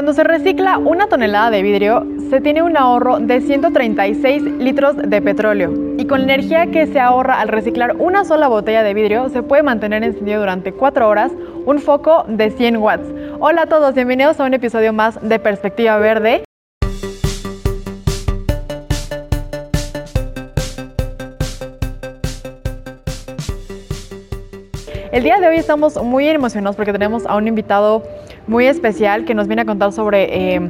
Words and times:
Cuando 0.00 0.14
se 0.14 0.24
recicla 0.24 0.78
una 0.78 1.08
tonelada 1.08 1.50
de 1.50 1.60
vidrio, 1.60 2.06
se 2.30 2.40
tiene 2.40 2.62
un 2.62 2.74
ahorro 2.74 3.18
de 3.18 3.42
136 3.42 4.42
litros 4.44 4.96
de 4.96 5.20
petróleo. 5.20 5.74
Y 5.98 6.06
con 6.06 6.20
la 6.20 6.32
energía 6.32 6.68
que 6.68 6.86
se 6.86 6.98
ahorra 6.98 7.38
al 7.38 7.48
reciclar 7.48 7.96
una 7.96 8.24
sola 8.24 8.48
botella 8.48 8.82
de 8.82 8.94
vidrio, 8.94 9.28
se 9.28 9.42
puede 9.42 9.62
mantener 9.62 10.02
encendido 10.02 10.40
durante 10.40 10.72
4 10.72 11.06
horas 11.06 11.32
un 11.66 11.80
foco 11.80 12.24
de 12.26 12.50
100 12.50 12.78
watts. 12.78 13.06
Hola 13.40 13.64
a 13.64 13.66
todos, 13.66 13.94
bienvenidos 13.94 14.40
a 14.40 14.46
un 14.46 14.54
episodio 14.54 14.94
más 14.94 15.20
de 15.20 15.38
Perspectiva 15.38 15.98
Verde. 15.98 16.44
El 25.12 25.24
día 25.24 25.40
de 25.40 25.48
hoy 25.48 25.56
estamos 25.56 26.02
muy 26.02 26.28
emocionados 26.28 26.76
porque 26.76 26.92
tenemos 26.92 27.26
a 27.26 27.36
un 27.36 27.48
invitado 27.48 28.02
muy 28.46 28.66
especial 28.66 29.24
que 29.24 29.34
nos 29.34 29.46
viene 29.46 29.62
a 29.62 29.64
contar 29.64 29.92
sobre 29.92 30.54
eh, 30.54 30.60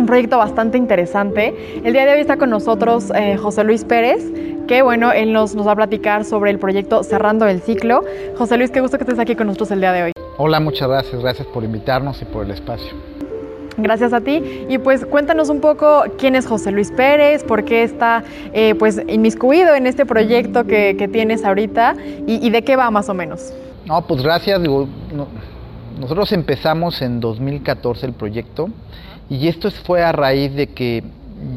un 0.00 0.06
proyecto 0.06 0.38
bastante 0.38 0.78
interesante. 0.78 1.80
El 1.84 1.92
día 1.92 2.06
de 2.06 2.14
hoy 2.14 2.20
está 2.20 2.36
con 2.36 2.50
nosotros 2.50 3.12
eh, 3.14 3.36
José 3.36 3.64
Luis 3.64 3.84
Pérez, 3.84 4.24
que 4.66 4.82
bueno, 4.82 5.12
él 5.12 5.32
nos, 5.32 5.54
nos 5.54 5.66
va 5.66 5.72
a 5.72 5.76
platicar 5.76 6.24
sobre 6.24 6.50
el 6.50 6.58
proyecto 6.58 7.02
Cerrando 7.02 7.46
el 7.46 7.60
Ciclo. 7.60 8.04
José 8.36 8.56
Luis, 8.56 8.70
qué 8.70 8.80
gusto 8.80 8.98
que 8.98 9.04
estés 9.04 9.18
aquí 9.18 9.36
con 9.36 9.46
nosotros 9.46 9.72
el 9.72 9.80
día 9.80 9.92
de 9.92 10.02
hoy. 10.04 10.12
Hola, 10.38 10.60
muchas 10.60 10.88
gracias, 10.88 11.20
gracias 11.20 11.46
por 11.48 11.64
invitarnos 11.64 12.22
y 12.22 12.24
por 12.24 12.44
el 12.44 12.52
espacio. 12.52 12.88
Gracias 13.76 14.12
a 14.12 14.20
ti. 14.20 14.42
Y 14.68 14.78
pues 14.78 15.04
cuéntanos 15.04 15.48
un 15.48 15.60
poco 15.60 16.04
quién 16.18 16.34
es 16.34 16.46
José 16.46 16.70
Luis 16.70 16.90
Pérez, 16.90 17.44
por 17.44 17.64
qué 17.64 17.82
está 17.82 18.24
eh, 18.52 18.74
pues 18.74 19.02
inmiscuido 19.08 19.74
en 19.74 19.86
este 19.86 20.06
proyecto 20.06 20.64
que, 20.64 20.96
que 20.96 21.08
tienes 21.08 21.44
ahorita 21.44 21.96
y, 22.26 22.46
y, 22.46 22.50
de 22.50 22.62
qué 22.62 22.76
va 22.76 22.90
más 22.90 23.08
o 23.08 23.14
menos. 23.14 23.52
No, 23.86 24.06
pues 24.06 24.22
gracias. 24.22 24.62
Digo, 24.62 24.86
no, 25.12 25.26
nosotros 26.00 26.32
empezamos 26.32 27.02
en 27.02 27.20
2014 27.20 28.06
el 28.06 28.12
proyecto 28.12 28.70
y 29.28 29.48
esto 29.48 29.70
fue 29.70 30.02
a 30.02 30.12
raíz 30.12 30.54
de 30.54 30.68
que 30.68 31.04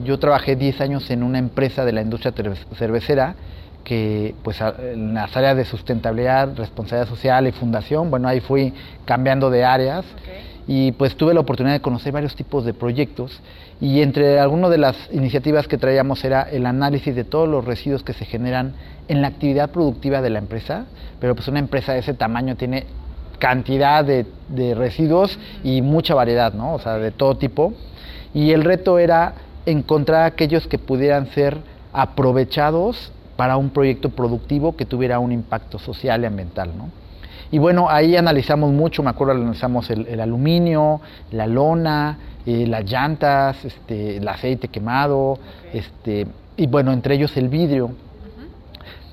yo 0.04 0.20
trabajé 0.20 0.56
10 0.56 0.82
años 0.82 1.10
en 1.10 1.24
una 1.24 1.40
empresa 1.40 1.86
de 1.86 1.94
la 1.94 2.02
industria 2.02 2.34
cervecera 2.78 3.36
que 3.84 4.36
pues 4.44 4.62
en 4.62 5.14
las 5.14 5.36
áreas 5.36 5.58
de 5.58 5.66
sustentabilidad, 5.66 6.56
responsabilidad 6.56 7.10
social 7.10 7.48
y 7.48 7.52
fundación, 7.52 8.10
bueno, 8.10 8.28
ahí 8.28 8.40
fui 8.40 8.74
cambiando 9.06 9.50
de 9.50 9.66
áreas. 9.66 10.06
Okay 10.22 10.54
y 10.68 10.94
pues 10.94 11.16
tuve 11.16 11.34
la 11.34 11.42
oportunidad 11.42 11.76
de 11.76 11.82
conocer 11.82 12.12
varios 12.12 12.36
tipos 12.36 12.66
de 12.66 12.74
proyectos 12.74 13.42
y 13.82 14.02
entre 14.02 14.40
algunas 14.40 14.72
de 14.72 14.78
las 14.78 14.96
iniciativas 15.12 15.68
que 15.68 15.78
traíamos 15.78 16.24
era 16.24 16.44
el 16.44 16.66
análisis 16.66 17.16
de 17.16 17.24
todos 17.24 17.50
los 17.50 17.66
residuos 17.66 18.04
que 18.04 18.14
se 18.14 18.26
generan 18.26 18.74
en 19.08 19.22
la 19.22 19.28
actividad 19.28 19.72
productiva 19.72 20.22
de 20.22 20.30
la 20.30 20.40
empresa, 20.40 20.86
pero 21.20 21.36
pues 21.36 21.48
una 21.48 21.60
empresa 21.60 21.94
de 21.94 22.00
ese 22.00 22.14
tamaño 22.14 22.56
tiene 22.56 22.86
cantidad 23.44 24.06
de, 24.06 24.26
de 24.48 24.74
residuos 24.74 25.38
y 25.66 25.82
mucha 25.82 26.16
variedad, 26.16 26.54
¿no? 26.54 26.76
O 26.76 26.80
sea, 26.80 26.94
de 26.98 27.12
todo 27.12 27.36
tipo. 27.36 27.74
Y 28.34 28.52
el 28.52 28.64
reto 28.64 29.00
era 29.00 29.34
encontrar 29.66 30.24
aquellos 30.24 30.66
que 30.66 30.80
pudieran 30.80 31.28
ser 31.28 31.58
aprovechados 31.92 33.12
para 33.36 33.58
un 33.58 33.70
proyecto 33.70 34.12
productivo 34.12 34.78
que 34.78 34.86
tuviera 34.86 35.20
un 35.20 35.34
impacto 35.34 35.78
social 35.78 36.22
y 36.24 36.26
ambiental, 36.26 36.72
¿no? 36.78 36.90
Y 37.52 37.60
bueno, 37.60 37.90
ahí 37.90 38.16
analizamos 38.16 38.72
mucho, 38.72 39.04
me 39.04 39.10
acuerdo, 39.10 39.34
analizamos 39.34 39.90
el, 39.90 40.08
el 40.08 40.22
aluminio, 40.22 41.02
la 41.32 41.46
lona, 41.46 42.18
eh, 42.46 42.66
las 42.66 42.90
llantas, 42.90 43.66
este, 43.66 44.18
el 44.18 44.28
aceite 44.30 44.70
quemado, 44.70 45.32
okay. 45.32 45.82
este, 45.82 46.28
y 46.56 46.66
bueno, 46.68 46.94
entre 46.94 47.16
ellos 47.16 47.36
el 47.36 47.50
vidrio. 47.50 47.88
Uh 47.88 47.90
-huh. 47.90 48.48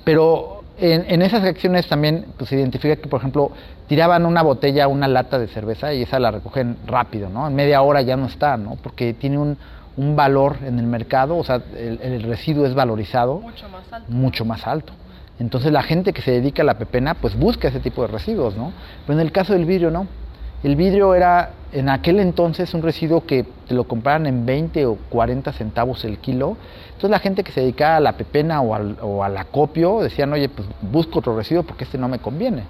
Pero 0.04 0.59
en, 0.80 1.04
en, 1.08 1.22
esas 1.22 1.44
acciones 1.44 1.86
también 1.86 2.26
pues, 2.36 2.50
se 2.50 2.56
identifica 2.56 2.96
que, 2.96 3.08
por 3.08 3.20
ejemplo, 3.20 3.52
tiraban 3.86 4.26
una 4.26 4.42
botella, 4.42 4.88
una 4.88 5.08
lata 5.08 5.38
de 5.38 5.48
cerveza 5.48 5.92
y 5.92 6.02
esa 6.02 6.18
la 6.18 6.30
recogen 6.30 6.76
rápido, 6.86 7.28
¿no? 7.28 7.46
En 7.46 7.54
media 7.54 7.82
hora 7.82 8.02
ya 8.02 8.16
no 8.16 8.26
está, 8.26 8.56
¿no? 8.56 8.76
Porque 8.82 9.14
tiene 9.14 9.38
un, 9.38 9.56
un 9.96 10.16
valor 10.16 10.56
en 10.64 10.78
el 10.78 10.86
mercado, 10.86 11.36
o 11.36 11.44
sea, 11.44 11.62
el, 11.76 12.00
el 12.02 12.22
residuo 12.22 12.66
es 12.66 12.74
valorizado 12.74 13.40
mucho 13.40 13.68
más 13.68 13.92
alto. 13.92 14.12
Mucho 14.12 14.44
más 14.44 14.66
alto. 14.66 14.92
Entonces 15.38 15.72
la 15.72 15.82
gente 15.82 16.12
que 16.12 16.20
se 16.22 16.32
dedica 16.32 16.62
a 16.62 16.66
la 16.66 16.78
pepena 16.78 17.14
pues 17.14 17.36
busca 17.36 17.68
ese 17.68 17.80
tipo 17.80 18.02
de 18.02 18.08
residuos, 18.08 18.56
¿no? 18.56 18.72
Pero 19.06 19.18
en 19.18 19.26
el 19.26 19.32
caso 19.32 19.54
del 19.54 19.64
vidrio 19.64 19.90
no. 19.90 20.06
El 20.62 20.76
vidrio 20.76 21.14
era 21.14 21.52
en 21.72 21.88
aquel 21.88 22.20
entonces 22.20 22.74
un 22.74 22.82
residuo 22.82 23.24
que 23.24 23.46
te 23.66 23.74
lo 23.74 23.84
compraban 23.84 24.26
en 24.26 24.44
20 24.44 24.86
o 24.86 24.96
40 25.08 25.52
centavos 25.52 26.04
el 26.04 26.18
kilo. 26.18 26.56
Entonces 26.88 27.10
la 27.10 27.18
gente 27.18 27.44
que 27.44 27.52
se 27.52 27.60
dedicaba 27.60 27.96
a 27.96 28.00
la 28.00 28.16
pepena 28.16 28.60
o 28.60 28.74
al, 28.74 28.98
o 29.00 29.24
al 29.24 29.36
acopio 29.38 30.00
decían, 30.00 30.32
oye, 30.32 30.48
pues 30.48 30.68
busco 30.82 31.20
otro 31.20 31.36
residuo 31.36 31.62
porque 31.62 31.84
este 31.84 31.96
no 31.96 32.08
me 32.08 32.18
conviene. 32.18 32.64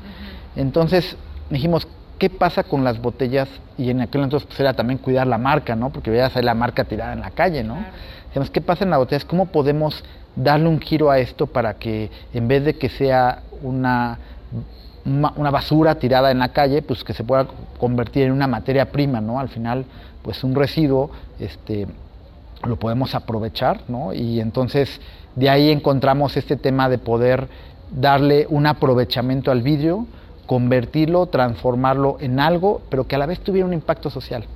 Entonces 0.55 1.17
dijimos, 1.49 1.89
¿qué 2.19 2.31
pasa 2.31 2.63
con 2.63 2.85
las 2.85 3.01
botellas? 3.01 3.49
Y 3.77 3.91
en 3.91 4.03
aquel 4.03 4.23
entonces 4.23 4.47
pues, 4.47 4.61
era 4.61 4.75
también 4.75 4.99
cuidar 4.99 5.27
la 5.27 5.39
marca, 5.39 5.75
¿no? 5.75 5.91
Porque 5.91 6.11
veías 6.11 6.37
ahí 6.37 6.43
la 6.43 6.55
marca 6.55 6.85
tirada 6.85 7.13
en 7.13 7.21
la 7.21 7.31
calle, 7.31 7.65
¿no? 7.65 7.75
Claro. 7.75 7.91
Dijimos, 8.29 8.51
¿qué 8.51 8.61
pasa 8.61 8.85
en 8.85 8.91
las 8.91 9.01
botellas? 9.01 9.25
¿Cómo 9.25 9.47
podemos 9.47 10.05
darle 10.37 10.69
un 10.69 10.81
giro 10.81 11.11
a 11.11 11.19
esto 11.19 11.47
para 11.47 11.75
que 11.75 12.11
en 12.33 12.47
vez 12.47 12.65
de 12.65 12.75
que 12.75 12.89
sea 12.89 13.43
una, 13.63 14.19
una 15.05 15.51
basura 15.51 15.95
tirada 15.97 16.31
en 16.31 16.39
la 16.39 16.53
calle, 16.53 16.83
pues 16.83 17.05
que 17.05 17.13
se 17.13 17.25
pueda 17.25 17.47
convertir 17.79 18.25
en 18.25 18.33
una 18.33 18.47
materia 18.47 18.91
prima, 18.91 19.21
¿no? 19.21 19.41
Al 19.41 19.49
final, 19.49 19.85
pues 20.23 20.45
un 20.45 20.55
residuo, 20.55 21.11
este, 21.39 21.87
lo 22.65 22.77
podemos 22.77 23.15
aprovechar, 23.15 23.81
¿no? 23.89 24.13
Y 24.13 24.41
entonces 24.41 25.01
de 25.37 25.49
ahí 25.49 25.71
encontramos 25.71 26.37
este 26.37 26.57
tema 26.57 26.89
de 26.89 26.99
poder 26.99 27.49
darle 27.91 28.47
un 28.49 28.67
aprovechamiento 28.67 29.51
al 29.51 29.63
vidrio, 29.63 30.07
convertirlo, 30.51 31.27
transformarlo 31.27 32.17
en 32.19 32.41
algo, 32.41 32.83
pero 32.91 33.07
que 33.07 33.15
a 33.15 33.19
la 33.19 33.27
vez 33.27 33.39
tuviera 33.39 33.69
un 33.69 33.73
impacto 33.73 34.11
social. 34.11 34.47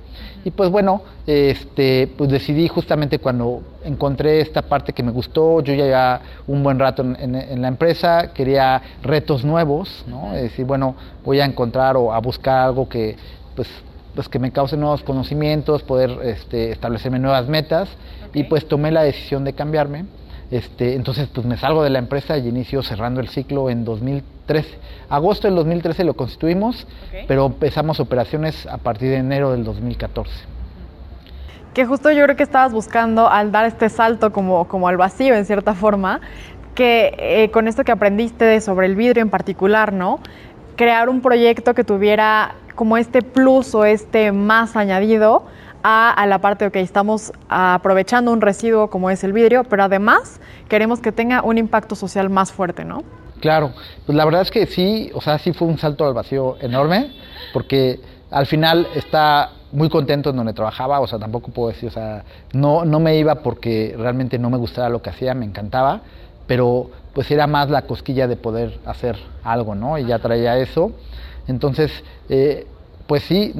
Y 0.43 0.51
pues 0.51 0.69
bueno, 0.69 1.03
este, 1.25 2.11
pues 2.17 2.29
decidí 2.29 2.67
justamente 2.67 3.19
cuando 3.19 3.61
encontré 3.81 4.41
esta 4.41 4.63
parte 4.63 4.91
que 4.91 5.03
me 5.03 5.11
gustó, 5.13 5.61
yo 5.61 5.73
ya 5.73 5.85
llevaba 5.85 6.21
un 6.47 6.63
buen 6.63 6.79
rato 6.79 7.01
en, 7.01 7.15
en, 7.17 7.35
en, 7.35 7.61
la 7.61 7.69
empresa, 7.69 8.33
quería 8.33 8.81
retos 9.03 9.45
nuevos, 9.45 10.03
¿no? 10.05 10.35
Es 10.35 10.41
decir, 10.41 10.65
bueno, 10.65 10.95
voy 11.23 11.39
a 11.39 11.45
encontrar 11.45 11.95
o 11.95 12.11
a 12.11 12.19
buscar 12.19 12.65
algo 12.65 12.89
que, 12.89 13.15
pues, 13.55 13.69
pues 14.13 14.27
que 14.27 14.37
me 14.37 14.51
cause 14.51 14.75
nuevos 14.75 15.01
conocimientos, 15.01 15.81
poder 15.83 16.11
este, 16.23 16.71
establecerme 16.73 17.19
nuevas 17.19 17.47
metas, 17.47 17.87
okay. 18.27 18.41
y 18.41 18.43
pues 18.43 18.67
tomé 18.67 18.91
la 18.91 19.03
decisión 19.03 19.45
de 19.45 19.53
cambiarme. 19.53 20.03
Este, 20.51 20.93
entonces, 20.93 21.27
pues 21.33 21.45
me 21.45 21.57
salgo 21.57 21.83
de 21.83 21.89
la 21.89 21.99
empresa 21.99 22.37
y 22.37 22.47
inicio 22.47 22.83
cerrando 22.83 23.19
el 23.19 23.29
ciclo 23.29 23.69
en 23.69 23.83
2013. 23.83 24.77
Agosto 25.09 25.47
del 25.47 25.55
2013 25.55 26.03
lo 26.03 26.13
constituimos, 26.13 26.87
okay. 27.07 27.25
pero 27.27 27.47
empezamos 27.47 27.99
operaciones 27.99 28.67
a 28.67 28.77
partir 28.77 29.09
de 29.09 29.17
enero 29.17 29.51
del 29.51 29.63
2014. 29.63 30.31
Que 31.73 31.85
justo 31.85 32.11
yo 32.11 32.23
creo 32.23 32.35
que 32.35 32.43
estabas 32.43 32.71
buscando 32.71 33.27
al 33.27 33.51
dar 33.51 33.65
este 33.65 33.89
salto 33.89 34.31
como, 34.31 34.67
como 34.67 34.87
al 34.87 34.97
vacío, 34.97 35.35
en 35.35 35.45
cierta 35.45 35.73
forma, 35.73 36.21
que 36.75 37.15
eh, 37.17 37.49
con 37.51 37.67
esto 37.67 37.83
que 37.83 37.91
aprendiste 37.91 38.61
sobre 38.61 38.85
el 38.85 38.95
vidrio 38.95 39.23
en 39.23 39.29
particular, 39.29 39.91
¿no? 39.93 40.19
Crear 40.75 41.09
un 41.09 41.21
proyecto 41.21 41.73
que 41.73 41.83
tuviera 41.83 42.55
como 42.75 42.97
este 42.97 43.21
plus 43.21 43.73
o 43.73 43.85
este 43.85 44.31
más 44.31 44.75
añadido 44.75 45.45
a, 45.87 46.25
la 46.25 46.39
parte 46.39 46.71
que 46.71 46.81
estamos 46.81 47.31
aprovechando 47.47 48.31
un 48.31 48.41
residuo 48.41 48.89
como 48.89 49.11
es 49.11 49.23
el 49.23 49.33
vidrio, 49.33 49.63
pero 49.65 49.83
además 49.83 50.39
queremos 50.67 50.99
que 50.99 51.11
tenga 51.11 51.43
un 51.43 51.59
impacto 51.59 51.93
social 51.93 52.31
más 52.31 52.51
fuerte, 52.51 52.83
¿no? 52.83 53.03
Claro, 53.39 53.71
pues 54.03 54.15
la 54.15 54.25
verdad 54.25 54.41
es 54.41 54.49
que 54.49 54.65
sí, 54.65 55.11
o 55.13 55.21
sea, 55.21 55.37
sí 55.37 55.53
fue 55.53 55.67
un 55.67 55.77
salto 55.77 56.07
al 56.07 56.15
vacío 56.15 56.57
enorme, 56.59 57.11
porque 57.53 57.99
al 58.31 58.47
final 58.47 58.87
está 58.95 59.51
muy 59.71 59.87
contento 59.89 60.31
en 60.31 60.37
donde 60.37 60.53
trabajaba, 60.53 61.01
o 61.01 61.07
sea, 61.07 61.19
tampoco 61.19 61.51
puedo 61.51 61.69
decir, 61.69 61.89
o 61.89 61.91
sea, 61.91 62.23
no, 62.53 62.83
no 62.83 62.99
me 62.99 63.17
iba 63.17 63.35
porque 63.35 63.93
realmente 63.95 64.39
no 64.39 64.49
me 64.49 64.57
gustaba 64.57 64.89
lo 64.89 65.03
que 65.03 65.11
hacía, 65.11 65.35
me 65.35 65.45
encantaba, 65.45 66.01
pero 66.47 66.89
pues 67.13 67.29
era 67.29 67.45
más 67.45 67.69
la 67.69 67.83
cosquilla 67.83 68.27
de 68.27 68.37
poder 68.37 68.79
hacer 68.85 69.17
algo, 69.43 69.75
¿no? 69.75 69.99
Y 69.99 70.05
ya 70.05 70.17
traía 70.17 70.57
eso. 70.57 70.93
Entonces, 71.47 71.91
eh, 72.29 72.65
pues 73.05 73.21
sí, 73.23 73.53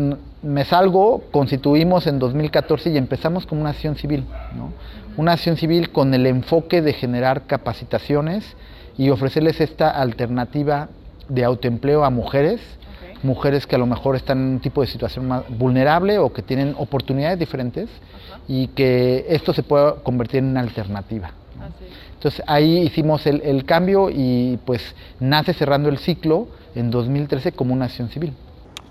me 0.46 0.64
salgo, 0.64 1.24
constituimos 1.32 2.06
en 2.06 2.20
2014 2.20 2.92
y 2.92 2.98
empezamos 2.98 3.48
como 3.48 3.62
una 3.62 3.72
acción 3.72 3.96
civil, 3.96 4.26
¿no? 4.56 4.72
Una 5.18 5.34
acción 5.34 5.58
civil 5.58 5.90
con 5.92 6.14
el 6.14 6.28
enfoque 6.28 6.84
de 6.84 6.94
generar 6.94 7.48
capacitaciones 7.48 8.56
y 8.96 9.10
ofrecerles 9.10 9.60
esta 9.60 9.90
alternativa 9.90 10.90
de 11.30 11.44
autoempleo 11.44 12.06
a 12.06 12.12
mujeres, 12.12 12.62
okay. 12.98 13.18
mujeres 13.24 13.66
que 13.66 13.76
a 13.76 13.80
lo 13.80 13.88
mejor 13.88 14.16
están 14.16 14.38
en 14.38 14.46
un 14.54 14.60
tipo 14.60 14.82
de 14.82 14.88
situación 14.88 15.28
más 15.28 15.44
vulnerable 15.50 16.20
o 16.20 16.32
que 16.32 16.44
tienen 16.44 16.76
oportunidades 16.78 17.40
diferentes 17.40 17.90
uh 17.90 18.36
-huh. 18.36 18.40
y 18.48 18.68
que 18.68 19.26
esto 19.30 19.52
se 19.52 19.64
pueda 19.64 19.96
convertir 19.96 20.40
en 20.40 20.50
una 20.50 20.60
alternativa. 20.60 21.32
¿no? 21.58 21.66
Entonces 22.14 22.44
ahí 22.46 22.80
hicimos 22.80 23.26
el, 23.26 23.42
el 23.42 23.66
cambio 23.66 24.12
y 24.12 24.60
pues 24.64 24.96
nace 25.20 25.54
cerrando 25.54 25.90
el 25.90 25.98
ciclo 25.98 26.48
en 26.76 26.92
2013 26.92 27.54
como 27.54 27.74
una 27.74 27.86
acción 27.86 28.10
civil. 28.10 28.34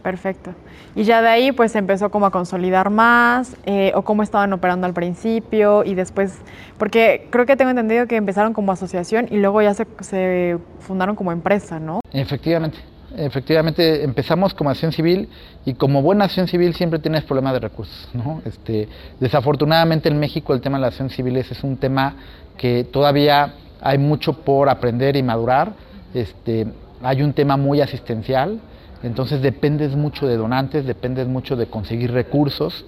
Perfecto. 0.05 0.55
Y 0.95 1.05
ya 1.05 1.23
de 1.23 1.29
ahí 1.29 1.51
pues 1.51 1.75
empezó 1.75 2.11
como 2.11 2.27
a 2.27 2.31
consolidar 2.31 2.91
más, 2.91 3.57
eh, 3.65 3.91
o 3.95 4.03
cómo 4.03 4.23
estaban 4.23 4.53
operando 4.53 4.87
al 4.87 4.93
principio 4.93 5.83
y 5.83 5.95
después, 5.95 6.43
porque 6.77 7.27
creo 7.31 7.47
que 7.47 7.57
tengo 7.57 7.71
entendido 7.71 8.07
que 8.07 8.17
empezaron 8.17 8.53
como 8.53 8.71
asociación 8.71 9.29
y 9.31 9.39
luego 9.39 9.63
ya 9.63 9.73
se, 9.73 9.87
se 10.01 10.59
fundaron 10.81 11.17
como 11.17 11.33
empresa, 11.33 11.81
¿no? 11.81 12.01
Efectivamente. 12.13 12.77
efectivamente 13.17 14.05
empezamos 14.05 14.53
como 14.53 14.69
acción 14.69 14.93
civil 14.93 15.31
y 15.65 15.73
como 15.73 16.03
buena 16.03 16.27
acción 16.27 16.49
civil 16.49 16.75
siempre 16.75 16.99
tienes 16.99 17.25
problemas 17.25 17.55
de 17.55 17.61
recursos, 17.61 18.11
¿no? 18.13 18.43
Este, 18.45 18.87
desafortunadamente 19.21 20.11
en 20.11 20.21
México 20.21 20.53
el 20.53 20.61
tema 20.61 20.77
de 20.77 20.83
la 20.83 20.89
acción 20.89 21.09
civil 21.09 21.39
es, 21.39 21.65
un 21.65 21.79
tema 21.79 22.15
que 22.59 22.85
todavía 22.85 23.55
hay 23.81 23.97
mucho 23.97 24.35
por 24.35 24.69
aprender 24.69 25.17
y 25.17 25.23
madurar. 25.23 25.73
Este, 26.13 26.67
hay 27.03 27.23
un 27.23 27.33
tema 27.33 27.57
muy 27.57 27.81
asistencial, 27.81 28.61
entonces 29.05 29.43
dependes 29.43 29.95
mucho 29.95 30.27
de 30.27 30.37
donantes, 30.37 30.87
dependes 30.87 31.29
mucho 31.29 31.57
de 31.57 31.67
conseguir 31.67 32.13
recursos 32.13 32.85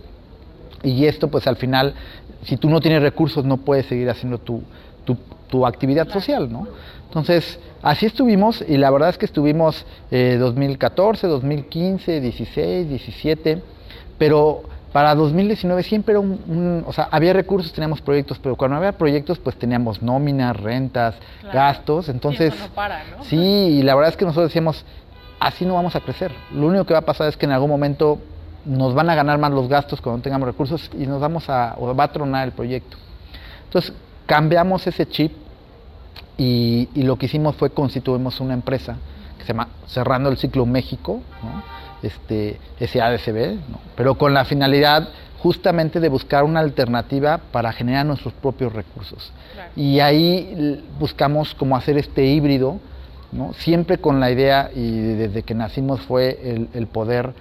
y 0.83 1.05
esto 1.07 1.29
pues 1.29 1.47
al 1.47 1.57
final, 1.57 1.95
si 2.45 2.57
tú 2.57 2.71
no 2.71 2.81
tienes 2.81 3.03
recursos 3.03 3.45
no 3.45 3.59
puedes 3.59 3.87
seguir 3.87 4.09
haciendo 4.09 4.39
tu, 4.39 4.63
tu, 5.05 5.67
actividad 5.67 6.09
social, 6.09 6.53
¿no? 6.53 6.67
Entonces, 7.09 7.59
así 7.83 8.05
estuvimos 8.05 8.63
y 8.67 8.77
la 8.77 8.91
verdad 8.91 9.11
es 9.11 9.19
que 9.19 9.25
estuvimos 9.25 9.87
2014, 10.11 11.27
2015, 11.27 12.21
16, 12.21 12.89
17, 12.89 13.63
pero 14.19 14.65
para 14.93 15.15
2019 15.15 15.83
siempre 15.83 16.13
era 16.13 16.21
un, 16.21 16.85
o 16.87 16.93
sea, 16.93 17.09
había 17.11 17.33
recursos, 17.33 17.73
teníamos 17.73 18.01
proyectos, 18.01 18.39
pero 18.39 18.57
cuando 18.57 18.77
había 18.77 18.93
proyectos 18.93 19.39
pues 19.39 19.57
teníamos 19.57 20.03
nóminas, 20.03 20.57
rentas, 20.57 21.15
gastos, 21.53 22.09
entonces... 22.09 22.59
No 22.59 22.69
para, 22.69 23.05
¿no? 23.05 23.25
Sí, 23.25 23.37
y 23.37 23.83
la 23.83 23.95
verdad 23.95 24.11
es 24.11 24.17
que 24.17 24.25
nosotros 24.25 24.51
decíamos, 24.51 24.85
así 25.41 25.65
no 25.65 25.75
vamos 25.75 25.97
a 25.97 26.01
crecer. 26.01 26.33
Lo 26.53 26.67
único 26.67 26.85
que 26.85 26.93
va 26.93 27.01
a 27.01 27.05
pasar 27.05 27.29
es 27.29 27.37
que 27.37 27.47
en 27.47 27.53
algún 27.53 27.71
momento 27.71 28.19
nos 28.65 28.95
van 28.95 29.09
a 29.11 29.15
ganar 29.15 29.39
más 29.39 29.53
los 29.53 29.69
gastos 29.69 30.01
cuando 30.01 30.23
tengamos 30.23 30.47
recursos 30.47 30.91
y 30.99 31.07
nos 31.07 31.21
vamos 31.21 31.49
a, 31.49 31.77
o 31.79 31.95
va 31.95 32.05
a 32.05 32.13
tronar 32.13 32.47
el 32.47 32.53
proyecto. 32.53 32.97
Entonces, 33.65 33.93
cambiamos 34.27 34.87
ese 34.87 35.07
chip 35.07 35.33
y, 36.37 36.89
lo 36.95 37.17
que 37.17 37.27
hicimos 37.27 37.57
fue 37.57 37.71
constituimos 37.71 38.41
una 38.41 38.55
empresa 38.55 38.97
que 39.39 39.45
se 39.45 39.53
llama 39.53 39.69
Cerrando 39.87 40.29
el 40.29 40.37
Ciclo 40.37 40.67
México, 40.67 41.21
¿no? 41.43 41.63
este, 42.03 42.59
SADCB, 42.81 43.59
pero 43.97 44.17
con 44.17 44.35
la 44.35 44.45
finalidad 44.45 45.09
justamente 45.39 46.01
de 46.01 46.09
buscar 46.09 46.45
una 46.45 46.61
alternativa 46.61 47.39
para 47.53 47.73
generar 47.73 48.05
nuestros 48.05 48.35
propios 48.35 48.73
recursos. 48.73 49.33
Y 49.77 50.01
ahí 50.01 50.83
buscamos 50.99 51.55
cómo 51.55 51.77
hacer 51.77 51.97
este 51.99 52.25
híbrido, 52.27 52.81
¿no? 53.37 53.53
siempre 53.55 53.99
con 53.99 54.21
la 54.21 54.31
idea, 54.31 54.71
y 54.75 54.99
desde 55.15 55.43
que 55.43 55.55
nacimos 55.55 56.01
fue 56.01 56.39
el, 56.43 56.69
el 56.75 56.87
poder 56.87 57.35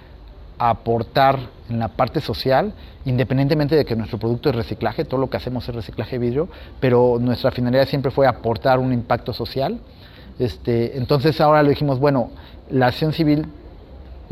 aportar 0.58 1.38
en 1.68 1.78
la 1.78 1.88
parte 1.88 2.20
social, 2.20 2.72
independientemente 3.04 3.76
de 3.76 3.84
que 3.84 3.96
nuestro 3.96 4.18
producto 4.18 4.50
es 4.50 4.56
reciclaje, 4.56 5.04
todo 5.04 5.20
lo 5.20 5.28
que 5.28 5.36
hacemos 5.36 5.68
es 5.68 5.74
reciclaje 5.74 6.18
de 6.18 6.26
vidrio, 6.26 6.48
pero 6.80 7.18
nuestra 7.20 7.50
finalidad 7.50 7.86
siempre 7.86 8.10
fue 8.10 8.26
aportar 8.26 8.78
un 8.78 8.92
impacto 8.92 9.32
social. 9.32 9.78
Este, 10.38 10.96
entonces 10.96 11.40
ahora 11.40 11.62
le 11.62 11.70
dijimos, 11.70 11.98
bueno, 11.98 12.30
la 12.70 12.86
acción 12.86 13.12
civil 13.12 13.46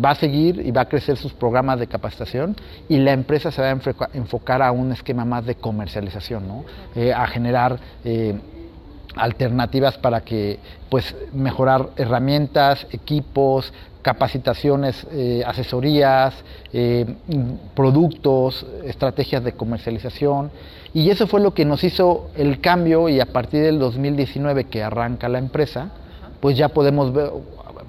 va 0.02 0.10
a 0.10 0.14
seguir 0.14 0.60
y 0.64 0.70
va 0.70 0.82
a 0.82 0.88
crecer 0.88 1.16
sus 1.16 1.32
programas 1.32 1.78
de 1.78 1.86
capacitación 1.86 2.56
y 2.88 2.98
la 2.98 3.12
empresa 3.12 3.50
se 3.50 3.62
va 3.62 3.68
a 3.68 4.08
enfocar 4.12 4.62
a 4.62 4.72
un 4.72 4.92
esquema 4.92 5.24
más 5.24 5.46
de 5.46 5.54
comercialización, 5.54 6.48
¿no? 6.48 6.64
Eh, 6.96 7.12
a 7.12 7.26
generar 7.28 7.78
eh, 8.04 8.34
alternativas 9.16 9.98
para 9.98 10.22
que 10.22 10.58
pues 10.88 11.14
mejorar 11.32 11.90
herramientas, 11.96 12.86
equipos, 12.90 13.72
capacitaciones, 14.02 15.06
eh, 15.12 15.42
asesorías, 15.46 16.34
eh, 16.72 17.06
productos, 17.74 18.66
estrategias 18.84 19.42
de 19.42 19.52
comercialización. 19.52 20.50
Y 20.92 21.10
eso 21.10 21.26
fue 21.26 21.40
lo 21.40 21.54
que 21.54 21.64
nos 21.64 21.82
hizo 21.84 22.30
el 22.36 22.60
cambio 22.60 23.08
y 23.08 23.18
a 23.20 23.26
partir 23.26 23.62
del 23.62 23.78
2019 23.78 24.64
que 24.64 24.82
arranca 24.82 25.28
la 25.28 25.38
empresa, 25.38 25.90
pues 26.40 26.56
ya 26.56 26.68
podemos 26.68 27.12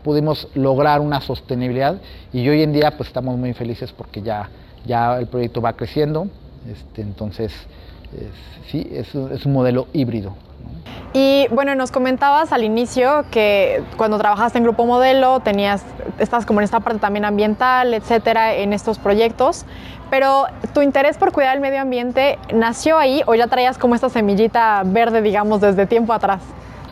pudimos 0.04 0.48
lograr 0.54 1.02
una 1.02 1.20
sostenibilidad 1.20 2.00
y 2.32 2.48
hoy 2.48 2.62
en 2.62 2.74
día 2.74 2.96
pues 2.96 3.10
estamos 3.10 3.38
muy 3.38 3.54
felices 3.54 3.92
porque 3.92 4.22
ya, 4.22 4.50
ya 4.86 5.18
el 5.18 5.26
proyecto 5.28 5.62
va 5.62 5.74
creciendo. 5.74 6.28
Este, 6.72 7.02
entonces, 7.02 7.52
sí, 8.70 8.88
es, 8.92 9.14
es 9.16 9.46
un 9.46 9.54
modelo 9.54 9.88
híbrido. 9.94 10.36
Y 11.14 11.48
bueno, 11.50 11.76
nos 11.76 11.92
comentabas 11.92 12.52
al 12.52 12.66
inicio 12.66 13.24
que 13.32 13.82
cuando 13.96 14.18
trabajaste 14.18 14.58
en 14.58 14.66
Grupo 14.66 14.86
Modelo 14.86 15.40
tenías, 15.40 15.82
estás 16.20 16.46
como 16.46 16.60
en 16.60 16.66
esta 16.66 16.82
parte 16.82 17.00
también 17.00 17.24
ambiental, 17.24 17.94
etcétera, 17.94 18.54
en 18.54 18.74
estos 18.74 19.00
proyectos. 19.00 19.66
Pero 20.10 20.46
tu 20.74 20.82
interés 20.82 21.18
por 21.18 21.32
cuidar 21.32 21.56
el 21.56 21.62
medio 21.62 21.80
ambiente 21.80 22.38
nació 22.54 22.98
ahí 22.98 23.22
o 23.28 23.34
ya 23.34 23.48
traías 23.48 23.78
como 23.78 23.96
esta 23.96 24.10
semillita 24.10 24.84
verde, 24.86 25.22
digamos, 25.22 25.62
desde 25.62 25.86
tiempo 25.86 26.12
atrás. 26.12 26.42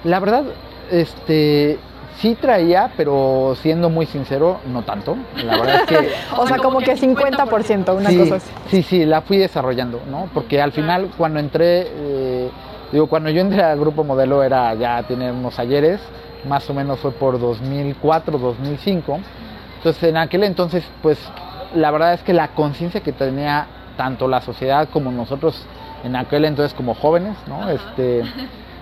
La 0.06 0.22
verdad, 0.22 0.46
este, 0.90 1.78
sí 2.18 2.36
traía, 2.40 2.92
pero 2.96 3.58
siendo 3.62 3.90
muy 3.90 4.06
sincero, 4.06 4.62
no 4.68 4.84
tanto. 4.84 5.18
La 5.36 5.58
verdad 5.58 5.82
es 5.82 5.84
que... 5.84 6.12
o 6.38 6.48
sea, 6.48 6.60
como 6.60 6.80
que 6.80 6.96
50%, 6.96 7.94
una 7.94 8.10
cosa 8.18 8.36
así. 8.36 8.52
Sí, 8.70 8.84
sí, 8.84 9.06
la 9.06 9.20
fui 9.20 9.38
desarrollando, 9.38 10.00
¿no? 10.10 10.30
Porque 10.34 10.62
al 10.62 10.72
final 10.72 11.12
cuando 11.18 11.42
entré... 11.42 11.88
Eh, 11.90 12.50
Digo, 12.94 13.08
cuando 13.08 13.32
yo 13.32 13.42
entré 13.42 13.64
al 13.64 13.80
grupo 13.80 14.04
modelo 14.04 14.44
era 14.44 14.76
ya 14.76 15.02
tiene 15.02 15.32
unos 15.32 15.58
ayeres, 15.58 16.00
más 16.48 16.70
o 16.70 16.76
menos 16.76 17.00
fue 17.00 17.12
por 17.12 17.40
2004, 17.40 18.38
2005. 18.38 19.20
Entonces 19.78 20.04
en 20.04 20.16
aquel 20.16 20.44
entonces, 20.44 20.86
pues 21.02 21.18
la 21.74 21.90
verdad 21.90 22.14
es 22.14 22.22
que 22.22 22.34
la 22.34 22.50
conciencia 22.50 23.02
que 23.02 23.12
tenía 23.12 23.66
tanto 23.98 24.28
la 24.28 24.42
sociedad 24.42 24.90
como 24.90 25.12
nosotros 25.12 25.66
en 26.04 26.16
aquel 26.16 26.46
entonces 26.46 26.76
como 26.76 26.94
jóvenes, 26.94 27.36
¿no? 27.48 27.68
Este, 27.68 28.22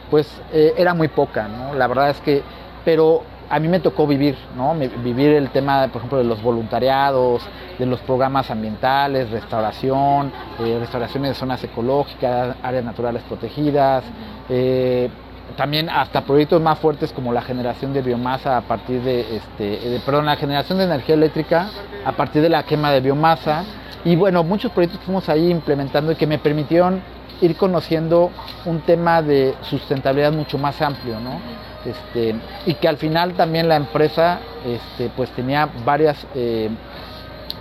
pues 0.09 0.27
eh, 0.51 0.73
era 0.75 0.93
muy 0.93 1.07
poca, 1.07 1.47
¿no? 1.47 1.73
La 1.73 1.87
verdad 1.87 2.09
es 2.09 2.19
que, 2.19 2.43
pero 2.83 3.23
a 3.51 3.59
mí 3.59 3.67
me 3.67 3.81
tocó 3.81 4.07
vivir, 4.07 4.37
¿no? 4.55 4.73
Vivir 5.03 5.31
el 5.31 5.49
tema, 5.49 5.89
por 5.89 5.97
ejemplo, 5.97 6.17
de 6.17 6.23
los 6.23 6.41
voluntariados, 6.41 7.43
de 7.77 7.85
los 7.85 7.99
programas 7.99 8.49
ambientales, 8.49 9.29
restauración, 9.29 10.31
eh, 10.59 10.77
restauraciones 10.79 11.31
de 11.31 11.35
zonas 11.35 11.61
ecológicas, 11.61 12.55
áreas 12.63 12.85
naturales 12.85 13.21
protegidas, 13.23 14.05
eh, 14.47 15.09
también 15.57 15.89
hasta 15.89 16.21
proyectos 16.21 16.61
más 16.61 16.79
fuertes 16.79 17.11
como 17.11 17.33
la 17.33 17.41
generación 17.41 17.91
de 17.91 18.01
biomasa 18.01 18.55
a 18.55 18.61
partir 18.61 19.01
de, 19.01 19.35
este, 19.35 19.99
perdón, 20.05 20.27
la 20.27 20.37
generación 20.37 20.77
de 20.77 20.85
energía 20.85 21.15
eléctrica 21.15 21.67
a 22.05 22.13
partir 22.13 22.41
de 22.41 22.47
la 22.47 22.63
quema 22.63 22.89
de 22.91 23.01
biomasa. 23.01 23.65
Y 24.05 24.15
bueno, 24.15 24.45
muchos 24.45 24.71
proyectos 24.71 25.01
que 25.01 25.05
fuimos 25.07 25.27
ahí 25.27 25.51
implementando 25.51 26.13
y 26.13 26.15
que 26.15 26.25
me 26.25 26.39
permitieron 26.39 27.01
ir 27.41 27.57
conociendo 27.57 28.31
un 28.63 28.79
tema 28.79 29.21
de 29.21 29.55
sustentabilidad 29.61 30.31
mucho 30.31 30.57
más 30.57 30.81
amplio, 30.81 31.19
¿no? 31.19 31.70
Este, 31.85 32.35
y 32.65 32.75
que 32.75 32.87
al 32.87 32.97
final 32.97 33.33
también 33.33 33.67
la 33.67 33.75
empresa 33.75 34.39
este, 34.65 35.09
pues 35.15 35.31
tenía 35.31 35.67
varias 35.83 36.27
eh, 36.35 36.69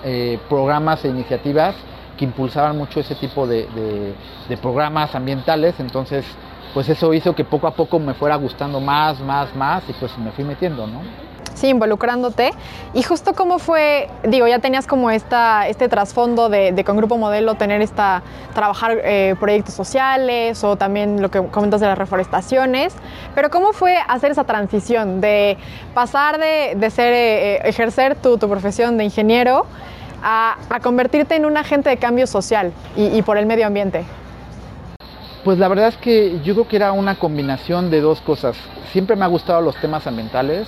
eh, 0.04 0.38
programas 0.48 1.04
e 1.04 1.08
iniciativas 1.08 1.74
que 2.18 2.26
impulsaban 2.26 2.76
mucho 2.76 3.00
ese 3.00 3.14
tipo 3.14 3.46
de, 3.46 3.66
de, 4.48 4.56
programas 4.58 5.14
ambientales, 5.14 5.80
entonces 5.80 6.26
pues 6.74 6.86
eso 6.90 7.14
hizo 7.14 7.34
que 7.34 7.44
poco 7.44 7.66
a 7.66 7.70
poco 7.70 7.98
me 7.98 8.12
fuera 8.12 8.36
gustando 8.36 8.78
más, 8.78 9.18
más, 9.20 9.56
más 9.56 9.82
y 9.88 9.94
pues 9.94 10.16
me 10.18 10.30
fui 10.32 10.44
metiendo, 10.44 10.86
¿no? 10.86 11.00
Sí, 11.60 11.68
involucrándote. 11.68 12.52
Y 12.94 13.02
justo 13.02 13.34
cómo 13.34 13.58
fue, 13.58 14.08
digo, 14.24 14.48
ya 14.48 14.58
tenías 14.58 14.86
como 14.86 15.10
esta, 15.10 15.68
este 15.68 15.88
trasfondo 15.88 16.48
de, 16.48 16.82
con 16.84 16.96
Grupo 16.96 17.18
Modelo 17.18 17.54
tener 17.54 17.82
esta, 17.82 18.22
trabajar 18.54 18.98
eh, 19.04 19.34
proyectos 19.38 19.74
sociales 19.74 20.64
o 20.64 20.76
también 20.76 21.22
lo 21.22 21.30
que 21.30 21.44
comentas 21.48 21.80
de 21.80 21.86
las 21.86 21.98
reforestaciones, 21.98 22.94
pero 23.34 23.50
cómo 23.50 23.72
fue 23.72 23.96
hacer 24.08 24.30
esa 24.32 24.44
transición 24.44 25.20
de 25.20 25.58
pasar 25.94 26.38
de, 26.38 26.90
ser, 26.90 27.12
eh, 27.12 27.54
eh, 27.54 27.60
ejercer 27.64 28.16
tu, 28.16 28.38
profesión 28.38 28.96
de 28.96 29.04
ingeniero 29.04 29.66
a, 30.22 30.56
convertirte 30.82 31.36
en 31.36 31.44
un 31.44 31.56
agente 31.56 31.90
de 31.90 31.96
cambio 31.98 32.26
social 32.26 32.72
y, 32.96 33.20
por 33.22 33.36
el 33.36 33.46
medio 33.46 33.66
ambiente. 33.66 34.04
Pues 35.44 35.58
la 35.58 35.68
verdad 35.68 35.88
es 35.88 35.96
que 35.96 36.40
yo 36.40 36.54
creo 36.54 36.68
que 36.68 36.76
era 36.76 36.92
una 36.92 37.18
combinación 37.18 37.90
de 37.90 38.00
dos 38.00 38.20
cosas. 38.20 38.56
Siempre 38.92 39.16
me 39.16 39.24
ha 39.24 39.28
gustado 39.28 39.60
los 39.60 39.76
temas 39.76 40.06
ambientales 40.06 40.66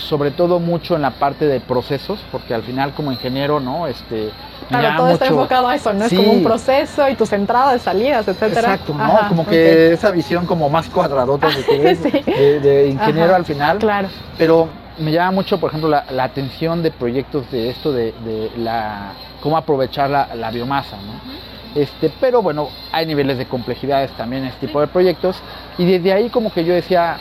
sobre 0.00 0.30
todo 0.30 0.58
mucho 0.58 0.96
en 0.96 1.02
la 1.02 1.10
parte 1.10 1.46
de 1.46 1.60
procesos, 1.60 2.20
porque 2.32 2.54
al 2.54 2.62
final 2.62 2.92
como 2.92 3.12
ingeniero, 3.12 3.60
¿no? 3.60 3.86
Este, 3.86 4.30
claro, 4.68 4.96
todo 4.96 5.08
está 5.10 5.26
enfocado 5.26 5.68
a 5.68 5.74
eso, 5.74 5.92
¿no? 5.92 6.04
Es 6.04 6.14
como 6.14 6.32
un 6.32 6.42
proceso 6.42 7.08
y 7.08 7.14
tus 7.14 7.32
entradas, 7.32 7.82
salidas, 7.82 8.26
etcétera. 8.26 8.74
Exacto, 8.74 8.94
¿no? 8.94 9.28
como 9.28 9.46
que 9.46 9.92
esa 9.92 10.10
visión 10.10 10.46
como 10.46 10.68
más 10.68 10.88
cuadradota 10.88 11.48
de, 11.48 11.94
de, 12.62 12.88
ingeniero 12.88 13.34
al 13.34 13.44
final. 13.44 13.78
Claro. 13.78 14.08
Pero 14.36 14.68
me 15.00 15.12
llama 15.12 15.30
mucho, 15.32 15.58
por 15.58 15.70
ejemplo, 15.70 15.88
la, 15.88 16.24
atención 16.24 16.82
de 16.82 16.90
proyectos 16.90 17.50
de 17.50 17.70
esto 17.70 17.92
de, 17.92 18.14
la 18.56 19.12
cómo 19.40 19.56
aprovechar 19.56 20.10
la, 20.10 20.50
biomasa, 20.50 20.96
¿no? 20.96 21.80
Este, 21.80 22.12
pero 22.20 22.42
bueno, 22.42 22.68
hay 22.90 23.06
niveles 23.06 23.38
de 23.38 23.46
complejidades 23.46 24.10
también 24.12 24.42
en 24.42 24.48
este 24.48 24.66
tipo 24.66 24.80
de 24.80 24.88
proyectos 24.88 25.36
y 25.78 25.84
desde 25.84 26.12
ahí 26.12 26.28
como 26.28 26.52
que 26.52 26.64
yo 26.64 26.74
decía, 26.74 27.16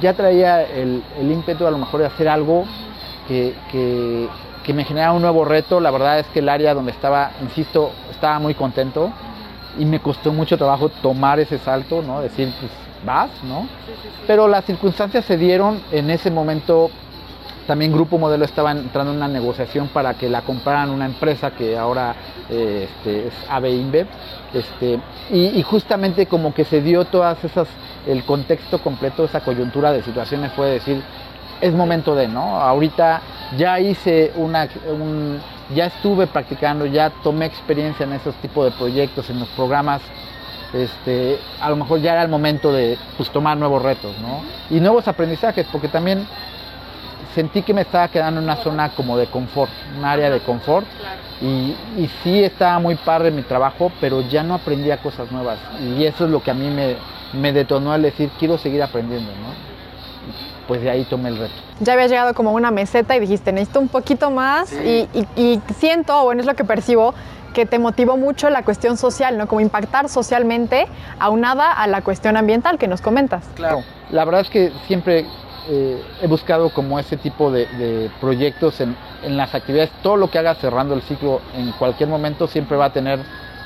ya 0.00 0.14
traía 0.14 0.62
el, 0.62 1.02
ímpetu 1.20 1.66
a 1.66 1.70
lo 1.70 1.78
mejor 1.78 2.00
de 2.00 2.06
hacer 2.06 2.28
algo 2.28 2.64
que, 3.28 4.28
me 4.72 4.84
generara 4.84 5.12
un 5.12 5.22
nuevo 5.22 5.44
reto. 5.44 5.80
La 5.80 5.90
verdad 5.90 6.20
es 6.20 6.26
que 6.28 6.40
el 6.40 6.48
área 6.48 6.74
donde 6.74 6.92
estaba, 6.92 7.32
insisto, 7.42 7.92
estaba 8.10 8.38
muy 8.38 8.54
contento 8.54 9.10
y 9.78 9.84
me 9.84 10.00
costó 10.00 10.32
mucho 10.32 10.56
trabajo 10.56 10.88
tomar 10.88 11.40
ese 11.40 11.58
salto, 11.58 12.02
¿no? 12.02 12.20
Decir, 12.20 12.52
pues 12.60 12.70
vas, 13.04 13.30
¿no? 13.42 13.66
Pero 14.26 14.48
las 14.48 14.64
circunstancias 14.64 15.24
se 15.24 15.36
dieron 15.36 15.82
en 15.92 16.10
ese 16.10 16.30
momento. 16.30 16.90
También 17.66 17.92
Grupo 17.92 18.18
Modelo 18.18 18.44
estaba 18.44 18.72
entrando 18.72 19.12
en 19.12 19.18
una 19.18 19.28
negociación 19.28 19.88
para 19.88 20.14
que 20.14 20.28
la 20.28 20.42
compraran 20.42 20.90
una 20.90 21.06
empresa 21.06 21.50
que 21.52 21.76
ahora 21.76 22.14
eh, 22.50 22.88
este, 22.88 23.28
es 23.28 23.34
AB 23.48 23.66
InBev. 23.66 24.06
Este, 24.52 25.00
y, 25.30 25.62
justamente 25.62 26.26
como 26.26 26.54
que 26.54 26.64
se 26.64 26.80
dio 26.80 27.04
todas 27.04 27.42
esas, 27.42 27.66
el 28.06 28.22
contexto 28.24 28.78
completo, 28.78 29.24
esa 29.24 29.40
coyuntura 29.40 29.92
de 29.92 30.02
situaciones 30.02 30.52
fue 30.52 30.68
decir, 30.68 31.02
es 31.60 31.72
momento 31.72 32.14
de, 32.14 32.28
¿no? 32.28 32.60
Ahorita 32.60 33.20
ya 33.56 33.80
hice 33.80 34.32
una, 34.36 34.68
ya 35.74 35.86
estuve 35.86 36.26
practicando, 36.28 36.86
ya 36.86 37.10
tomé 37.22 37.46
experiencia 37.46 38.04
en 38.04 38.12
esos 38.12 38.34
tipos 38.36 38.64
de 38.64 38.70
proyectos, 38.72 39.28
en 39.30 39.40
los 39.40 39.48
programas 39.50 40.02
este, 40.74 41.38
a 41.60 41.70
lo 41.70 41.76
mejor 41.76 42.00
ya 42.00 42.12
era 42.12 42.22
el 42.22 42.28
momento 42.28 42.72
de 42.72 42.98
pues, 43.16 43.30
tomar 43.30 43.56
nuevos 43.56 43.80
retos, 43.82 44.12
¿no? 44.20 44.42
Y 44.76 44.80
nuevos 44.80 45.06
aprendizajes, 45.06 45.66
porque 45.70 45.88
también 45.88 46.26
sentí 47.34 47.62
que 47.62 47.74
me 47.74 47.82
estaba 47.82 48.08
quedando 48.08 48.40
en 48.40 48.44
una 48.44 48.56
zona 48.56 48.90
como 48.90 49.16
de 49.16 49.26
confort, 49.26 49.70
un 49.98 50.04
área 50.04 50.30
de 50.30 50.40
confort. 50.40 50.86
Y, 51.40 51.74
y 51.98 52.10
sí 52.22 52.42
estaba 52.42 52.78
muy 52.78 52.94
padre 52.94 53.30
mi 53.30 53.42
trabajo, 53.42 53.90
pero 54.00 54.22
ya 54.22 54.42
no 54.42 54.54
aprendía 54.54 54.98
cosas 54.98 55.30
nuevas. 55.30 55.58
Y 55.80 56.04
eso 56.04 56.24
es 56.24 56.30
lo 56.30 56.42
que 56.42 56.50
a 56.50 56.54
mí 56.54 56.68
me, 56.68 56.96
me 57.32 57.52
detonó 57.52 57.92
al 57.92 58.02
decir, 58.02 58.30
quiero 58.38 58.56
seguir 58.56 58.82
aprendiendo, 58.82 59.30
¿no? 59.32 59.74
pues 60.66 60.80
de 60.82 60.90
ahí 60.90 61.04
tomé 61.04 61.28
el 61.28 61.36
reto. 61.36 61.54
Ya 61.80 61.92
había 61.92 62.06
llegado 62.06 62.34
como 62.34 62.52
una 62.52 62.70
meseta 62.70 63.16
y 63.16 63.20
dijiste, 63.20 63.52
necesito 63.52 63.80
un 63.80 63.88
poquito 63.88 64.30
más 64.30 64.72
y, 64.72 65.08
y, 65.12 65.26
y, 65.36 65.60
siento, 65.76 66.24
bueno, 66.24 66.40
es 66.40 66.46
lo 66.46 66.54
que 66.54 66.64
percibo, 66.64 67.14
que 67.52 67.66
te 67.66 67.78
motivó 67.78 68.16
mucho 68.16 68.50
la 68.50 68.62
cuestión 68.62 68.96
social, 68.96 69.38
¿no? 69.38 69.46
Como 69.46 69.60
impactar 69.60 70.08
socialmente 70.08 70.86
aunada 71.18 71.70
a 71.72 71.86
la 71.86 72.02
cuestión 72.02 72.36
ambiental 72.36 72.78
que 72.78 72.88
nos 72.88 73.00
comentas. 73.00 73.44
Claro, 73.54 73.82
la 74.10 74.24
verdad 74.24 74.42
es 74.42 74.50
que 74.50 74.72
siempre 74.86 75.26
eh, 75.68 76.02
he 76.22 76.26
buscado 76.26 76.70
como 76.70 76.98
ese 76.98 77.16
tipo 77.16 77.50
de, 77.50 78.10
proyectos 78.20 78.80
en, 78.80 78.96
las 79.24 79.54
actividades. 79.54 79.90
Todo 80.02 80.16
lo 80.16 80.30
que 80.30 80.38
haga 80.38 80.54
cerrando 80.54 80.94
el 80.94 81.02
ciclo 81.02 81.40
en 81.56 81.72
cualquier 81.72 82.08
momento 82.08 82.46
siempre 82.46 82.76
va 82.76 82.86
a 82.86 82.92
tener 82.92 83.20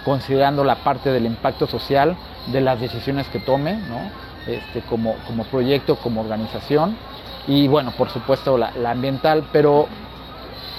considerando 0.04 0.64
la 0.64 0.76
parte 0.76 1.10
del 1.10 1.26
impacto 1.26 1.66
social 1.66 2.16
de 2.46 2.60
las 2.60 2.80
decisiones 2.80 3.26
que 3.28 3.40
tome, 3.40 3.74
¿no? 3.74 4.10
este, 4.46 4.80
como, 4.82 5.16
como 5.26 5.44
proyecto, 5.44 5.96
como 5.96 6.22
organización 6.22 6.96
y 7.46 7.68
bueno, 7.68 7.92
por 7.92 8.10
supuesto 8.10 8.56
la, 8.56 8.70
la 8.72 8.92
ambiental, 8.92 9.44
pero 9.52 9.88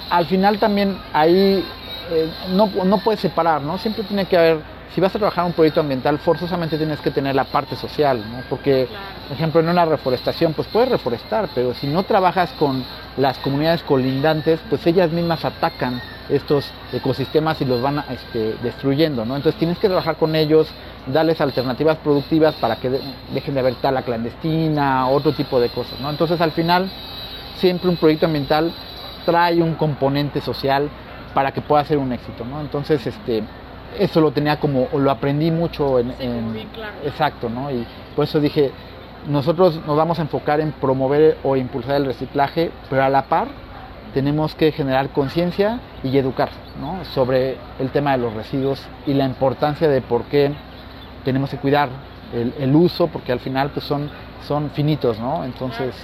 al 0.09 0.25
final 0.25 0.59
también 0.59 0.97
ahí 1.13 1.63
eh, 2.11 2.29
no, 2.51 2.67
no 2.85 2.97
puedes 2.99 3.19
separar, 3.19 3.61
¿no? 3.61 3.77
Siempre 3.77 4.03
tiene 4.03 4.25
que 4.25 4.37
haber, 4.37 4.61
si 4.93 5.01
vas 5.01 5.15
a 5.15 5.19
trabajar 5.19 5.45
un 5.45 5.53
proyecto 5.53 5.81
ambiental, 5.81 6.17
forzosamente 6.19 6.77
tienes 6.77 6.99
que 6.99 7.11
tener 7.11 7.35
la 7.35 7.43
parte 7.43 7.75
social, 7.75 8.19
¿no? 8.31 8.41
Porque, 8.49 8.87
por 9.27 9.37
ejemplo, 9.37 9.61
en 9.61 9.69
una 9.69 9.85
reforestación, 9.85 10.53
pues 10.53 10.67
puedes 10.67 10.89
reforestar, 10.89 11.49
pero 11.53 11.73
si 11.73 11.87
no 11.87 12.03
trabajas 12.03 12.49
con 12.57 12.83
las 13.17 13.37
comunidades 13.37 13.83
colindantes, 13.83 14.59
pues 14.69 14.85
ellas 14.87 15.11
mismas 15.11 15.45
atacan 15.45 16.01
estos 16.29 16.65
ecosistemas 16.93 17.59
y 17.61 17.65
los 17.65 17.81
van 17.81 18.03
este, 18.09 18.55
destruyendo, 18.63 19.25
¿no? 19.25 19.35
Entonces 19.35 19.59
tienes 19.59 19.77
que 19.77 19.87
trabajar 19.87 20.15
con 20.15 20.35
ellos, 20.35 20.67
darles 21.07 21.39
alternativas 21.41 21.97
productivas 21.97 22.55
para 22.55 22.77
que 22.77 22.99
dejen 23.33 23.53
de 23.53 23.59
haber 23.59 23.75
tala 23.75 24.01
clandestina, 24.03 25.07
otro 25.07 25.33
tipo 25.33 25.59
de 25.59 25.69
cosas, 25.69 25.99
¿no? 25.99 26.09
Entonces 26.09 26.39
al 26.41 26.51
final 26.51 26.89
siempre 27.57 27.89
un 27.89 27.97
proyecto 27.97 28.25
ambiental 28.25 28.71
trae 29.25 29.61
un 29.61 29.75
componente 29.75 30.41
social 30.41 30.89
para 31.33 31.51
que 31.51 31.61
pueda 31.61 31.83
ser 31.85 31.97
un 31.97 32.11
éxito, 32.11 32.45
¿no? 32.45 32.61
Entonces, 32.61 33.05
este, 33.05 33.43
eso 33.97 34.21
lo 34.21 34.31
tenía 34.31 34.59
como, 34.59 34.87
lo 34.93 35.11
aprendí 35.11 35.51
mucho 35.51 35.99
en, 35.99 36.13
exacto, 37.05 37.49
¿no? 37.49 37.71
Y 37.71 37.85
por 38.15 38.25
eso 38.25 38.39
dije, 38.39 38.71
nosotros 39.27 39.81
nos 39.85 39.97
vamos 39.97 40.19
a 40.19 40.23
enfocar 40.23 40.59
en 40.59 40.71
promover 40.71 41.37
o 41.43 41.55
impulsar 41.55 41.95
el 41.95 42.05
reciclaje, 42.05 42.71
pero 42.89 43.03
a 43.03 43.09
la 43.09 43.23
par 43.25 43.47
tenemos 44.13 44.55
que 44.55 44.71
generar 44.71 45.09
conciencia 45.09 45.79
y 46.03 46.17
educar, 46.17 46.49
¿no? 46.79 47.03
Sobre 47.05 47.57
el 47.79 47.89
tema 47.91 48.11
de 48.11 48.19
los 48.19 48.33
residuos 48.33 48.81
y 49.05 49.13
la 49.13 49.25
importancia 49.25 49.87
de 49.87 50.01
por 50.01 50.23
qué 50.23 50.51
tenemos 51.23 51.49
que 51.49 51.57
cuidar 51.57 51.89
el, 52.33 52.53
el 52.59 52.75
uso, 52.75 53.07
porque 53.07 53.31
al 53.31 53.39
final 53.39 53.69
pues 53.71 53.85
son, 53.85 54.09
son 54.47 54.69
finitos, 54.71 55.19
¿no? 55.19 55.43
Entonces 55.43 55.95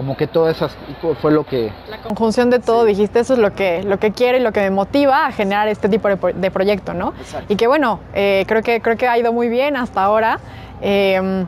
como 0.00 0.16
que 0.16 0.26
todo 0.26 0.48
eso 0.48 0.66
fue 1.20 1.30
lo 1.30 1.44
que... 1.44 1.70
La 1.90 2.00
conjunción 2.00 2.48
de 2.48 2.58
todo, 2.58 2.86
dijiste, 2.86 3.20
eso 3.20 3.34
es 3.34 3.38
lo 3.38 3.52
que, 3.52 3.82
lo 3.82 3.98
que 3.98 4.12
quiere 4.12 4.38
y 4.38 4.40
lo 4.40 4.50
que 4.50 4.60
me 4.60 4.70
motiva 4.70 5.26
a 5.26 5.30
generar 5.30 5.68
este 5.68 5.90
tipo 5.90 6.08
de, 6.08 6.50
proyecto, 6.50 6.94
¿no? 6.94 7.12
Y 7.50 7.56
que 7.56 7.66
bueno, 7.66 8.00
eh, 8.14 8.46
creo, 8.48 8.62
que, 8.62 8.80
creo 8.80 8.96
que 8.96 9.06
ha 9.06 9.18
ido 9.18 9.34
muy 9.34 9.50
bien 9.50 9.76
hasta 9.76 10.02
ahora. 10.02 10.40
Em, 10.80 11.46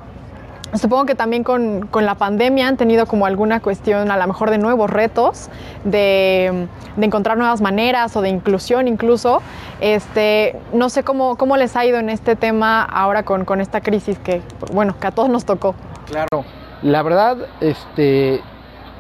supongo 0.75 1.07
que 1.07 1.15
también 1.15 1.45
con, 1.45 1.87
con, 1.87 2.05
la 2.05 2.17
pandemia 2.17 2.69
han 2.69 2.77
tenido 2.77 3.07
como 3.07 3.25
alguna 3.25 3.61
cuestión 3.61 4.11
a 4.11 4.19
lo 4.19 4.27
mejor 4.27 4.51
de 4.51 4.59
nuevos 4.59 4.91
retos, 4.91 5.49
de, 5.85 6.67
de 6.97 7.07
encontrar 7.07 7.39
nuevas 7.39 7.63
maneras 7.63 8.15
o 8.17 8.21
de 8.21 8.29
inclusión 8.29 8.87
incluso. 8.87 9.41
Este, 9.81 10.61
no 10.75 10.91
sé 10.91 11.05
cómo, 11.05 11.39
cómo 11.39 11.57
les 11.57 11.75
ha 11.75 11.87
ido 11.87 11.97
en 11.97 12.11
este 12.11 12.37
tema 12.37 12.83
ahora 12.83 13.23
con, 13.23 13.47
con 13.47 13.63
esta 13.63 13.81
crisis 13.81 14.19
que, 14.19 14.43
bueno, 14.75 14.95
que 15.01 15.07
a 15.07 15.11
todos 15.11 15.31
nos 15.31 15.47
tocó. 15.47 15.75
Claro, 16.05 16.45
la 16.83 17.03
verdad, 17.03 17.39
este, 17.61 18.41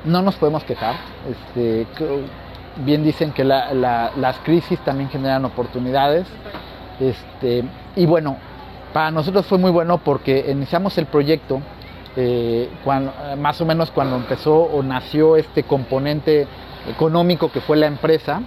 no 0.05 0.23
nos 0.23 0.37
podemos 0.37 0.65
quejar. 0.65 0.97
Este, 1.29 1.87
bien 2.77 3.03
dicen 3.03 3.33
que 3.33 3.45
las 3.45 4.39
crisis 4.45 4.79
también 4.81 5.11
generan 5.11 5.45
oportunidades. 5.45 6.27
Este, 7.01 7.65
y 7.97 8.07
bueno, 8.07 8.37
para 8.93 9.11
nosotros 9.11 9.47
fue 9.47 9.59
muy 9.59 9.71
bueno 9.71 9.99
porque 9.99 10.47
iniciamos 10.51 10.97
el 10.99 11.07
proyecto 11.07 11.61
eh, 12.17 12.69
cuando, 12.85 13.12
más 13.39 13.61
o 13.61 13.65
menos 13.65 13.91
cuando 13.91 14.17
empezó 14.17 14.55
o 14.55 14.83
nació 14.83 15.37
este 15.37 15.62
componente 15.62 16.47
económico 16.89 17.51
que 17.51 17.61
fue 17.61 17.77
la 17.77 17.87
empresa. 17.87 18.43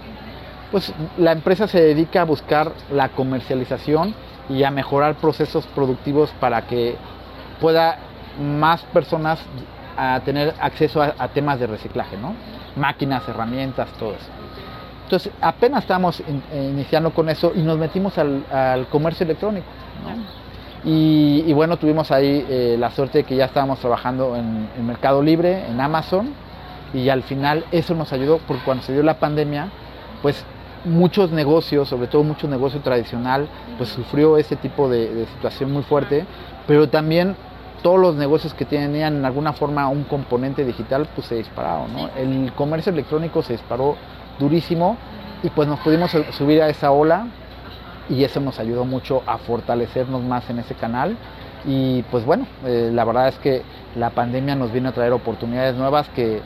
Pues 0.70 0.92
la 1.18 1.32
empresa 1.32 1.68
se 1.68 1.80
dedica 1.80 2.22
a 2.22 2.24
buscar 2.24 2.72
la 2.92 3.10
comercialización 3.10 4.14
y 4.48 4.62
a 4.62 4.70
mejorar 4.70 5.16
procesos 5.16 5.66
productivos 5.68 6.30
para 6.40 6.62
que 6.62 6.96
pueda 7.60 7.98
más 8.40 8.82
personas 8.84 9.40
a 9.96 10.20
tener 10.24 10.54
acceso 10.60 11.02
a, 11.02 11.28
temas 11.28 11.58
de 11.58 11.66
reciclaje, 11.66 12.16
¿no? 12.16 12.34
Máquinas, 12.76 13.26
herramientas, 13.28 13.88
todo 13.98 14.10
eso. 14.10 14.26
Entonces, 15.04 15.32
apenas 15.40 15.84
estamos 15.84 16.20
eh, 16.20 16.70
iniciando 16.70 17.12
con 17.12 17.28
eso 17.28 17.52
y 17.54 17.62
nos 17.62 17.78
metimos 17.78 18.18
al, 18.18 18.86
comercio 18.90 19.24
electrónico. 19.24 19.66
Y, 20.84 21.52
bueno, 21.52 21.78
tuvimos 21.78 22.12
ahí 22.12 22.46
eh, 22.48 22.76
la 22.78 22.90
suerte 22.90 23.18
de 23.18 23.24
que 23.24 23.34
ya 23.34 23.46
estábamos 23.46 23.80
trabajando 23.80 24.36
en, 24.36 24.68
en, 24.76 24.86
Mercado 24.86 25.20
Libre, 25.22 25.66
en 25.68 25.80
Amazon, 25.80 26.32
y 26.94 27.08
al 27.08 27.22
final 27.22 27.64
eso 27.72 27.94
nos 27.94 28.12
ayudó 28.12 28.38
porque 28.46 28.62
cuando 28.64 28.84
se 28.84 28.92
dio 28.92 29.02
la 29.02 29.18
pandemia, 29.18 29.68
pues 30.22 30.44
muchos 30.84 31.32
negocios, 31.32 31.88
sobre 31.88 32.06
todo 32.06 32.22
mucho 32.22 32.46
negocio 32.46 32.80
tradicional, 32.80 33.48
pues 33.78 33.90
sufrió 33.90 34.38
ese 34.38 34.54
tipo 34.54 34.88
de, 34.88 35.12
de 35.12 35.26
situación 35.26 35.72
muy 35.72 35.82
fuerte, 35.82 36.24
pero 36.68 36.88
también 36.88 37.36
todos 37.82 37.98
los 38.00 38.16
negocios 38.16 38.54
que 38.54 38.64
tenían 38.64 39.16
en 39.16 39.24
alguna 39.24 39.52
forma 39.52 39.88
un 39.88 40.04
componente 40.04 40.64
digital, 40.64 41.08
pues 41.14 41.26
se 41.26 41.36
dispararon, 41.36 41.92
¿no? 41.92 42.08
El 42.16 42.52
comercio 42.52 42.92
electrónico 42.92 43.42
se 43.42 43.54
disparó 43.54 43.96
durísimo 44.38 44.96
y 45.42 45.50
pues 45.50 45.68
nos 45.68 45.80
pudimos 45.80 46.10
subir 46.32 46.62
a 46.62 46.68
esa 46.68 46.90
ola 46.90 47.26
y 48.08 48.24
eso 48.24 48.40
nos 48.40 48.58
ayudó 48.58 48.84
mucho 48.84 49.22
a 49.26 49.38
fortalecernos 49.38 50.22
más 50.22 50.48
en 50.50 50.58
ese 50.58 50.74
canal 50.74 51.16
y 51.64 52.02
pues 52.04 52.24
bueno, 52.24 52.46
eh, 52.64 52.90
la 52.92 53.04
verdad 53.04 53.28
es 53.28 53.38
que 53.38 53.62
la 53.96 54.10
pandemia 54.10 54.54
nos 54.54 54.72
vino 54.72 54.88
a 54.88 54.92
traer 54.92 55.12
oportunidades 55.12 55.74
nuevas 55.74 56.08
que, 56.10 56.40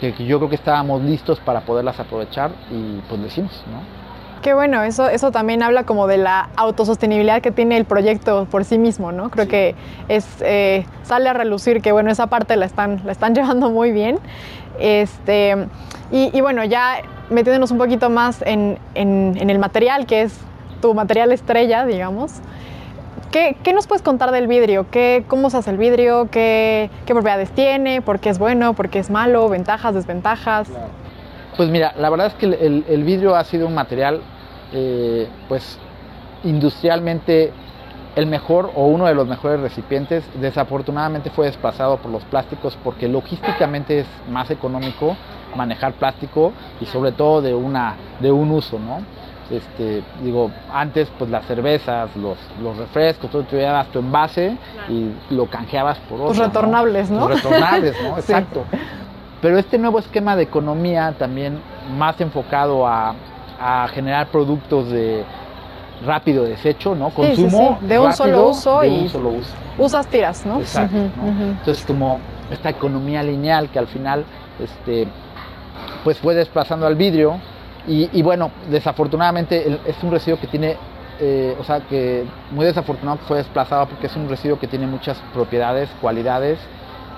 que, 0.00 0.12
que 0.12 0.26
yo 0.26 0.38
creo 0.38 0.48
que 0.48 0.56
estábamos 0.56 1.02
listos 1.02 1.38
para 1.40 1.60
poderlas 1.60 2.00
aprovechar 2.00 2.50
y 2.70 3.00
pues 3.08 3.20
lo 3.20 3.26
hicimos, 3.26 3.62
¿no? 3.70 4.03
Qué 4.44 4.52
bueno, 4.52 4.82
eso, 4.82 5.08
eso 5.08 5.30
también 5.30 5.62
habla 5.62 5.84
como 5.84 6.06
de 6.06 6.18
la 6.18 6.50
autosostenibilidad 6.56 7.40
que 7.40 7.50
tiene 7.50 7.78
el 7.78 7.86
proyecto 7.86 8.46
por 8.50 8.66
sí 8.66 8.76
mismo, 8.76 9.10
¿no? 9.10 9.30
Creo 9.30 9.48
que 9.48 9.74
es, 10.08 10.26
eh, 10.42 10.84
sale 11.02 11.30
a 11.30 11.32
relucir 11.32 11.80
que, 11.80 11.92
bueno, 11.92 12.10
esa 12.10 12.26
parte 12.26 12.54
la 12.56 12.66
están, 12.66 13.00
la 13.06 13.12
están 13.12 13.34
llevando 13.34 13.70
muy 13.70 13.90
bien. 13.90 14.18
Este, 14.78 15.66
y, 16.12 16.38
bueno, 16.42 16.62
ya 16.62 16.96
metiéndonos 17.30 17.70
un 17.70 17.78
poquito 17.78 18.10
más 18.10 18.42
en, 18.42 18.78
en, 18.94 19.48
el 19.48 19.58
material, 19.58 20.04
que 20.04 20.20
es 20.20 20.38
tu 20.82 20.92
material 20.92 21.32
estrella, 21.32 21.86
digamos. 21.86 22.32
¿Qué, 23.32 23.56
¿Qué, 23.62 23.72
nos 23.72 23.86
puedes 23.86 24.02
contar 24.02 24.30
del 24.30 24.46
vidrio? 24.46 24.90
¿Qué, 24.90 25.24
¿Cómo 25.26 25.48
se 25.48 25.56
hace 25.56 25.70
el 25.70 25.78
vidrio? 25.78 26.28
¿Qué, 26.30 26.90
¿Qué, 27.06 27.14
propiedades 27.14 27.50
tiene? 27.52 28.02
¿Por 28.02 28.20
qué 28.20 28.28
es 28.28 28.38
bueno? 28.38 28.74
¿Por 28.74 28.90
qué 28.90 28.98
es 28.98 29.08
malo? 29.08 29.48
¿Ventajas? 29.48 29.94
¿Desventajas? 29.94 30.68
Pues 31.56 31.70
mira, 31.70 31.94
la 31.96 32.10
verdad 32.10 32.26
es 32.26 32.34
que 32.34 32.44
el, 32.44 32.84
el 32.86 33.04
vidrio 33.04 33.36
ha 33.36 33.44
sido 33.44 33.68
un 33.68 33.74
material 33.74 34.20
eh, 34.74 35.28
pues 35.48 35.78
industrialmente 36.42 37.52
el 38.16 38.26
mejor 38.26 38.70
o 38.74 38.86
uno 38.86 39.06
de 39.06 39.14
los 39.14 39.26
mejores 39.26 39.60
recipientes. 39.60 40.24
Desafortunadamente 40.40 41.30
fue 41.30 41.46
desplazado 41.46 41.96
por 41.98 42.10
los 42.10 42.24
plásticos 42.24 42.76
porque 42.82 43.08
logísticamente 43.08 44.00
es 44.00 44.06
más 44.28 44.50
económico 44.50 45.16
manejar 45.56 45.92
plástico 45.94 46.52
y 46.80 46.86
sobre 46.86 47.12
todo 47.12 47.40
de 47.40 47.54
una 47.54 47.94
de 48.20 48.32
un 48.32 48.50
uso, 48.50 48.78
¿no? 48.78 48.98
Este, 49.50 50.02
digo, 50.22 50.50
antes 50.72 51.08
pues 51.18 51.30
las 51.30 51.44
cervezas, 51.46 52.16
los, 52.16 52.38
los 52.62 52.76
refrescos, 52.76 53.30
todo 53.30 53.42
tú 53.42 53.56
llevabas 53.56 53.88
tu 53.88 53.98
envase 53.98 54.56
y 54.88 55.10
lo 55.30 55.46
canjeabas 55.46 55.98
por 56.08 56.20
otro. 56.20 56.28
Los 56.28 56.38
retornables, 56.38 57.10
¿no? 57.10 57.28
Los 57.28 57.42
retornables, 57.42 57.94
¿no? 58.02 58.16
Exacto. 58.18 58.64
Pero 59.42 59.58
este 59.58 59.76
nuevo 59.76 59.98
esquema 59.98 60.34
de 60.34 60.44
economía 60.44 61.14
también 61.18 61.60
más 61.98 62.18
enfocado 62.22 62.86
a, 62.88 63.14
generar 63.92 64.28
productos 64.28 64.90
de 64.90 65.24
rápido 66.04 66.44
desecho, 66.44 66.94
¿no? 66.94 67.10
Consumo 67.10 67.78
de 67.80 67.98
un 67.98 68.12
solo 68.12 68.48
uso 68.48 68.80
de 68.80 68.88
y 68.88 69.00
un 69.02 69.08
solo 69.08 69.28
uso. 69.30 69.52
usas 69.78 70.06
tiras, 70.06 70.44
¿no? 70.44 70.60
Exacto. 70.60 70.96
Entonces 70.96 71.84
como 71.86 72.20
esta 72.50 72.70
economía 72.70 73.22
lineal 73.22 73.70
que 73.70 73.78
al 73.78 73.86
final 73.86 74.24
este, 74.58 75.08
pues 76.02 76.18
fue 76.18 76.34
desplazando 76.34 76.86
al 76.86 76.94
vidrio 76.94 77.38
y, 77.86 78.22
bueno, 78.22 78.50
desafortunadamente 78.70 79.78
es 79.84 80.02
un 80.02 80.10
residuo 80.10 80.40
que 80.40 80.46
tiene, 80.46 80.78
eh, 81.20 81.54
o 81.60 81.64
sea, 81.64 81.80
que 81.80 82.24
muy 82.50 82.64
desafortunado 82.64 83.18
que 83.18 83.24
fue 83.24 83.36
desplazado 83.36 83.86
porque 83.86 84.06
es 84.06 84.16
un 84.16 84.26
residuo 84.26 84.58
que 84.58 84.66
tiene 84.66 84.86
muchas 84.86 85.18
propiedades, 85.34 85.90
cualidades, 86.00 86.58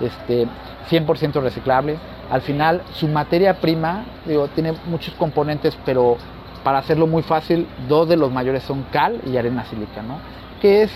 este, 0.01 0.45
100% 0.89 1.41
reciclable. 1.41 1.97
Al 2.29 2.41
final 2.41 2.81
su 2.93 3.07
materia 3.07 3.61
prima, 3.61 4.03
digo, 4.25 4.49
tiene 4.49 4.73
muchos 4.87 5.13
componentes, 5.13 5.77
pero 5.85 6.17
para 6.67 6.79
hacerlo 6.79 7.07
muy 7.07 7.23
fácil, 7.23 7.65
dos 7.87 8.09
de 8.09 8.17
los 8.17 8.29
mayores 8.29 8.61
son 8.61 8.83
cal 8.91 9.21
y 9.25 9.37
arena 9.37 9.63
sílica, 9.63 10.01
¿no? 10.01 10.17
Que 10.59 10.83
es, 10.83 10.91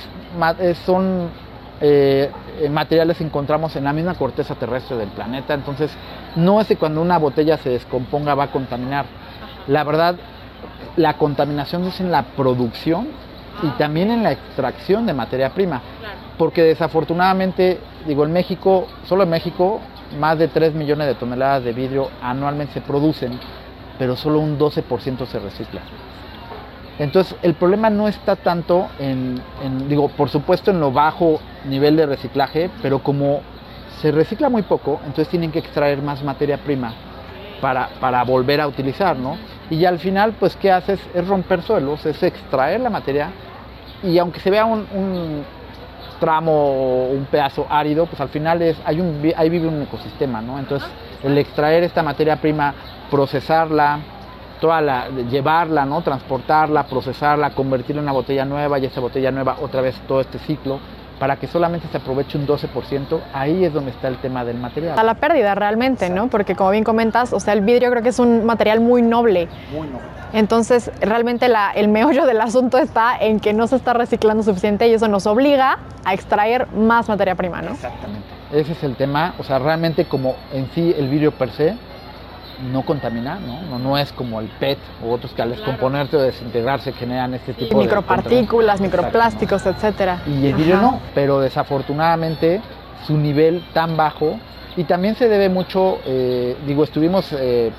son 0.84 1.30
eh, 1.80 2.30
materiales 2.70 3.16
que 3.16 3.24
encontramos 3.24 3.74
en 3.78 3.86
la 3.86 3.94
misma 3.94 4.16
corteza 4.16 4.54
terrestre 4.56 4.98
del 4.98 5.08
planeta, 5.12 5.54
entonces 5.54 5.90
no 6.36 6.60
es 6.60 6.68
que 6.68 6.76
cuando 6.76 7.02
una 7.02 7.18
botella 7.18 7.56
se 7.56 7.70
descomponga 7.70 8.36
va 8.36 8.44
a 8.44 8.52
contaminar. 8.52 9.06
La 9.68 9.86
verdad, 9.86 10.18
la 10.98 11.14
contaminación 11.14 11.86
es 11.86 12.02
en 12.02 12.12
la 12.12 12.24
producción 12.24 13.08
y 13.64 13.70
también 13.78 14.12
en 14.12 14.24
la 14.24 14.34
extracción 14.34 15.06
de 15.06 15.14
materia 15.14 15.52
prima, 15.52 15.82
porque 16.38 16.64
desafortunadamente, 16.64 17.80
digo, 18.06 18.26
en 18.26 18.34
México, 18.34 18.88
solo 19.06 19.24
en 19.24 19.30
México, 19.30 19.80
más 20.20 20.38
de 20.38 20.50
3 20.50 20.74
millones 20.74 21.08
de 21.08 21.16
toneladas 21.16 21.64
de 21.64 21.72
vidrio 21.72 22.10
anualmente 22.22 22.74
se 22.74 22.82
producen, 22.82 23.40
pero 24.02 24.16
solo 24.16 24.40
un 24.40 24.58
12% 24.58 25.28
se 25.28 25.38
recicla. 25.38 25.80
Entonces, 26.98 27.36
el 27.44 27.54
problema 27.54 27.92
no 27.92 28.08
está 28.08 28.36
tanto 28.36 28.88
en, 28.98 29.40
digo, 29.88 30.10
por 30.10 30.28
supuesto 30.28 30.72
en 30.72 30.80
lo 30.80 30.92
bajo 30.92 31.40
nivel 31.66 31.98
de 31.98 32.08
reciclaje, 32.08 32.72
pero 32.82 33.04
como 33.04 33.42
se 34.02 34.12
recicla 34.12 34.50
muy 34.50 34.64
poco, 34.64 35.00
entonces 35.02 35.28
tienen 35.28 35.52
que 35.52 35.60
extraer 35.60 36.02
más 36.02 36.24
materia 36.24 36.58
prima 36.58 36.96
para, 37.62 37.90
para 38.00 38.24
volver 38.24 38.60
a 38.60 38.68
utilizar, 38.68 39.18
¿no? 39.18 39.38
Y 39.70 39.86
al 39.86 40.00
final, 40.00 40.34
pues, 40.40 40.56
¿qué 40.56 40.72
haces? 40.72 41.00
Es 41.14 41.28
romper 41.28 41.62
suelos, 41.62 42.04
es 42.08 42.24
extraer 42.24 42.80
la 42.80 42.90
materia 42.90 43.30
y 44.02 44.18
aunque 44.18 44.40
se 44.40 44.50
vea 44.50 44.66
un, 44.66 44.88
un 44.96 45.44
tramo, 46.20 47.06
un 47.06 47.26
pedazo 47.26 47.68
árido, 47.70 48.08
pues 48.08 48.20
al 48.20 48.30
final 48.30 48.64
es, 48.64 48.78
hay 48.84 49.00
un, 49.00 49.32
ahí 49.38 49.50
vive 49.52 49.68
un 49.68 49.84
ecosistema, 49.84 50.42
¿no? 50.42 50.58
Entonces, 50.58 50.90
el 51.24 51.38
extraer 51.38 51.84
esta 51.84 52.04
materia 52.04 52.38
prima, 52.38 52.74
procesarla, 53.10 54.00
toda 54.60 54.82
la, 54.82 55.10
llevarla, 55.10 55.86
¿no? 55.86 56.02
transportarla, 56.02 56.86
procesarla, 56.86 57.50
convertirla 57.52 58.02
en 58.02 58.06
una 58.06 58.14
botella 58.14 58.46
nueva 58.46 58.80
y 58.80 58.86
esa 58.86 59.02
botella 59.02 59.32
nueva 59.32 59.58
otra 59.62 59.82
vez 59.82 59.96
todo 60.08 60.22
este 60.22 60.40
ciclo 60.40 60.80
para 61.22 61.36
que 61.36 61.46
solamente 61.46 61.88
se 61.92 61.98
aproveche 61.98 62.36
un 62.36 62.48
12%, 62.48 63.20
ahí 63.32 63.64
es 63.64 63.72
donde 63.72 63.92
está 63.92 64.08
el 64.08 64.18
tema 64.18 64.44
del 64.44 64.58
material. 64.58 64.98
A 64.98 65.04
la 65.04 65.14
pérdida 65.14 65.54
realmente, 65.54 66.10
¿no? 66.10 66.30
Porque 66.30 66.56
como 66.56 66.72
bien 66.72 66.84
comentas, 66.84 67.32
o 67.32 67.40
sea, 67.40 67.54
el 67.54 67.62
vidrio 67.62 67.92
creo 67.92 68.02
que 68.02 68.10
es 68.10 68.18
un 68.18 68.44
material 68.44 68.80
muy 68.80 69.04
noble. 69.04 69.48
Muy 69.72 69.88
noble. 69.88 70.02
Entonces, 70.34 70.90
realmente 71.00 71.48
la, 71.48 71.74
el 71.74 71.90
meollo 71.90 72.26
del 72.26 72.42
asunto 72.42 72.80
está 72.80 73.16
en 73.20 73.40
que 73.40 73.54
no 73.54 73.68
se 73.68 73.76
está 73.76 73.94
reciclando 73.94 74.42
suficiente 74.42 74.88
y 74.88 74.96
eso 74.96 75.08
nos 75.10 75.28
obliga 75.28 75.78
a 76.06 76.16
extraer 76.16 76.66
más 76.74 77.08
materia 77.08 77.36
prima, 77.36 77.62
¿no? 77.62 77.74
Exactamente. 77.74 78.26
Ese 78.52 78.72
es 78.72 78.84
el 78.84 78.96
tema, 78.96 79.36
o 79.38 79.44
sea, 79.44 79.60
realmente 79.60 80.06
como 80.06 80.36
en 80.52 80.72
sí 80.72 80.92
el 80.98 81.08
vidrio 81.08 81.34
per 81.34 81.52
se 81.52 81.78
no 82.72 82.84
contamina, 82.84 83.40
¿no? 83.40 83.80
¿no? 83.80 83.98
es 83.98 84.12
como 84.12 84.40
el 84.40 84.48
PET 84.48 84.78
o 85.04 85.12
otros 85.12 85.34
que 85.34 85.42
al 85.42 85.52
descomponerse 85.52 86.18
o 86.18 86.22
desintegrarse 86.22 86.94
generan 86.94 87.34
este 87.34 87.54
tipo 87.54 87.78
de 87.78 87.86
micropartículas, 87.86 88.82
microplásticos, 88.82 89.66
etcétera. 89.66 90.22
Y 90.28 90.48
el 90.48 90.56
vidrio 90.56 90.78
no, 90.78 91.00
pero 91.16 91.40
desafortunadamente 91.40 92.62
su 93.06 93.18
nivel 93.18 93.64
tan 93.74 93.98
bajo 93.98 94.38
y 94.78 94.84
también 94.86 95.16
se 95.16 95.28
debe 95.28 95.50
mucho, 95.50 96.00
eh, 96.06 96.56
digo, 96.66 96.84
estuvimos 96.84 97.34
eh, 97.34 97.72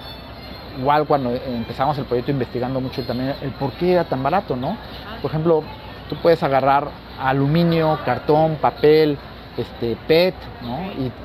igual 0.78 1.06
cuando 1.06 1.30
empezamos 1.30 1.96
el 1.98 2.04
proyecto 2.04 2.32
investigando 2.32 2.80
mucho 2.80 3.02
también 3.02 3.34
el 3.40 3.50
por 3.52 3.72
qué 3.72 3.92
era 3.92 4.04
tan 4.04 4.22
barato, 4.22 4.56
¿no? 4.56 4.76
Por 5.20 5.30
ejemplo, 5.30 5.62
tú 6.08 6.16
puedes 6.16 6.42
agarrar 6.42 6.88
aluminio, 7.20 7.98
cartón, 8.04 8.56
papel, 8.60 9.16
este, 9.56 9.96
PET, 10.06 10.34
¿no? 10.62 10.78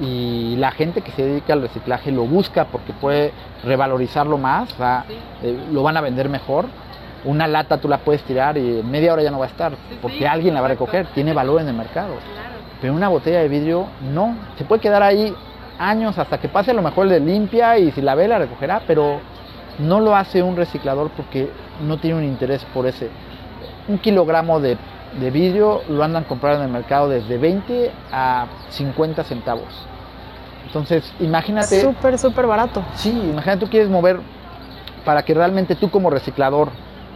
y, 0.05 0.55
la 0.57 0.71
gente 0.71 1.01
que 1.01 1.11
se 1.11 1.23
dedica 1.23 1.53
al 1.53 1.61
reciclaje 1.61 2.11
lo 2.11 2.25
busca 2.25 2.65
porque 2.65 2.93
puede 2.93 3.31
revalorizarlo 3.63 4.37
más, 4.37 4.69
eh, 5.43 5.57
lo 5.71 5.83
van 5.83 5.97
a 5.97 6.01
vender 6.01 6.29
mejor. 6.29 6.65
Una 7.25 7.47
lata 7.47 7.77
tú 7.77 7.87
la 7.87 7.99
puedes 7.99 8.23
tirar 8.23 8.57
y 8.57 8.81
media 8.83 9.13
hora 9.13 9.23
ya 9.23 9.31
no 9.31 9.39
va 9.39 9.45
a 9.45 9.49
estar 9.49 9.73
porque 10.01 10.27
alguien 10.27 10.53
la 10.53 10.61
va 10.61 10.67
a 10.67 10.69
recoger, 10.69 11.07
tiene 11.13 11.33
valor 11.33 11.61
en 11.61 11.67
el 11.67 11.75
mercado. 11.75 12.15
Pero 12.81 12.93
una 12.93 13.07
botella 13.09 13.39
de 13.39 13.47
vidrio 13.47 13.87
no, 14.13 14.35
se 14.57 14.63
puede 14.63 14.81
quedar 14.81 15.03
ahí 15.03 15.33
años 15.79 16.17
hasta 16.17 16.39
que 16.39 16.47
pase 16.47 16.71
a 16.71 16.73
lo 16.73 16.81
mejor 16.81 17.07
de 17.07 17.19
limpia 17.19 17.77
y 17.77 17.91
si 17.91 18.01
la 18.01 18.15
ve 18.15 18.27
la 18.27 18.39
recogerá, 18.39 18.81
pero 18.87 19.19
no 19.79 19.99
lo 19.99 20.15
hace 20.15 20.41
un 20.41 20.55
reciclador 20.55 21.09
porque 21.11 21.49
no 21.85 21.97
tiene 21.97 22.17
un 22.17 22.23
interés 22.23 22.65
por 22.73 22.87
ese. 22.87 23.09
Un 23.87 23.97
kilogramo 23.99 24.59
de 24.59 24.77
de 25.19 25.31
vidrio 25.31 25.81
lo 25.89 26.03
andan 26.03 26.23
comprando 26.23 26.63
en 26.63 26.67
el 26.67 26.73
mercado 26.73 27.09
desde 27.09 27.37
20 27.37 27.91
a 28.11 28.45
50 28.69 29.23
centavos. 29.23 29.87
Entonces, 30.65 31.13
imagínate. 31.19 31.81
Súper, 31.81 32.17
súper 32.17 32.45
barato. 32.45 32.83
Sí, 32.95 33.09
imagínate 33.09 33.65
tú 33.65 33.71
quieres 33.71 33.89
mover 33.89 34.19
para 35.05 35.23
que 35.23 35.33
realmente 35.33 35.75
tú 35.75 35.89
como 35.89 36.09
reciclador 36.09 36.69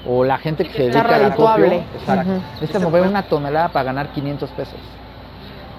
o 0.08 0.24
la 0.24 0.38
gente 0.38 0.64
que 0.64 0.74
se 0.74 0.84
dedica 0.84 1.16
al 1.16 1.26
acopio, 1.26 1.66
exacto, 1.66 2.80
mover 2.80 3.04
una 3.04 3.24
tonelada 3.24 3.70
para 3.70 3.84
ganar 3.84 4.08
500 4.10 4.50
pesos. 4.52 4.80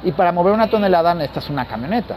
Y 0.05 0.13
para 0.13 0.33
mover 0.33 0.53
una 0.53 0.69
tonelada 0.69 1.15
necesitas 1.15 1.49
una 1.49 1.65
camioneta. 1.65 2.17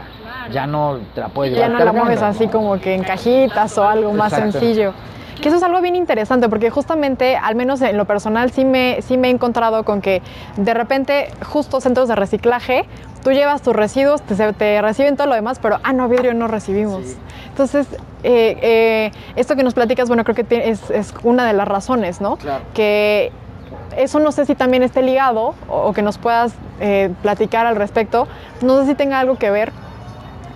Ya 0.52 0.66
no 0.66 0.98
te 1.14 1.20
la 1.20 1.28
puedes 1.28 1.54
llevar. 1.54 1.70
Ya 1.70 1.78
no 1.78 1.84
la 1.84 1.92
mueves 1.92 2.20
así 2.20 2.48
como 2.48 2.78
que 2.80 2.94
en 2.94 3.04
cajitas 3.04 3.78
o 3.78 3.88
algo 3.88 4.12
más 4.12 4.32
sencillo. 4.32 4.92
Que 5.40 5.48
eso 5.48 5.58
es 5.58 5.62
algo 5.62 5.80
bien 5.80 5.96
interesante 5.96 6.48
porque 6.48 6.70
justamente, 6.70 7.36
al 7.36 7.54
menos 7.54 7.82
en 7.82 7.96
lo 7.96 8.04
personal, 8.04 8.50
sí 8.50 8.64
me, 8.64 9.02
sí 9.02 9.18
me 9.18 9.28
he 9.28 9.30
encontrado 9.30 9.84
con 9.84 10.00
que 10.00 10.22
de 10.56 10.74
repente 10.74 11.28
justo 11.44 11.80
centros 11.80 12.08
de 12.08 12.16
reciclaje, 12.16 12.86
tú 13.22 13.32
llevas 13.32 13.62
tus 13.62 13.74
residuos, 13.74 14.22
te, 14.22 14.52
te 14.52 14.80
reciben 14.82 15.16
todo 15.16 15.26
lo 15.26 15.34
demás, 15.34 15.58
pero, 15.60 15.78
ah, 15.82 15.92
no, 15.92 16.08
vidrio 16.08 16.32
no 16.34 16.48
recibimos. 16.48 17.16
Entonces, 17.48 17.86
eh, 18.22 18.58
eh, 18.62 19.12
esto 19.36 19.56
que 19.56 19.62
nos 19.62 19.74
platicas, 19.74 20.08
bueno, 20.08 20.24
creo 20.24 20.34
que 20.34 20.70
es, 20.70 20.90
es 20.90 21.14
una 21.22 21.46
de 21.46 21.52
las 21.52 21.66
razones, 21.66 22.20
¿no? 22.20 22.36
Claro. 22.36 22.64
Que 22.74 23.32
eso 23.96 24.18
no 24.20 24.32
sé 24.32 24.46
si 24.46 24.54
también 24.54 24.82
esté 24.82 25.02
ligado 25.02 25.54
o, 25.68 25.92
que 25.92 26.02
nos 26.02 26.18
puedas 26.18 26.54
eh, 26.80 27.10
platicar 27.22 27.66
al 27.66 27.76
respecto. 27.76 28.28
No 28.62 28.80
sé 28.80 28.86
si 28.86 28.94
tenga 28.94 29.18
algo 29.18 29.36
que 29.36 29.50
ver 29.50 29.72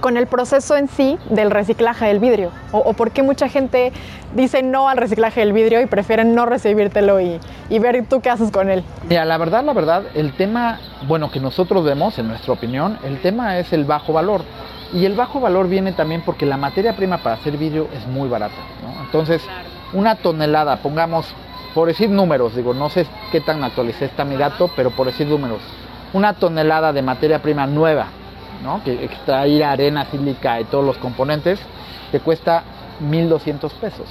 con 0.01 0.17
el 0.17 0.27
proceso 0.27 0.77
en 0.77 0.89
sí 0.89 1.19
del 1.29 1.51
reciclaje 1.51 2.07
del 2.07 2.19
vidrio? 2.19 2.51
O, 2.73 2.93
por 2.95 3.11
qué 3.11 3.23
mucha 3.23 3.49
gente 3.49 3.93
dice 4.35 4.63
no 4.63 4.89
al 4.89 4.97
reciclaje 4.97 5.41
del 5.41 5.53
vidrio 5.53 5.81
y 5.81 5.87
prefieren 5.87 6.35
no 6.35 6.47
recibírtelo 6.47 7.21
y, 7.21 7.39
y, 7.69 7.79
ver 7.79 8.05
tú 8.09 8.21
qué 8.21 8.31
haces 8.31 8.51
con 8.51 8.71
él? 8.71 8.83
Mira, 9.09 9.25
la 9.25 9.39
verdad, 9.39 9.65
la 9.65 9.73
verdad, 9.73 10.05
el 10.15 10.33
tema, 10.33 10.81
bueno, 11.07 11.31
que 11.31 11.41
nosotros 11.41 11.85
vemos, 11.85 12.19
en 12.19 12.29
nuestra 12.29 12.53
opinión, 12.53 12.99
el 13.05 13.21
tema 13.21 13.59
es 13.59 13.73
el 13.73 13.85
bajo 13.85 14.13
valor. 14.13 14.43
Y 14.93 15.05
el 15.05 15.15
bajo 15.15 15.39
valor 15.39 15.69
viene 15.69 15.93
también 15.93 16.23
porque 16.25 16.47
la 16.47 16.57
materia 16.57 16.97
prima 16.97 17.19
para 17.19 17.37
hacer 17.37 17.57
vidrio 17.57 17.89
es 17.95 18.07
muy 18.07 18.29
barata. 18.29 18.57
Entonces, 19.05 19.43
una 19.93 20.17
tonelada, 20.17 20.77
pongamos, 20.77 21.27
por 21.75 21.89
decir 21.89 22.11
números, 22.11 22.57
digo, 22.57 22.75
no 22.75 22.89
sé 22.89 23.07
qué 23.31 23.41
tan 23.41 23.63
actualicé 23.63 24.07
está 24.07 24.25
mi 24.25 24.37
dato, 24.37 24.71
pero 24.75 24.91
por 24.91 25.07
decir 25.07 25.29
números, 25.29 25.61
una 26.13 26.35
tonelada 26.35 26.93
de 26.93 27.03
materia 27.03 27.41
prima 27.41 27.69
nueva 27.69 28.09
que 28.85 29.05
extraer 29.05 29.65
arena, 29.65 30.07
sílica 30.11 30.61
y 30.61 30.65
todos 30.65 30.85
los 30.85 30.99
componentes, 30.99 31.59
te 32.13 32.21
cuesta 32.21 32.63
1.200 33.03 33.71
pesos. 33.73 34.07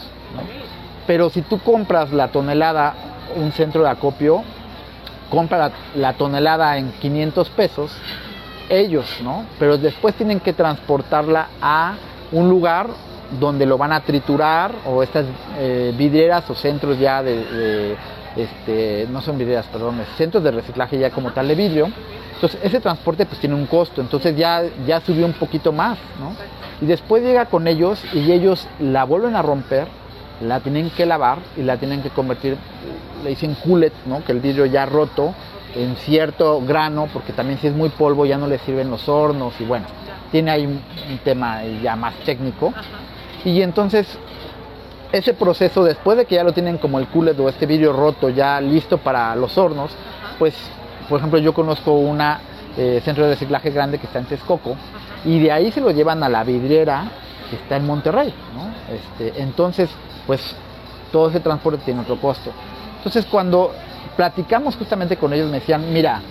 Pero 1.08 1.30
si 1.30 1.42
tú 1.42 1.60
compras 1.60 2.12
la 2.12 2.30
tonelada, 2.30 2.94
un 3.36 3.52
centro 3.52 3.84
de 3.84 3.90
acopio, 3.90 4.44
compra 5.30 5.72
la, 5.96 6.14
tonelada 6.14 6.78
en 6.78 6.92
500 6.92 7.50
pesos, 7.50 7.92
ellos, 8.70 9.06
¿no? 9.24 9.46
Pero 9.58 9.78
después 9.78 10.16
tienen 10.16 10.40
que 10.40 10.54
transportarla 10.54 11.48
a 11.62 11.96
un 12.32 12.50
lugar 12.50 12.88
donde 13.40 13.66
lo 13.66 13.78
van 13.78 13.92
a 13.92 14.02
triturar 14.02 14.72
o 14.86 15.04
estas 15.04 15.26
eh, 15.58 15.94
vidrieras 15.98 16.50
o 16.50 16.56
centros 16.56 17.00
ya 17.00 17.22
de, 17.22 17.96
este, 18.36 19.08
no 19.12 19.22
son 19.22 19.38
vidrieras, 19.38 19.66
perdón, 19.68 20.02
centros 20.18 20.44
de 20.44 20.52
reciclaje 20.52 20.98
ya 20.98 21.12
como 21.12 21.32
tal 21.32 21.48
de 21.48 21.56
vidrio, 21.56 21.90
entonces, 22.40 22.62
ese 22.64 22.80
transporte 22.80 23.26
pues 23.26 23.38
tiene 23.42 23.54
un 23.54 23.66
costo, 23.66 24.00
entonces 24.00 24.34
ya, 24.38 24.64
ya 24.88 25.02
subió 25.02 25.26
un 25.26 25.34
poquito 25.34 25.74
más, 25.74 25.98
¿no? 26.22 26.32
Y 26.82 26.86
después 26.86 27.22
llega 27.22 27.48
con 27.48 27.68
ellos 27.68 28.02
y 28.14 28.32
ellos 28.32 28.66
la 28.80 29.04
vuelven 29.04 29.36
a 29.36 29.42
romper, 29.42 29.90
la 30.40 30.62
tienen 30.62 30.90
que 30.90 31.06
lavar 31.06 31.40
y 31.58 31.64
la 31.64 31.76
tienen 31.76 32.02
que 32.02 32.10
convertir, 32.12 32.56
le 33.26 33.32
dicen 33.32 33.56
cullet, 33.56 33.92
¿no? 34.06 34.24
Que 34.24 34.32
el 34.32 34.40
vidrio 34.40 34.66
ya 34.68 34.86
roto 34.86 35.34
en 35.76 35.98
cierto 35.98 36.62
grano, 36.62 37.10
porque 37.12 37.34
también 37.34 37.60
si 37.60 37.68
es 37.68 37.74
muy 37.74 37.90
polvo 37.90 38.26
ya 38.26 38.38
no 38.38 38.48
le 38.48 38.58
sirven 38.60 38.90
los 38.90 39.10
hornos 39.10 39.54
y 39.60 39.66
bueno, 39.66 39.88
tiene 40.32 40.52
ahí 40.52 40.66
un, 40.66 40.82
tema 41.26 41.62
ya 41.84 41.98
más 41.98 42.16
técnico. 42.24 42.74
Y 43.44 43.62
entonces 43.62 44.18
ese 45.12 45.34
proceso, 45.34 45.84
después 45.84 46.18
de 46.18 46.24
que 46.24 46.36
ya 46.36 46.46
lo 46.46 46.54
tienen 46.54 46.78
como 46.78 47.00
el 47.00 47.08
cullet 47.08 47.38
o 47.38 47.50
este 47.50 47.66
vidrio 47.66 47.92
roto 47.92 48.30
ya 48.30 48.62
listo 48.62 48.98
para 48.98 49.36
los 49.36 49.58
hornos, 49.58 49.92
pues, 50.38 50.56
por 51.10 51.18
ejemplo, 51.18 51.40
yo 51.40 51.54
conozco 51.54 51.94
una 51.94 52.40
eh, 52.78 53.02
centro 53.04 53.26
de 53.26 53.32
reciclaje 53.32 53.72
grande 53.72 53.98
que 53.98 54.06
está 54.06 54.20
en 54.20 54.26
Texcoco 54.26 54.76
y 55.26 55.40
de 55.40 55.52
ahí 55.52 55.72
se 55.72 55.82
lo 55.82 55.92
llevan 55.92 56.24
a 56.24 56.30
la 56.30 56.44
vidriera 56.44 57.12
que 57.50 57.56
está 57.56 57.78
en 57.78 57.86
Monterrey, 57.86 58.34
este, 58.94 59.42
entonces, 59.42 59.90
pues 60.28 60.56
todo 61.12 61.30
ese 61.30 61.40
transporte 61.40 61.82
tiene 61.84 62.02
otro 62.02 62.18
costo. 62.22 62.52
Entonces, 62.98 63.26
cuando 63.26 63.74
platicamos 64.16 64.76
justamente 64.76 65.18
con 65.18 65.34
ellos, 65.34 65.50
me 65.50 65.60
decían, 65.60 65.92
mira, 65.92 66.22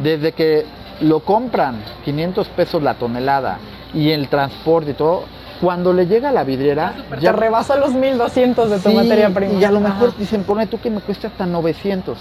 desde 0.00 0.32
que 0.32 0.66
lo 1.00 1.20
compran 1.20 1.82
500 2.04 2.48
pesos 2.48 2.82
la 2.82 2.94
tonelada 2.94 3.58
y 3.92 4.10
el 4.10 4.28
transporte 4.28 4.92
y 4.92 4.94
todo, 4.94 5.24
cuando 5.60 5.92
le 5.92 6.06
llega 6.06 6.28
a 6.28 6.32
la 6.32 6.44
vidriera... 6.44 6.94
ya 7.20 7.32
rebasa 7.32 7.76
los 7.76 7.92
1200 7.92 8.70
de 8.70 8.78
tu 8.78 8.92
materia 8.92 9.30
prima. 9.30 9.54
Y 9.54 9.64
a 9.64 9.72
lo 9.72 9.80
mejor 9.80 10.16
dicen, 10.16 10.44
pone 10.44 10.66
tú 10.66 10.78
que 10.78 10.90
me 10.90 11.00
cuesta 11.00 11.28
hasta 11.28 11.46
900. 11.46 12.18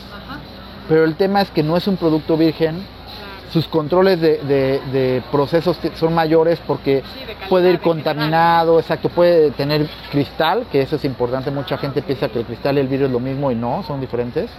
Pero 0.87 1.03
el 1.03 1.15
tema 1.15 1.41
es 1.41 1.49
que 1.51 1.63
no 1.63 1.77
es 1.77 1.87
un 1.87 1.97
producto 1.97 2.37
virgen, 2.37 2.85
sus 3.51 3.67
controles 3.67 4.19
de, 4.19 5.23
procesos 5.31 5.77
son 5.95 6.13
mayores 6.13 6.59
porque 6.65 7.03
puede 7.49 7.71
ir 7.71 7.79
contaminado, 7.79 8.79
exacto, 8.79 9.09
puede 9.09 9.51
tener 9.51 9.87
cristal, 10.11 10.65
que 10.71 10.81
eso 10.81 10.97
es 10.97 11.05
importante, 11.05 11.49
mucha 11.51 11.77
gente 11.77 12.01
piensa 12.01 12.29
que 12.29 12.39
el 12.39 12.45
cristal 12.45 12.77
y 12.77 12.81
el 12.81 12.87
vidrio 12.87 13.07
es 13.07 13.13
lo 13.13 13.19
mismo 13.19 13.51
y 13.51 13.55
no, 13.55 13.83
son 13.83 14.01
diferentes. 14.01 14.49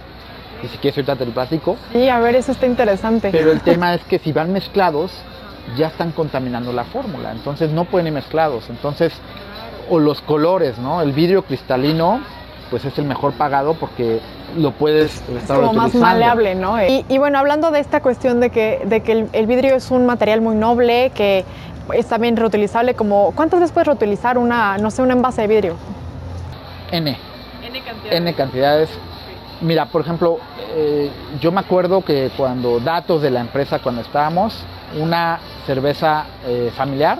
Y 0.63 0.67
si 0.67 0.77
quieres 0.77 0.97
ahorita 0.97 1.15
te 1.15 1.25
lo 1.25 1.31
platico. 1.31 1.77
Sí, 1.93 2.09
a 2.09 2.19
ver, 2.19 2.35
eso 2.35 2.51
está 2.51 2.65
interesante. 2.65 3.29
Pero 3.31 3.51
el 3.51 3.61
tema 3.63 3.93
es 3.93 4.03
que 4.03 4.19
si 4.19 4.33
van 4.33 4.51
mezclados, 4.51 5.11
ya 5.77 5.87
están 5.87 6.11
contaminando 6.11 6.73
la 6.73 6.83
fórmula, 6.83 7.31
entonces 7.31 7.71
no 7.71 7.85
pueden 7.85 8.07
ir 8.07 8.13
mezclados. 8.13 8.69
Entonces, 8.69 9.13
o 9.89 9.99
los 9.99 10.21
colores, 10.21 10.77
¿no? 10.77 11.01
El 11.01 11.13
vidrio 11.13 11.43
cristalino, 11.43 12.21
pues 12.69 12.83
es 12.85 12.97
el 12.97 13.05
mejor 13.05 13.33
pagado 13.33 13.75
porque 13.75 14.19
lo 14.57 14.71
puedes 14.71 15.21
estar 15.29 15.57
como 15.57 15.73
más 15.73 15.93
maleable, 15.95 16.55
¿no? 16.55 16.77
Y, 16.83 17.17
bueno, 17.17 17.39
hablando 17.39 17.71
de 17.71 17.79
esta 17.79 18.01
cuestión 18.01 18.39
de 18.39 18.49
que, 18.49 18.81
de 18.85 19.01
que 19.01 19.27
el, 19.31 19.47
vidrio 19.47 19.75
es 19.75 19.91
un 19.91 20.05
material 20.05 20.41
muy 20.41 20.55
noble, 20.55 21.11
que 21.13 21.45
es 21.93 22.07
también 22.07 22.37
reutilizable, 22.37 22.93
como 22.93 23.31
¿cuántas 23.35 23.59
veces 23.59 23.73
puedes 23.73 23.87
reutilizar 23.87 24.37
una, 24.37 24.77
no 24.77 24.91
sé, 24.91 25.01
un 25.01 25.11
envase 25.11 25.41
de 25.41 25.47
vidrio? 25.47 25.75
N. 26.91 27.17
N 27.63 27.81
cantidades. 27.81 28.21
N 28.21 28.33
cantidades. 28.33 28.89
Mira, 29.61 29.85
por 29.87 30.01
ejemplo, 30.01 30.39
eh, 30.75 31.09
yo 31.41 31.51
me 31.51 31.59
acuerdo 31.59 32.01
que 32.01 32.31
cuando 32.37 32.79
datos 32.79 33.21
de 33.21 33.31
la 33.31 33.41
empresa, 33.41 33.79
cuando 33.79 34.01
estábamos, 34.01 34.63
una 34.97 35.39
cerveza 35.65 36.25
eh, 36.45 36.71
familiar, 36.75 37.19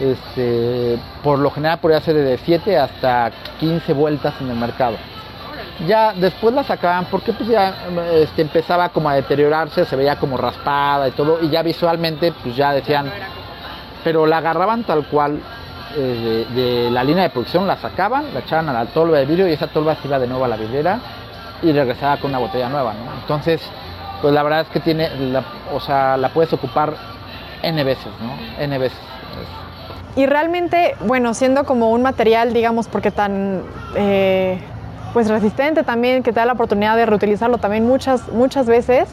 este, 0.00 0.98
por 1.22 1.38
lo 1.38 1.50
general 1.50 1.78
podría 1.78 2.00
ser 2.00 2.14
de 2.16 2.38
7 2.38 2.78
hasta 2.78 3.30
15 3.60 3.92
vueltas 3.92 4.34
en 4.40 4.50
el 4.50 4.56
mercado. 4.56 4.96
Ya 5.86 6.12
después 6.12 6.54
la 6.54 6.62
sacaban 6.62 7.06
porque 7.06 7.32
pues 7.32 7.48
ya 7.48 7.74
este, 8.14 8.42
empezaba 8.42 8.90
como 8.90 9.08
a 9.08 9.14
deteriorarse, 9.14 9.84
se 9.84 9.96
veía 9.96 10.16
como 10.16 10.36
raspada 10.36 11.08
y 11.08 11.12
todo, 11.12 11.38
y 11.42 11.48
ya 11.48 11.62
visualmente 11.62 12.32
pues 12.42 12.54
ya 12.54 12.72
decían, 12.72 13.10
pero 14.04 14.26
la 14.26 14.38
agarraban 14.38 14.84
tal 14.84 15.06
cual 15.06 15.40
eh, 15.96 16.46
de, 16.54 16.90
la 16.90 17.02
línea 17.02 17.24
de 17.24 17.30
producción, 17.30 17.66
la 17.66 17.76
sacaban, 17.76 18.32
la 18.34 18.40
echaban 18.40 18.68
a 18.68 18.72
la 18.72 18.86
tolva 18.86 19.18
de 19.18 19.26
vidrio 19.26 19.48
y 19.48 19.52
esa 19.52 19.68
tolva 19.68 19.96
se 19.96 20.06
iba 20.06 20.18
de 20.18 20.26
nuevo 20.26 20.44
a 20.44 20.48
la 20.48 20.56
vidriera 20.56 21.00
y 21.62 21.72
regresaba 21.72 22.18
con 22.18 22.30
una 22.30 22.38
botella 22.38 22.68
nueva, 22.68 22.94
Entonces, 23.20 23.60
pues 24.20 24.32
la 24.32 24.42
verdad 24.42 24.60
es 24.62 24.68
que 24.68 24.80
tiene, 24.80 25.08
o 25.72 25.80
sea, 25.80 26.16
la 26.16 26.28
puedes 26.28 26.52
ocupar 26.52 26.94
N 27.62 27.84
veces, 27.84 28.12
¿no? 28.20 28.62
N 28.62 28.78
veces. 28.78 28.98
Y 30.16 30.26
realmente, 30.26 30.96
bueno, 31.00 31.34
siendo 31.34 31.64
como 31.64 31.90
un 31.90 32.02
material, 32.02 32.52
digamos, 32.52 32.88
porque 32.88 33.10
tan 33.10 33.62
eh, 33.96 34.60
pues 35.12 35.28
resistente 35.28 35.82
también, 35.82 36.22
que 36.22 36.32
te 36.32 36.40
da 36.40 36.46
la 36.46 36.52
oportunidad 36.52 36.96
de 36.96 37.06
reutilizarlo 37.06 37.58
también 37.58 37.86
muchas, 37.86 38.28
muchas 38.28 38.66
veces, 38.66 39.08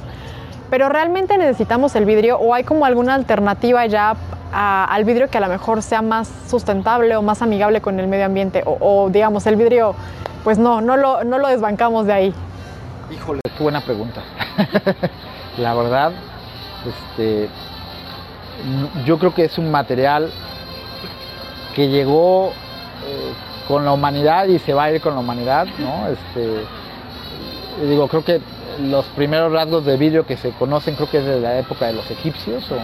pero 0.69 0.89
realmente 0.89 1.37
necesitamos 1.37 1.95
el 1.95 2.05
vidrio 2.05 2.37
o 2.37 2.53
hay 2.53 2.63
como 2.63 2.85
alguna 2.85 3.15
alternativa 3.15 3.85
ya 3.85 4.15
al 4.51 5.03
vidrio 5.03 5.29
que 5.29 5.37
a 5.37 5.41
lo 5.41 5.47
mejor 5.47 5.81
sea 5.81 6.01
más 6.01 6.29
sustentable 6.47 7.15
o 7.15 7.21
más 7.21 7.41
amigable 7.41 7.81
con 7.81 7.99
el 7.99 8.07
medio 8.07 8.25
ambiente 8.25 8.63
o, 8.65 9.09
digamos 9.09 9.45
el 9.45 9.55
vidrio 9.55 9.93
pues 10.43 10.57
no, 10.57 10.79
no 10.79 10.95
lo, 10.95 11.23
no 11.25 11.39
lo 11.39 11.49
desbancamos 11.49 12.05
de 12.05 12.13
ahí. 12.13 12.33
Híjole, 13.11 13.41
qué 13.57 13.63
buena 13.63 13.81
pregunta. 13.81 14.21
la 15.57 15.73
verdad, 15.73 16.13
este, 16.87 17.49
yo 19.05 19.19
creo 19.19 19.33
que 19.33 19.45
es 19.45 19.57
un 19.57 19.69
material 19.69 20.31
que 21.75 21.89
llegó 21.89 22.53
eh, 23.05 23.33
con 23.67 23.85
la 23.85 23.91
humanidad 23.91 24.47
y 24.47 24.59
se 24.59 24.73
va 24.73 24.85
a 24.85 24.91
ir 24.91 25.01
con 25.01 25.13
la 25.13 25.19
humanidad, 25.19 25.67
¿no? 25.79 26.07
Este, 26.07 26.65
digo, 27.87 28.07
creo 28.07 28.23
que 28.23 28.41
los 28.81 29.05
primeros 29.07 29.51
rasgos 29.51 29.85
de 29.85 29.97
vidrio 29.97 30.25
que 30.25 30.37
se 30.37 30.51
conocen 30.51 30.95
creo 30.95 31.09
que 31.09 31.17
es 31.19 31.25
de 31.25 31.39
la 31.39 31.59
época 31.59 31.87
de 31.87 31.93
los 31.93 32.09
egipcios 32.11 32.63
o 32.71 32.75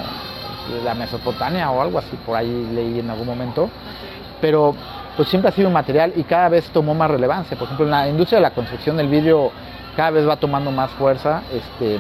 de 0.74 0.84
la 0.84 0.94
Mesopotamia 0.94 1.70
o 1.72 1.82
algo 1.82 2.00
así, 2.00 2.18
por 2.26 2.36
ahí 2.36 2.70
leí 2.74 3.00
en 3.00 3.10
algún 3.10 3.28
momento, 3.28 3.70
pero 4.42 4.76
pues 5.16 5.30
siempre 5.30 5.50
ha 5.50 5.54
sido 5.54 5.68
un 5.68 5.74
material 5.74 6.14
y 6.16 6.24
cada 6.24 6.50
vez 6.50 6.66
tomó 6.72 6.94
más 6.94 7.10
relevancia. 7.10 7.56
Por 7.58 7.66
ejemplo, 7.66 7.86
en 7.86 7.92
la 7.92 8.08
industria 8.08 8.40
de 8.40 8.44
la 8.44 8.52
construcción 8.52 8.98
del 8.98 9.08
vidrio 9.08 9.52
cada 9.96 10.12
vez 10.12 10.28
va 10.28 10.38
tomando 10.38 10.72
más 10.72 10.92
fuerza. 10.92 11.44
Este, 11.54 12.00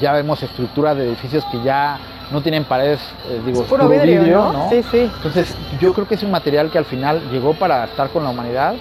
ya 0.00 0.12
vemos 0.12 0.42
estructuras 0.42 0.96
de 0.96 1.08
edificios 1.08 1.44
que 1.50 1.62
ya 1.62 1.98
no 2.32 2.40
tienen 2.40 2.64
paredes, 2.64 3.00
eh, 3.28 3.40
digo, 3.44 3.62
puro, 3.64 3.88
vidrio, 3.88 4.52
¿no? 4.52 4.70
Sí, 4.70 4.82
sí. 4.90 5.10
Entonces, 5.16 5.54
yo 5.80 5.92
creo 5.92 6.08
que 6.08 6.14
es 6.14 6.22
un 6.22 6.30
material 6.30 6.70
que 6.70 6.78
al 6.78 6.84
final 6.84 7.20
llegó 7.30 7.54
para 7.54 7.84
estar 7.84 8.08
con 8.08 8.24
la 8.24 8.30
humanidad, 8.30 8.74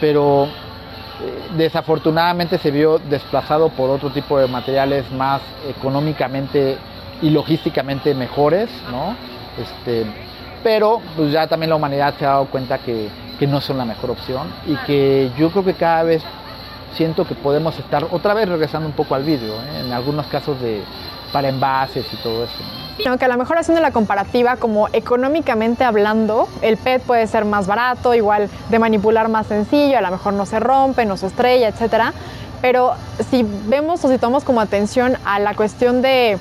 pero 0.00 0.44
eh, 0.44 0.48
desafortunadamente 1.56 2.58
se 2.58 2.70
vio 2.70 2.98
desplazado 2.98 3.70
por 3.70 3.90
otro 3.90 4.10
tipo 4.10 4.38
de 4.38 4.46
materiales 4.46 5.10
más 5.12 5.40
económicamente 5.68 6.76
y 7.22 7.30
logísticamente 7.30 8.14
mejores, 8.14 8.68
¿no? 8.90 9.16
Este, 9.60 10.04
pero 10.62 11.00
pues 11.16 11.32
ya 11.32 11.46
también 11.46 11.70
la 11.70 11.76
humanidad 11.76 12.14
se 12.18 12.26
ha 12.26 12.30
dado 12.30 12.46
cuenta 12.46 12.78
que, 12.78 13.08
que 13.38 13.46
no 13.46 13.60
son 13.60 13.78
la 13.78 13.84
mejor 13.84 14.10
opción 14.10 14.48
y 14.66 14.76
que 14.86 15.30
yo 15.38 15.50
creo 15.50 15.64
que 15.64 15.74
cada 15.74 16.02
vez 16.02 16.22
siento 16.94 17.26
que 17.26 17.34
podemos 17.34 17.78
estar 17.78 18.06
otra 18.10 18.34
vez 18.34 18.48
regresando 18.48 18.86
un 18.86 18.94
poco 18.94 19.14
al 19.14 19.24
vidrio, 19.24 19.54
¿eh? 19.54 19.82
en 19.84 19.92
algunos 19.92 20.26
casos 20.26 20.60
de 20.60 20.82
para 21.32 21.48
envases 21.48 22.04
y 22.12 22.16
todo 22.16 22.44
eso. 22.44 22.81
Aunque 23.06 23.24
a 23.24 23.28
lo 23.28 23.36
mejor 23.36 23.58
haciendo 23.58 23.80
la 23.80 23.90
comparativa, 23.90 24.56
como 24.56 24.88
económicamente 24.92 25.84
hablando, 25.84 26.48
el 26.60 26.76
PET 26.76 27.02
puede 27.02 27.26
ser 27.26 27.44
más 27.44 27.66
barato, 27.66 28.14
igual 28.14 28.48
de 28.68 28.78
manipular 28.78 29.28
más 29.28 29.46
sencillo, 29.46 29.98
a 29.98 30.00
lo 30.00 30.10
mejor 30.10 30.34
no 30.34 30.46
se 30.46 30.60
rompe, 30.60 31.04
no 31.04 31.16
se 31.16 31.26
estrella, 31.26 31.68
etcétera. 31.68 32.12
Pero 32.60 32.92
si 33.30 33.44
vemos 33.66 34.04
o 34.04 34.08
si 34.08 34.18
tomamos 34.18 34.44
como 34.44 34.60
atención 34.60 35.16
a 35.24 35.38
la 35.40 35.54
cuestión 35.54 36.00
de 36.00 36.38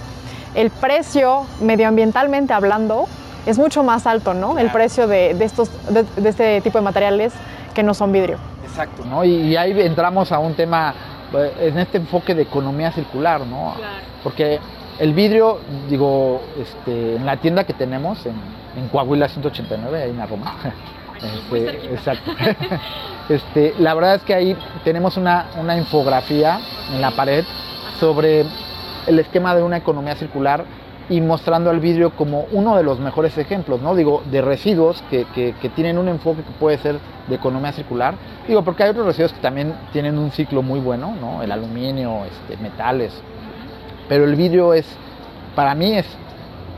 el 0.53 0.69
precio 0.69 1.45
medioambientalmente 1.61 2.53
hablando, 2.53 3.07
es 3.45 3.57
mucho 3.57 3.83
más 3.83 4.05
alto, 4.05 4.33
¿no? 4.33 4.59
El 4.59 4.69
precio 4.69 5.07
de, 5.07 5.31
estos, 5.31 5.69
de, 5.89 6.05
este 6.29 6.61
tipo 6.61 6.77
de 6.77 6.83
materiales 6.83 7.33
que 7.73 7.81
no 7.81 7.93
son 7.93 8.11
vidrio. 8.11 8.37
Exacto, 8.63 9.03
¿no? 9.05 9.23
Y, 9.23 9.55
ahí 9.55 9.79
entramos 9.81 10.31
a 10.31 10.39
un 10.39 10.53
tema, 10.53 10.93
eh, 11.33 11.53
en 11.59 11.79
este 11.79 11.97
enfoque 11.97 12.35
de 12.35 12.43
economía 12.43 12.91
circular, 12.91 13.41
¿no? 13.41 13.73
Porque 14.23 14.59
el 15.01 15.15
vidrio, 15.15 15.57
digo, 15.89 16.41
este, 16.59 17.15
en 17.15 17.25
la 17.25 17.37
tienda 17.37 17.63
que 17.63 17.73
tenemos, 17.73 18.23
en, 18.27 18.87
Coahuila 18.91 19.27
189, 19.27 20.03
ahí 20.03 20.09
en 20.11 20.17
la 20.17 20.25
Roma. 20.27 20.55
Este, 21.21 21.93
exacto. 21.93 22.31
este, 23.29 23.75
la 23.77 23.93
verdad 23.93 24.15
es 24.15 24.23
que 24.23 24.33
ahí 24.33 24.57
tenemos 24.83 25.17
una, 25.17 25.49
una 25.59 25.77
infografía 25.77 26.59
en 26.91 26.99
la 26.99 27.11
pared 27.11 27.45
sobre 27.99 28.43
el 29.05 29.19
esquema 29.19 29.53
de 29.55 29.61
una 29.61 29.77
economía 29.77 30.15
circular 30.15 30.65
y 31.09 31.21
mostrando 31.21 31.69
al 31.69 31.79
vidrio 31.79 32.15
como 32.15 32.47
uno 32.51 32.75
de 32.75 32.81
los 32.81 32.99
mejores 32.99 33.37
ejemplos, 33.37 33.83
¿no? 33.83 33.93
Digo, 33.93 34.23
de 34.31 34.41
residuos 34.41 35.03
que, 35.11 35.25
que, 35.25 35.53
que, 35.61 35.69
tienen 35.69 35.99
un 35.99 36.07
enfoque 36.07 36.41
que 36.41 36.51
puede 36.59 36.79
ser 36.79 36.97
de 37.27 37.35
economía 37.35 37.71
circular. 37.71 38.15
Digo, 38.47 38.63
porque 38.63 38.81
hay 38.81 38.89
otros 38.89 39.05
residuos 39.05 39.31
que 39.31 39.41
también 39.41 39.75
tienen 39.93 40.17
un 40.17 40.31
ciclo 40.31 40.63
muy 40.63 40.79
bueno, 40.79 41.13
¿no? 41.21 41.43
El 41.43 41.51
aluminio, 41.51 42.25
este, 42.25 42.57
metales, 42.63 43.13
pero 44.11 44.25
el 44.25 44.35
vidrio 44.35 44.73
es, 44.73 44.85
para 45.55 45.73
mí 45.73 45.93
es, 45.93 46.05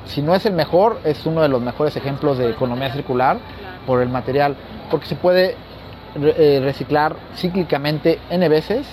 si 0.06 0.22
no 0.22 0.36
es 0.36 0.46
el 0.46 0.54
mejor, 0.54 1.00
es 1.04 1.26
uno 1.26 1.41
de 1.41 1.48
los 1.48 1.63
mejores 1.63 1.96
ejemplos 1.96 2.38
de 2.38 2.52
economía 2.52 2.93
circular 2.93 3.39
por 3.88 4.04
el 4.04 4.10
material, 4.10 4.56
porque 4.91 5.08
se 5.08 5.15
puede 5.15 5.56
eh, 6.22 6.62
reciclar 6.63 7.15
cíclicamente 7.36 8.19
N 8.30 8.48
veces, 8.50 8.86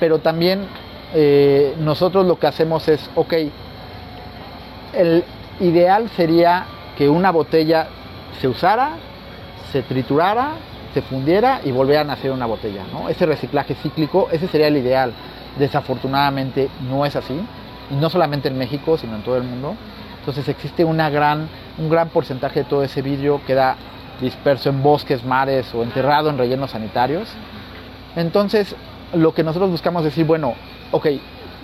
pero 0.00 0.18
también 0.18 0.66
eh, 1.14 1.76
nosotros 1.78 2.26
lo 2.26 2.40
que 2.40 2.48
hacemos 2.48 2.88
es, 2.88 3.08
ok, 3.14 3.34
el 4.92 5.22
ideal 5.60 6.10
sería 6.16 6.66
que 6.98 7.08
una 7.08 7.30
botella 7.30 7.86
se 8.40 8.48
usara, 8.48 8.96
se 9.70 9.82
triturara, 9.82 10.54
se 10.92 11.02
fundiera 11.02 11.60
y 11.62 11.70
volvieran 11.70 12.10
a 12.10 12.14
hacer 12.14 12.32
una 12.32 12.46
botella. 12.46 12.82
¿no? 12.92 13.08
Ese 13.08 13.26
reciclaje 13.26 13.76
cíclico, 13.76 14.26
ese 14.32 14.48
sería 14.48 14.66
el 14.66 14.76
ideal. 14.76 15.12
Desafortunadamente 15.56 16.68
no 16.88 17.06
es 17.06 17.14
así 17.14 17.40
y 17.90 17.94
no 17.94 18.10
solamente 18.10 18.48
en 18.48 18.58
México, 18.58 18.96
sino 18.98 19.16
en 19.16 19.22
todo 19.22 19.36
el 19.36 19.44
mundo. 19.44 19.74
Entonces 20.20 20.48
existe 20.48 20.84
una 20.84 21.10
gran, 21.10 21.48
un 21.78 21.88
gran 21.88 22.08
porcentaje 22.10 22.60
de 22.60 22.64
todo 22.64 22.82
ese 22.82 23.02
vidrio 23.02 23.40
queda 23.46 23.76
disperso 24.20 24.68
en 24.68 24.82
bosques, 24.82 25.24
mares 25.24 25.74
o 25.74 25.82
enterrado 25.82 26.30
en 26.30 26.38
rellenos 26.38 26.72
sanitarios. 26.72 27.28
Entonces 28.16 28.74
lo 29.14 29.34
que 29.34 29.42
nosotros 29.42 29.70
buscamos 29.70 30.00
es 30.00 30.12
decir, 30.12 30.26
bueno, 30.26 30.54
ok, 30.92 31.06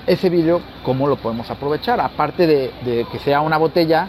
ese 0.06 0.30
vidrio, 0.30 0.60
¿cómo 0.84 1.06
lo 1.06 1.16
podemos 1.16 1.50
aprovechar? 1.50 2.00
Aparte 2.00 2.46
de, 2.46 2.72
de 2.84 3.06
que 3.10 3.18
sea 3.18 3.40
una 3.40 3.56
botella, 3.56 4.08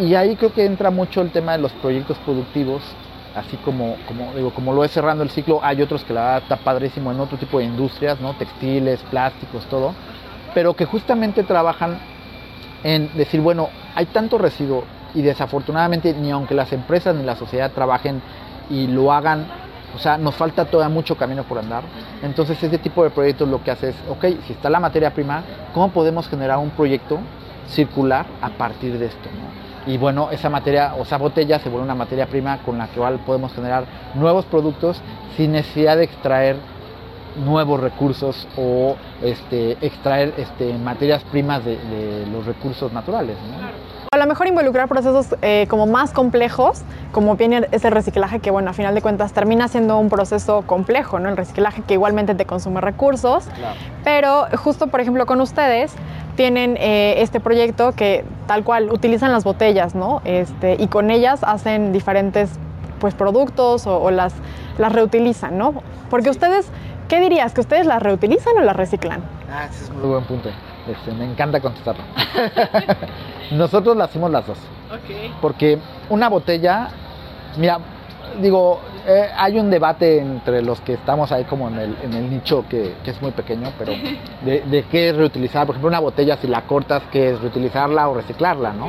y 0.00 0.14
ahí 0.14 0.36
creo 0.36 0.52
que 0.52 0.64
entra 0.64 0.90
mucho 0.90 1.20
el 1.20 1.30
tema 1.30 1.52
de 1.52 1.58
los 1.58 1.72
proyectos 1.72 2.16
productivos, 2.18 2.82
así 3.34 3.56
como, 3.58 3.96
como, 4.06 4.32
digo, 4.34 4.50
como 4.50 4.72
lo 4.72 4.84
es 4.84 4.92
cerrando 4.92 5.22
el 5.24 5.30
ciclo, 5.30 5.60
hay 5.62 5.82
otros 5.82 6.04
que 6.04 6.12
la 6.12 6.20
verdad 6.20 6.42
está 6.42 6.56
padrísimo 6.56 7.10
en 7.10 7.20
otro 7.20 7.38
tipo 7.38 7.58
de 7.58 7.64
industrias, 7.64 8.20
¿no? 8.20 8.34
textiles, 8.34 9.00
plásticos, 9.10 9.64
todo, 9.66 9.94
pero 10.54 10.74
que 10.74 10.84
justamente 10.84 11.42
trabajan 11.42 11.98
en 12.82 13.10
decir, 13.16 13.40
bueno, 13.40 13.68
hay 13.94 14.06
tanto 14.06 14.38
residuo 14.38 14.84
y 15.14 15.22
desafortunadamente 15.22 16.14
ni 16.14 16.30
aunque 16.30 16.54
las 16.54 16.72
empresas 16.72 17.14
ni 17.14 17.24
la 17.24 17.36
sociedad 17.36 17.72
trabajen 17.72 18.20
y 18.70 18.86
lo 18.86 19.12
hagan, 19.12 19.46
o 19.94 19.98
sea, 19.98 20.18
nos 20.18 20.34
falta 20.34 20.66
todavía 20.66 20.94
mucho 20.94 21.16
camino 21.16 21.44
por 21.44 21.58
andar. 21.58 21.82
Entonces 22.22 22.62
este 22.62 22.78
tipo 22.78 23.02
de 23.02 23.10
proyectos 23.10 23.48
lo 23.48 23.62
que 23.62 23.70
hace 23.70 23.90
es, 23.90 23.96
ok, 24.08 24.24
si 24.46 24.52
está 24.52 24.70
la 24.70 24.80
materia 24.80 25.12
prima, 25.12 25.42
¿cómo 25.72 25.90
podemos 25.90 26.28
generar 26.28 26.58
un 26.58 26.70
proyecto 26.70 27.18
circular 27.68 28.26
a 28.42 28.50
partir 28.50 28.98
de 28.98 29.06
esto? 29.06 29.28
Y 29.86 29.96
bueno, 29.96 30.28
esa 30.30 30.50
materia 30.50 30.94
o 30.98 31.02
esa 31.02 31.16
botella 31.16 31.58
se 31.58 31.70
vuelve 31.70 31.84
una 31.84 31.94
materia 31.94 32.26
prima 32.26 32.58
con 32.58 32.76
la 32.76 32.88
cual 32.88 33.20
podemos 33.24 33.54
generar 33.54 33.86
nuevos 34.14 34.44
productos 34.44 35.00
sin 35.36 35.52
necesidad 35.52 35.96
de 35.96 36.04
extraer 36.04 36.56
nuevos 37.38 37.80
recursos 37.80 38.46
o 38.56 38.96
este, 39.22 39.72
extraer 39.80 40.34
este, 40.36 40.74
materias 40.78 41.22
primas 41.24 41.64
de, 41.64 41.76
de 41.76 42.26
los 42.32 42.46
recursos 42.46 42.92
naturales. 42.92 43.36
¿no? 43.50 43.68
A 44.12 44.16
lo 44.16 44.26
mejor 44.26 44.46
involucrar 44.46 44.88
procesos 44.88 45.36
eh, 45.42 45.66
como 45.68 45.86
más 45.86 46.12
complejos, 46.12 46.82
como 47.12 47.36
viene 47.36 47.68
ese 47.72 47.90
reciclaje 47.90 48.40
que, 48.40 48.50
bueno, 48.50 48.70
a 48.70 48.72
final 48.72 48.94
de 48.94 49.02
cuentas 49.02 49.32
termina 49.32 49.68
siendo 49.68 49.98
un 49.98 50.08
proceso 50.08 50.62
complejo, 50.66 51.18
¿no? 51.18 51.28
El 51.28 51.36
reciclaje 51.36 51.82
que 51.82 51.94
igualmente 51.94 52.34
te 52.34 52.46
consume 52.46 52.80
recursos, 52.80 53.44
Claro. 53.44 53.76
pero 54.04 54.46
justo, 54.56 54.86
por 54.86 55.00
ejemplo, 55.00 55.26
con 55.26 55.40
ustedes 55.42 55.92
tienen 56.36 56.76
eh, 56.80 57.16
este 57.18 57.38
proyecto 57.38 57.92
que 57.92 58.24
tal 58.46 58.64
cual 58.64 58.90
utilizan 58.90 59.30
las 59.30 59.44
botellas, 59.44 59.94
¿no? 59.94 60.22
Este, 60.24 60.76
y 60.78 60.86
con 60.88 61.10
ellas 61.10 61.40
hacen 61.42 61.92
diferentes 61.92 62.50
pues, 63.00 63.12
productos 63.14 63.86
o, 63.86 64.00
o 64.00 64.10
las, 64.10 64.32
las 64.78 64.92
reutilizan, 64.92 65.58
¿no? 65.58 65.82
Porque 66.08 66.30
ustedes, 66.30 66.66
¿qué 67.08 67.20
dirías? 67.20 67.52
¿Que 67.54 67.60
ustedes 67.60 67.86
las 67.86 68.02
reutilizan 68.02 68.56
o 68.58 68.60
las 68.60 68.76
reciclan? 68.76 69.22
Ah, 69.50 69.66
ese 69.68 69.84
es 69.84 69.90
muy 69.90 70.08
buen 70.08 70.24
punto. 70.24 70.50
Este, 70.86 71.12
me 71.12 71.24
encanta 71.24 71.60
contestarlo. 71.60 72.02
Nosotros 73.52 73.96
la 73.96 74.04
hacemos 74.04 74.30
las 74.30 74.46
dos. 74.46 74.58
Porque 75.40 75.78
una 76.08 76.28
botella, 76.28 76.88
mira, 77.56 77.78
digo, 78.40 78.80
eh, 79.06 79.28
hay 79.36 79.58
un 79.58 79.70
debate 79.70 80.18
entre 80.18 80.62
los 80.62 80.80
que 80.80 80.94
estamos 80.94 81.30
ahí 81.32 81.44
como 81.44 81.68
en 81.68 81.78
el, 81.78 81.96
en 82.02 82.14
el 82.14 82.30
nicho 82.30 82.64
que, 82.68 82.94
que 83.04 83.10
es 83.10 83.20
muy 83.20 83.32
pequeño, 83.32 83.72
pero 83.78 83.92
de, 84.42 84.60
de 84.62 84.84
qué 84.84 85.10
es 85.10 85.16
reutilizar. 85.16 85.66
Por 85.66 85.74
ejemplo, 85.74 85.88
una 85.88 86.00
botella, 86.00 86.36
si 86.36 86.46
la 86.46 86.62
cortas, 86.62 87.02
¿qué 87.10 87.30
es 87.30 87.40
reutilizarla 87.40 88.08
o 88.08 88.14
reciclarla, 88.14 88.72
no? 88.72 88.88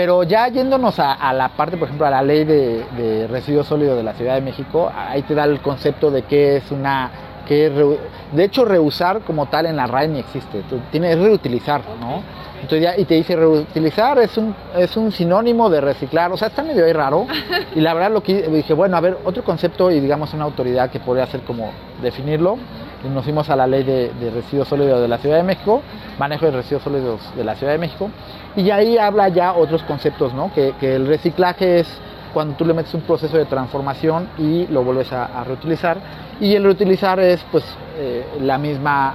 Pero 0.00 0.22
ya 0.22 0.48
yéndonos 0.48 0.98
a, 0.98 1.12
a 1.12 1.30
la 1.34 1.50
parte, 1.50 1.76
por 1.76 1.86
ejemplo, 1.88 2.06
a 2.06 2.10
la 2.10 2.22
ley 2.22 2.44
de, 2.44 2.86
de 2.96 3.26
residuos 3.26 3.66
sólidos 3.66 3.98
de 3.98 4.02
la 4.02 4.14
Ciudad 4.14 4.34
de 4.34 4.40
México, 4.40 4.90
ahí 4.96 5.20
te 5.20 5.34
da 5.34 5.44
el 5.44 5.60
concepto 5.60 6.10
de 6.10 6.22
qué 6.22 6.56
es 6.56 6.70
una... 6.70 7.10
qué 7.46 7.66
es 7.66 7.72
reu- 7.74 7.98
de 8.32 8.44
hecho, 8.44 8.64
reusar 8.64 9.20
como 9.20 9.44
tal 9.50 9.66
en 9.66 9.76
la 9.76 9.86
RAE 9.86 10.08
ni 10.08 10.20
existe. 10.20 10.62
Tú 10.70 10.78
tienes 10.90 11.18
reutilizar, 11.18 11.82
¿no? 12.00 12.22
Entonces 12.62 12.80
ya, 12.82 12.96
y 12.96 13.04
te 13.04 13.14
dice 13.14 13.36
reutilizar 13.36 14.18
es 14.20 14.38
un, 14.38 14.54
es 14.74 14.96
un 14.96 15.12
sinónimo 15.12 15.68
de 15.68 15.82
reciclar. 15.82 16.32
O 16.32 16.36
sea, 16.38 16.48
está 16.48 16.62
medio 16.62 16.86
ahí 16.86 16.94
raro. 16.94 17.26
Y 17.76 17.80
la 17.82 17.92
verdad 17.92 18.10
lo 18.10 18.22
que 18.22 18.48
dije, 18.48 18.72
bueno, 18.72 18.96
a 18.96 19.00
ver, 19.02 19.18
otro 19.26 19.44
concepto 19.44 19.90
y 19.90 20.00
digamos 20.00 20.32
una 20.32 20.44
autoridad 20.44 20.90
que 20.90 20.98
podría 21.00 21.26
ser 21.26 21.42
como 21.42 21.72
definirlo. 22.00 22.56
Y 23.04 23.08
nos 23.08 23.24
fuimos 23.24 23.48
a 23.50 23.56
la 23.56 23.66
ley 23.66 23.82
de, 23.82 24.10
de 24.18 24.30
residuos 24.30 24.66
sólidos 24.68 25.00
de 25.02 25.08
la 25.08 25.18
Ciudad 25.18 25.36
de 25.36 25.42
México, 25.42 25.82
manejo 26.18 26.46
de 26.46 26.52
residuos 26.52 26.82
sólidos 26.84 27.20
de 27.36 27.44
la 27.44 27.54
Ciudad 27.54 27.72
de 27.72 27.78
México. 27.78 28.10
Y 28.56 28.70
ahí 28.70 28.98
habla 28.98 29.28
ya 29.28 29.52
otros 29.52 29.82
conceptos, 29.84 30.34
¿no? 30.34 30.52
Que, 30.52 30.74
que 30.80 30.96
el 30.96 31.06
reciclaje 31.06 31.80
es 31.80 32.00
cuando 32.32 32.54
tú 32.54 32.64
le 32.64 32.74
metes 32.74 32.94
un 32.94 33.02
proceso 33.02 33.36
de 33.36 33.44
transformación 33.44 34.28
y 34.38 34.66
lo 34.68 34.82
vuelves 34.82 35.12
a, 35.12 35.44
reutilizar. 35.44 35.98
Y 36.40 36.54
el 36.54 36.64
reutilizar 36.64 37.20
es 37.20 37.44
pues 37.50 37.64
eh, 37.98 38.26
la 38.40 38.58
misma 38.58 39.14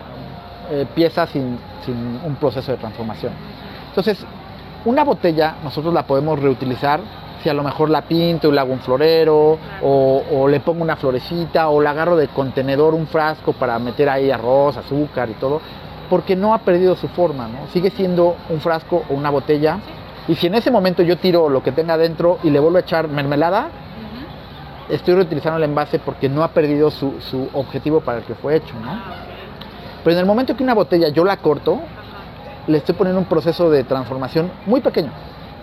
eh, 0.72 0.86
pieza 0.94 1.26
sin, 1.28 1.58
sin 1.86 2.20
un 2.24 2.36
proceso 2.36 2.72
de 2.72 2.78
transformación. 2.78 3.34
Entonces, 3.90 4.26
una 4.86 5.04
botella 5.04 5.56
nosotros 5.64 5.94
la 5.94 6.04
podemos 6.04 6.40
reutilizar 6.40 7.00
si 7.42 7.50
a 7.50 7.54
lo 7.54 7.64
mejor 7.64 7.90
la 7.90 8.02
pinto 8.02 8.48
y 8.48 8.52
le 8.52 8.60
hago 8.60 8.74
un 8.74 8.80
florero 8.80 9.58
o, 9.82 10.24
o 10.32 10.48
le 10.48 10.60
pongo 10.60 10.82
una 10.82 10.96
florecita 10.96 11.70
o 11.70 11.80
la 11.80 11.92
agarro 11.92 12.16
de 12.18 12.28
contenedor 12.28 12.94
un 12.94 13.08
frasco 13.08 13.54
para 13.54 13.78
meter 13.78 14.10
ahí 14.10 14.32
arroz, 14.32 14.78
azúcar 14.78 15.30
y 15.30 15.34
todo, 15.34 15.62
porque 16.10 16.36
no 16.36 16.54
ha 16.54 16.60
perdido 16.60 16.96
su 16.96 17.08
forma, 17.10 17.48
¿no? 17.48 17.68
Sigue 17.74 17.90
siendo 17.90 18.36
un 18.50 18.60
frasco 18.60 19.04
o 19.10 19.14
una 19.14 19.30
botella 19.30 19.80
y 20.28 20.36
si 20.36 20.48
en 20.48 20.56
ese 20.56 20.72
momento 20.72 21.04
yo 21.04 21.18
tiro 21.18 21.50
lo 21.50 21.62
que 21.62 21.72
tenga 21.72 21.98
dentro 21.98 22.40
y 22.44 22.50
le 22.50 22.60
vuelvo 22.60 22.78
a 22.78 22.82
echar 22.82 23.08
mermelada, 23.08 23.70
estoy 24.90 25.16
reutilizando 25.16 25.58
el 25.58 25.64
envase 25.64 26.00
porque 26.00 26.30
no 26.30 26.44
ha 26.44 26.50
perdido 26.50 26.90
su, 26.92 27.20
su 27.20 27.50
objetivo 27.54 28.02
para 28.02 28.20
el 28.20 28.24
que 28.24 28.36
fue 28.36 28.56
hecho, 28.56 28.74
¿no? 28.80 29.00
Pero 30.04 30.14
en 30.14 30.20
el 30.20 30.26
momento 30.26 30.56
que 30.56 30.64
una 30.64 30.74
botella 30.74 31.10
yo 31.10 31.24
la 31.24 31.38
corto, 31.38 31.80
le 32.68 32.78
estoy 32.78 32.96
poniendo 32.96 33.20
un 33.20 33.26
proceso 33.26 33.70
de 33.70 33.84
transformación 33.84 34.52
muy 34.66 34.82
pequeño. 34.82 35.12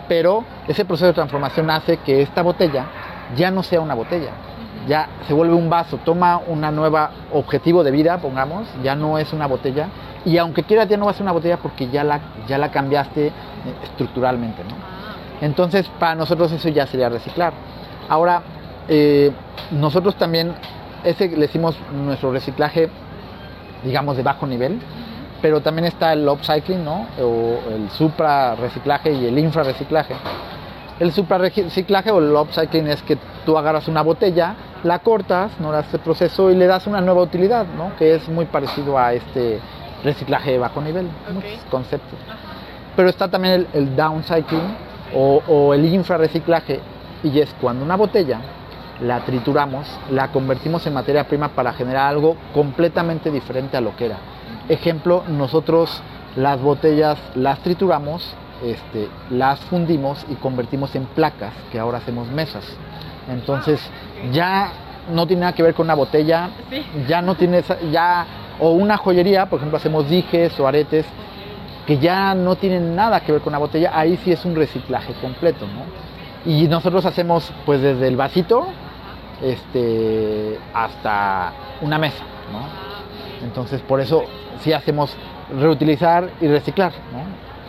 Pero 0.07 0.43
ese 0.67 0.85
proceso 0.85 1.07
de 1.07 1.13
transformación 1.13 1.69
hace 1.69 1.97
que 1.97 2.21
esta 2.21 2.41
botella 2.41 2.85
ya 3.35 3.51
no 3.51 3.63
sea 3.63 3.79
una 3.79 3.93
botella. 3.93 4.31
Ya 4.87 5.07
se 5.27 5.33
vuelve 5.33 5.53
un 5.53 5.69
vaso, 5.69 5.97
toma 5.97 6.41
una 6.47 6.71
nueva 6.71 7.11
objetivo 7.31 7.83
de 7.83 7.91
vida, 7.91 8.17
pongamos, 8.17 8.67
ya 8.83 8.95
no 8.95 9.17
es 9.17 9.31
una 9.33 9.47
botella. 9.47 9.87
Y 10.25 10.37
aunque 10.37 10.63
quieras, 10.63 10.87
ya 10.87 10.97
no 10.97 11.05
va 11.05 11.11
a 11.11 11.13
ser 11.13 11.23
una 11.23 11.31
botella 11.31 11.57
porque 11.57 11.89
ya 11.89 12.03
la, 12.03 12.19
ya 12.47 12.57
la 12.57 12.71
cambiaste 12.71 13.27
eh, 13.27 13.31
estructuralmente, 13.83 14.63
¿no? 14.63 14.75
Entonces, 15.41 15.89
para 15.99 16.15
nosotros 16.15 16.51
eso 16.51 16.69
ya 16.69 16.87
sería 16.87 17.09
reciclar. 17.09 17.53
Ahora, 18.09 18.41
eh, 18.87 19.31
nosotros 19.71 20.15
también, 20.15 20.53
ese 21.03 21.27
le 21.29 21.37
decimos 21.37 21.77
nuestro 21.93 22.31
reciclaje, 22.31 22.89
digamos, 23.83 24.17
de 24.17 24.23
bajo 24.23 24.47
nivel, 24.47 24.79
pero 25.41 25.61
también 25.61 25.85
está 25.85 26.13
el 26.13 26.27
upcycling, 26.27 26.83
¿no? 26.83 27.07
O 27.21 27.59
el 27.69 27.89
supra 27.91 28.55
reciclaje 28.55 29.11
y 29.11 29.25
el 29.25 29.37
infra 29.37 29.63
reciclaje. 29.63 30.15
El 30.99 31.11
supra 31.11 31.37
reciclaje 31.37 32.11
o 32.11 32.19
el 32.19 32.33
upcycling 32.33 32.87
es 32.87 33.01
que 33.03 33.17
tú 33.45 33.57
agarras 33.57 33.89
una 33.89 34.01
botella, 34.01 34.55
la 34.83 34.99
cortas, 34.99 35.51
no 35.59 35.71
le 35.71 35.79
haces 35.79 35.95
el 35.95 35.99
proceso 36.01 36.51
y 36.51 36.55
le 36.55 36.67
das 36.67 36.87
una 36.87 37.01
nueva 37.01 37.21
utilidad, 37.21 37.65
¿no? 37.77 37.95
Que 37.97 38.15
es 38.15 38.27
muy 38.29 38.45
parecido 38.45 38.97
a 38.97 39.13
este 39.13 39.59
reciclaje 40.03 40.51
de 40.51 40.57
bajo 40.59 40.81
nivel, 40.81 41.09
muchos 41.33 41.63
conceptos. 41.69 42.19
Pero 42.95 43.09
está 43.09 43.27
también 43.29 43.53
el, 43.53 43.67
el 43.73 43.95
downcycling 43.95 44.75
o, 45.15 45.41
o 45.47 45.73
el 45.73 45.85
infrarreciclaje 45.85 46.81
y 47.23 47.39
es 47.39 47.55
cuando 47.61 47.83
una 47.85 47.95
botella 47.95 48.41
la 49.01 49.21
trituramos, 49.21 49.87
la 50.11 50.31
convertimos 50.31 50.85
en 50.85 50.93
materia 50.93 51.27
prima 51.27 51.49
para 51.49 51.73
generar 51.73 52.07
algo 52.07 52.37
completamente 52.53 53.31
diferente 53.31 53.77
a 53.77 53.81
lo 53.81 53.95
que 53.95 54.05
era. 54.05 54.17
Ejemplo, 54.69 55.23
nosotros 55.27 56.01
las 56.35 56.61
botellas 56.61 57.17
las 57.35 57.59
trituramos, 57.59 58.35
este, 58.63 59.09
las 59.29 59.59
fundimos 59.61 60.25
y 60.29 60.35
convertimos 60.35 60.95
en 60.95 61.05
placas, 61.05 61.53
que 61.71 61.79
ahora 61.79 61.97
hacemos 61.97 62.29
mesas. 62.29 62.65
Entonces 63.29 63.79
ya 64.31 64.71
no 65.11 65.25
tiene 65.27 65.41
nada 65.41 65.53
que 65.53 65.63
ver 65.63 65.73
con 65.73 65.85
una 65.87 65.95
botella, 65.95 66.49
ya 67.07 67.21
no 67.21 67.35
tiene 67.35 67.59
esa- 67.59 67.79
ya 67.91 68.25
o 68.59 68.71
una 68.71 68.97
joyería, 68.97 69.47
por 69.47 69.57
ejemplo, 69.59 69.77
hacemos 69.77 70.09
dijes 70.09 70.57
o 70.59 70.67
aretes 70.67 71.05
que 71.85 71.97
ya 71.97 72.33
no 72.35 72.55
tienen 72.55 72.95
nada 72.95 73.19
que 73.19 73.31
ver 73.33 73.41
con 73.41 73.51
una 73.51 73.57
botella, 73.57 73.91
ahí 73.93 74.17
sí 74.23 74.31
es 74.31 74.45
un 74.45 74.55
reciclaje 74.55 75.13
completo, 75.21 75.65
¿no? 75.67 75.83
Y 76.49 76.67
nosotros 76.67 77.05
hacemos 77.05 77.51
pues 77.65 77.81
desde 77.81 78.07
el 78.07 78.15
vasito 78.15 78.67
este, 79.41 80.57
hasta 80.73 81.51
una 81.81 81.97
mesa, 81.97 82.23
¿no? 82.51 83.45
Entonces 83.45 83.81
por 83.81 83.99
eso 83.99 84.23
sí 84.61 84.71
hacemos 84.71 85.15
reutilizar 85.59 86.29
y 86.39 86.47
reciclar, 86.47 86.93
¿no? 87.11 87.23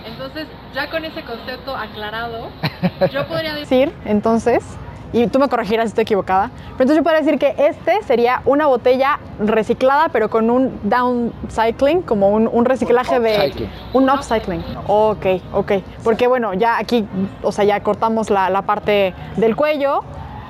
Entonces, 0.09 0.47
ya 0.75 0.89
con 0.91 1.05
ese 1.05 1.23
concepto 1.23 1.75
aclarado, 1.77 2.49
yo 3.13 3.27
podría 3.27 3.55
decir 3.55 3.89
decir, 3.89 3.93
entonces, 4.05 4.77
y 5.15 5.27
tú 5.29 5.39
me 5.39 5.49
corregirás 5.49 5.85
si 5.85 5.89
estoy 5.91 6.03
equivocada, 6.03 6.51
pero 6.77 6.83
entonces 6.83 6.97
yo 6.97 7.03
podría 7.05 7.21
decir 7.21 7.39
que 7.39 7.55
este 7.57 8.03
sería 8.03 8.43
una 8.45 8.67
botella 8.67 9.19
reciclada, 9.39 10.09
pero 10.13 10.29
con 10.29 10.51
un 10.51 10.79
downcycling, 10.83 12.03
como 12.03 12.29
un, 12.29 12.49
un 12.53 12.65
reciclaje 12.65 13.21
de... 13.21 13.37
Upcycling. 13.37 13.71
Un 13.93 14.11
upcycling. 14.11 14.65
Ok, 14.89 15.27
ok. 15.53 15.73
Porque 16.03 16.27
bueno, 16.27 16.53
ya 16.55 16.79
aquí, 16.79 17.07
o 17.43 17.53
sea, 17.53 17.65
ya 17.65 17.81
cortamos 17.81 18.29
la, 18.29 18.51
la 18.51 18.63
parte 18.63 19.15
del 19.37 19.55
cuello, 19.57 20.01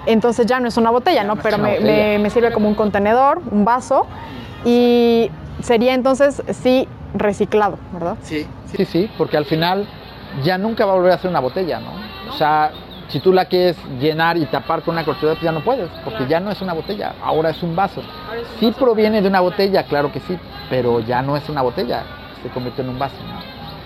entonces 0.07 0.47
ya 0.47 0.59
no 0.61 0.69
es 0.69 0.77
una 0.77 0.91
botella, 0.91 1.25
¿no? 1.25 1.37
Pero 1.37 1.57
una 1.59 1.65
me, 1.69 1.75
botella. 1.79 1.93
me- 1.93 2.19
me 2.19 2.31
sirve 2.31 2.51
como 2.53 2.69
un 2.69 2.75
contenedor, 2.75 3.41
un 3.51 3.65
vaso, 3.65 4.07
y 4.65 5.31
sería 5.63 5.95
entonces 5.95 6.43
sí 6.53 6.89
reciclado, 7.15 7.79
¿verdad? 7.93 8.17
Sí, 8.23 8.47
sí, 8.75 8.85
sí, 8.87 9.11
porque 9.19 9.37
al 9.37 9.45
final 9.45 9.87
ya 10.43 10.59
nunca 10.59 10.85
va 10.87 10.93
a 10.93 10.97
volver 10.97 11.13
a 11.13 11.19
ser 11.19 11.31
una 11.31 11.41
botella, 11.41 11.81
¿no? 11.81 11.91
O 12.33 12.37
sea, 12.37 12.71
si 13.09 13.21
tú 13.21 13.33
la 13.33 13.45
quieres 13.45 13.77
llenar 14.01 14.37
y 14.37 14.47
tapar 14.47 14.83
con 14.83 14.95
una 14.95 15.05
cortina, 15.05 15.33
pues 15.33 15.43
ya 15.43 15.53
no 15.53 15.61
puedes, 15.61 15.89
porque 16.05 16.27
ya 16.27 16.41
no 16.41 16.51
es 16.51 16.61
una 16.63 16.73
botella, 16.73 17.15
ahora 17.23 17.51
es 17.51 17.63
un 17.63 17.77
vaso. 17.77 18.03
Sí 18.59 18.73
proviene 18.79 19.23
de 19.23 19.29
una 19.29 19.41
botella, 19.41 19.85
claro 19.85 20.11
que 20.11 20.21
sí, 20.21 20.39
pero 20.71 21.01
ya 21.01 21.23
no 21.23 21.37
es 21.37 21.49
una 21.49 21.63
botella, 21.63 22.03
se 22.43 22.49
convirtió 22.49 22.85
en 22.85 22.91
un 22.91 22.99
vaso. 22.99 23.17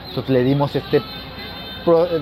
Entonces 0.08 0.30
le 0.30 0.44
dimos 0.44 0.74
este 0.74 1.02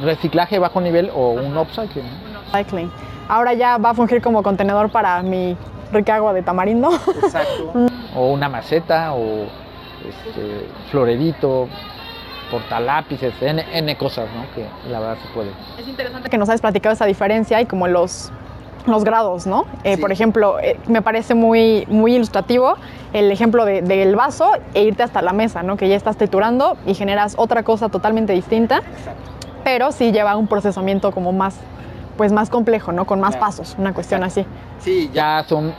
reciclaje 0.02 0.59
bajo 0.59 0.80
nivel 0.80 1.11
o 1.14 1.30
un 1.30 1.56
upcycling. 1.56 2.06
Upcycling. 2.48 2.90
Ahora 3.28 3.54
ya 3.54 3.78
va 3.78 3.90
a 3.90 3.94
fungir 3.94 4.22
como 4.22 4.42
contenedor 4.42 4.90
para 4.90 5.22
mi 5.22 5.56
rica 5.92 6.16
agua 6.16 6.32
de 6.32 6.42
tamarindo. 6.42 6.90
Exacto. 7.22 7.72
o 8.14 8.28
una 8.28 8.48
maceta 8.48 9.12
o 9.14 9.46
este, 10.06 10.68
florerito, 10.90 11.68
portalápices, 12.50 13.35
N, 13.40 13.64
N 13.72 13.96
cosas, 13.96 14.28
¿no? 14.35 14.42
Que 14.54 14.66
la 14.90 15.00
verdad 15.00 15.18
se 15.22 15.28
puede. 15.35 15.50
Es 15.78 15.88
interesante 15.88 16.28
que 16.28 16.38
nos 16.38 16.48
hayas 16.48 16.61
platicado 16.61 16.92
esa 16.92 17.06
diferencia 17.06 17.61
y 17.61 17.66
como 17.66 17.88
los 17.88 18.32
los 18.87 19.04
grados, 19.04 19.46
¿no? 19.46 19.66
Eh, 19.85 19.98
por 19.98 20.12
ejemplo, 20.12 20.59
eh, 20.61 20.78
me 20.87 21.02
parece 21.02 21.35
muy, 21.35 21.85
muy 21.88 22.14
ilustrativo 22.14 22.76
el 23.12 23.30
ejemplo 23.30 23.64
del 23.64 24.14
vaso 24.16 24.52
e 24.74 24.85
irte 24.85 25.02
hasta 25.02 25.22
la 25.22 25.32
mesa, 25.32 25.62
¿no? 25.62 25.76
Que 25.76 25.88
ya 25.88 25.96
estás 25.96 26.16
triturando 26.16 26.76
y 26.87 26.94
generas 26.94 27.35
otra 27.37 27.62
cosa 27.62 27.88
totalmente 27.88 28.32
distinta, 28.32 28.82
pero 29.64 29.92
sí 29.92 30.12
lleva 30.12 30.37
un 30.37 30.46
procesamiento 30.46 31.11
como 31.12 31.32
más, 31.32 31.59
pues 32.16 32.32
más 32.32 32.50
complejo, 32.50 32.92
¿no? 32.92 33.06
Con 33.06 33.20
más 33.20 33.37
pasos, 33.37 33.74
una 33.78 33.92
cuestión 33.92 34.22
así. 34.22 34.46
Sí, 34.78 35.11
ya 35.12 35.44
son 35.48 35.74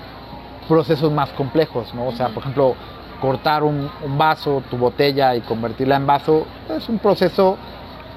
procesos 0.67 1.11
más 1.11 1.29
complejos, 1.29 1.93
¿no? 1.93 2.07
O 2.07 2.11
sea, 2.11 2.29
por 2.29 2.43
ejemplo, 2.43 2.75
cortar 3.21 3.63
un, 3.63 3.89
vaso, 4.17 4.63
tu 4.69 4.77
botella 4.77 5.35
y 5.35 5.41
convertirla 5.41 5.95
en 5.95 6.07
vaso, 6.07 6.45
es 6.69 6.87
un 6.89 6.99
proceso, 6.99 7.57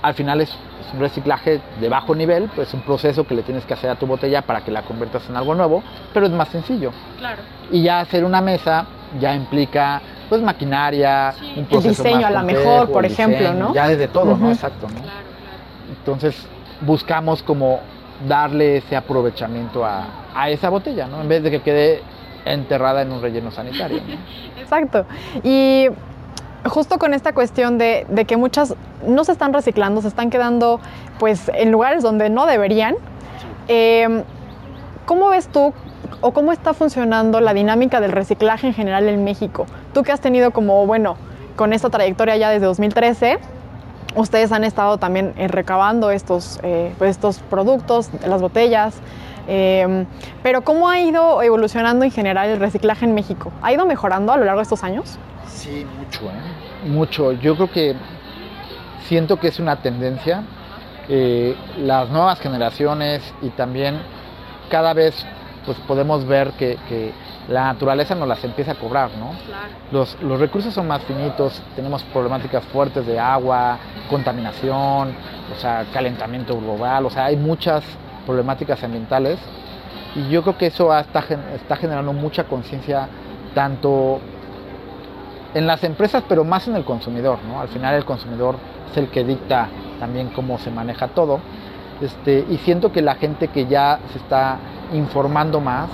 al 0.03 0.15
final 0.15 0.41
es, 0.41 0.55
un 0.93 0.99
reciclaje 1.01 1.61
de 1.81 1.89
bajo 1.89 2.17
nivel, 2.17 2.51
pues 2.55 2.67
es 2.69 2.75
un 2.75 2.81
proceso 2.81 3.25
que 3.25 3.35
le 3.35 3.43
tienes 3.43 3.65
que 3.65 3.75
hacer 3.75 3.91
a 3.91 3.95
tu 3.95 4.07
botella 4.07 4.43
para 4.43 4.63
que 4.63 4.73
la 4.73 4.83
conviertas 4.83 5.29
en 5.29 5.37
algo 5.37 5.55
nuevo, 5.55 5.85
pero 6.13 6.27
es 6.27 6.33
más 6.33 6.49
sencillo. 6.49 6.91
Claro. 7.19 7.43
Y 7.71 7.83
ya 7.83 8.01
hacer 8.01 8.25
una 8.25 8.41
mesa 8.41 8.87
ya 9.21 9.33
implica 9.35 10.03
pues 10.29 10.43
maquinaria, 10.43 11.33
un 11.57 11.65
proceso 11.67 12.03
el 12.03 12.09
diseño 12.09 12.27
a 12.27 12.31
lo 12.31 12.43
mejor, 12.43 12.91
por 12.91 13.05
ejemplo, 13.05 13.55
¿no? 13.55 13.73
Ya 13.73 13.89
desde 13.89 14.09
todo, 14.09 14.37
¿no? 14.37 14.51
Exacto, 14.51 14.89
¿no? 14.89 15.01
Entonces 15.97 16.35
buscamos 16.81 17.43
como 17.43 17.81
darle 18.27 18.79
ese 18.79 18.97
aprovechamiento 18.97 19.85
a, 19.85 20.07
a 20.35 20.51
esa 20.51 20.71
botella, 20.71 21.07
¿no? 21.07 21.21
En 21.21 21.29
vez 21.29 21.43
de 21.43 21.53
que 21.53 21.61
quede 21.61 22.03
enterrada 22.45 23.03
en 23.03 23.13
un 23.13 23.23
relleno 23.23 23.51
sanitario. 23.51 24.01
Exacto. 24.61 25.07
Y 25.43 25.87
justo 26.65 26.99
con 26.99 27.15
esta 27.15 27.33
cuestión 27.33 27.79
de, 27.79 28.07
que 28.27 28.37
muchas 28.37 28.75
no 29.07 29.25
se 29.25 29.33
están 29.33 29.53
reciclando, 29.53 30.03
se 30.03 30.09
están 30.09 30.31
quedando 30.31 30.81
pues 31.19 31.51
en 31.55 31.71
lugares 31.71 32.03
donde 32.03 32.31
no 32.31 32.47
deberían. 32.47 32.97
Em, 33.69 34.23
¿Cómo 35.07 35.29
ves 35.31 35.49
tú 35.49 35.73
o 36.21 36.33
cómo 36.33 36.53
está 36.53 36.75
funcionando 36.75 37.41
la 37.41 37.55
dinámica 37.55 38.01
del 38.01 38.13
reciclaje 38.13 38.69
en 38.69 38.75
general 38.75 39.09
en 39.09 39.25
México? 39.25 39.67
Tú 39.93 40.03
que 40.03 40.13
has 40.13 40.21
tenido 40.21 40.51
como, 40.51 40.87
bueno, 40.87 41.17
con 41.57 41.73
esta 41.73 41.91
trayectoria 41.91 42.37
ya 42.37 42.51
desde 42.51 42.67
2013, 42.67 43.39
ustedes 44.15 44.53
han 44.53 44.65
estado 44.65 44.99
también 44.99 45.33
eh, 45.37 45.49
recabando 45.49 46.11
estos, 46.11 46.61
eh, 46.63 46.95
pues, 46.99 47.11
estos 47.11 47.39
productos, 47.39 48.11
las 48.27 48.41
botellas. 48.41 48.95
Em, 49.53 50.07
pero 50.45 50.63
¿cómo 50.63 50.89
ha 50.89 51.01
ido 51.01 51.43
evolucionando 51.43 52.05
en 52.05 52.13
general 52.13 52.51
el 52.51 52.61
reciclaje 52.61 53.05
en 53.05 53.15
México? 53.15 53.51
¿Ha 53.63 53.73
ido 53.73 53.85
mejorando 53.85 54.33
a 54.33 54.37
lo 54.37 54.45
largo 54.45 54.61
de 54.61 54.63
estos 54.63 54.85
años? 54.85 55.19
Sí, 55.49 55.85
mucho, 55.99 56.27
¿eh? 56.27 56.89
Mucho. 56.89 57.33
Yo 57.33 57.57
creo 57.57 57.69
que 57.69 57.97
siento 59.09 59.41
que 59.41 59.49
es 59.49 59.59
una 59.59 59.83
tendencia. 59.83 60.45
Eh, 61.09 61.57
las 61.79 62.09
nuevas 62.11 62.39
generaciones 62.39 63.35
y 63.43 63.49
también 63.49 63.99
cada 64.71 64.95
vez 64.95 65.27
pues 65.67 65.77
podemos 65.79 66.25
ver 66.25 66.53
que, 66.53 67.13
la 67.49 67.65
naturaleza 67.65 68.15
nos 68.15 68.29
las 68.29 68.45
empieza 68.45 68.73
a 68.73 68.75
cobrar, 68.77 69.11
¿no? 69.19 69.33
Los, 69.91 70.17
los, 70.23 70.39
recursos 70.39 70.73
son 70.73 70.87
más 70.87 71.03
finitos, 71.03 71.61
tenemos 71.75 72.05
problemáticas 72.05 72.63
fuertes 72.67 73.05
de 73.05 73.19
agua, 73.19 73.77
contaminación, 74.09 75.13
o 75.53 75.61
sea, 75.61 75.85
calentamiento 75.93 76.57
global, 76.61 77.07
o 77.07 77.11
sea, 77.11 77.25
hay 77.25 77.37
muchas 77.37 77.83
problemáticas 78.31 78.81
ambientales 78.85 79.41
y 80.15 80.29
yo 80.29 80.43
creo 80.43 80.57
que 80.57 80.67
eso 80.67 80.97
está, 80.97 81.25
está 81.55 81.75
generando 81.75 82.13
mucha 82.13 82.45
conciencia 82.45 83.09
tanto 83.57 84.21
en 85.53 85.67
las 85.67 85.83
empresas, 85.83 86.23
pero 86.29 86.45
más 86.45 86.69
en 86.69 86.77
el 86.77 86.85
consumidor, 86.85 87.39
¿no? 87.49 87.61
Al 87.61 87.67
final 87.67 87.97
el 87.97 88.05
consumidor 88.05 88.55
es 88.89 88.97
el 88.97 89.09
que 89.09 89.25
dicta 89.25 89.69
también 89.99 90.29
cómo 90.29 90.59
se 90.59 90.71
maneja 90.71 91.09
todo. 91.09 91.41
Este, 92.01 92.47
y 92.49 92.59
siento 92.59 92.93
que 92.93 93.03
la 93.03 93.17
gente 93.17 93.49
que 93.49 93.67
ya 93.67 93.99
se 94.13 94.19
está 94.19 94.59
informando 94.93 95.61
más, 95.61 95.89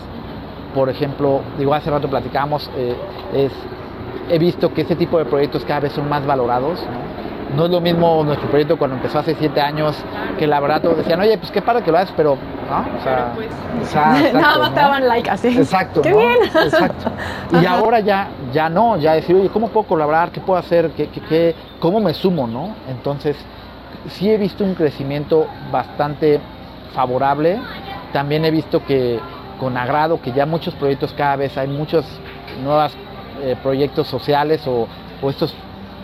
por 0.74 0.90
ejemplo, 0.90 1.40
digo, 1.58 1.72
hace 1.72 1.90
rato 1.90 2.08
platicábamos, 2.08 2.70
eh, 2.76 2.94
es, 3.32 3.52
he 4.30 4.38
visto 4.38 4.74
que 4.74 4.82
ese 4.82 4.94
tipo 4.94 5.18
de 5.18 5.24
proyectos 5.24 5.64
cada 5.64 5.80
vez 5.80 5.92
son 5.92 6.06
más 6.06 6.26
valorados, 6.26 6.82
no 6.82 7.05
es 7.64 7.70
lo 7.70 7.80
mismo 7.80 8.22
nuestro 8.24 8.48
proyecto 8.48 8.76
cuando 8.76 8.96
empezó 8.96 9.18
hace 9.18 9.34
siete 9.36 9.60
años, 9.60 9.96
que 10.38 10.46
la 10.46 10.60
verdad 10.60 10.82
todos 10.82 10.98
decían, 10.98 11.20
oye, 11.20 11.38
pues 11.38 11.50
qué 11.50 11.62
padre 11.62 11.82
que 11.82 11.92
lo 11.92 11.98
haces, 11.98 12.12
pero, 12.16 12.36
¿no? 12.68 12.98
O 12.98 13.02
sea, 13.02 13.32
pues, 13.34 13.94
nada 14.34 14.58
más 14.58 14.74
te 14.74 14.80
daban 14.80 15.06
like 15.06 15.30
así. 15.30 15.48
Exacto. 15.56 16.02
Qué 16.02 16.12
bien. 16.12 16.36
Exacto. 16.44 17.10
Y 17.62 17.64
ahora 17.64 18.00
ya, 18.00 18.28
ya 18.52 18.68
no, 18.68 18.96
ya 18.96 19.14
decir, 19.14 19.36
oye, 19.36 19.48
¿cómo 19.48 19.68
puedo 19.68 19.86
colaborar? 19.86 20.30
¿Qué 20.30 20.40
puedo 20.40 20.58
hacer? 20.58 20.90
¿Qué, 20.90 21.08
qué, 21.08 21.20
qué, 21.20 21.54
¿Cómo 21.78 22.00
me 22.00 22.12
sumo, 22.12 22.46
no? 22.46 22.74
Entonces, 22.88 23.36
sí 24.08 24.30
he 24.30 24.36
visto 24.36 24.64
un 24.64 24.74
crecimiento 24.74 25.46
bastante 25.70 26.40
favorable. 26.92 27.60
También 28.12 28.44
he 28.44 28.50
visto 28.50 28.84
que 28.84 29.20
con 29.60 29.76
agrado 29.76 30.20
que 30.20 30.32
ya 30.32 30.44
muchos 30.44 30.74
proyectos 30.74 31.14
cada 31.16 31.36
vez 31.36 31.56
hay 31.56 31.68
muchos 31.68 32.04
nuevos 32.62 32.92
eh, 33.42 33.56
proyectos 33.62 34.08
sociales 34.08 34.66
o, 34.66 34.86
o 35.22 35.30
estos 35.30 35.54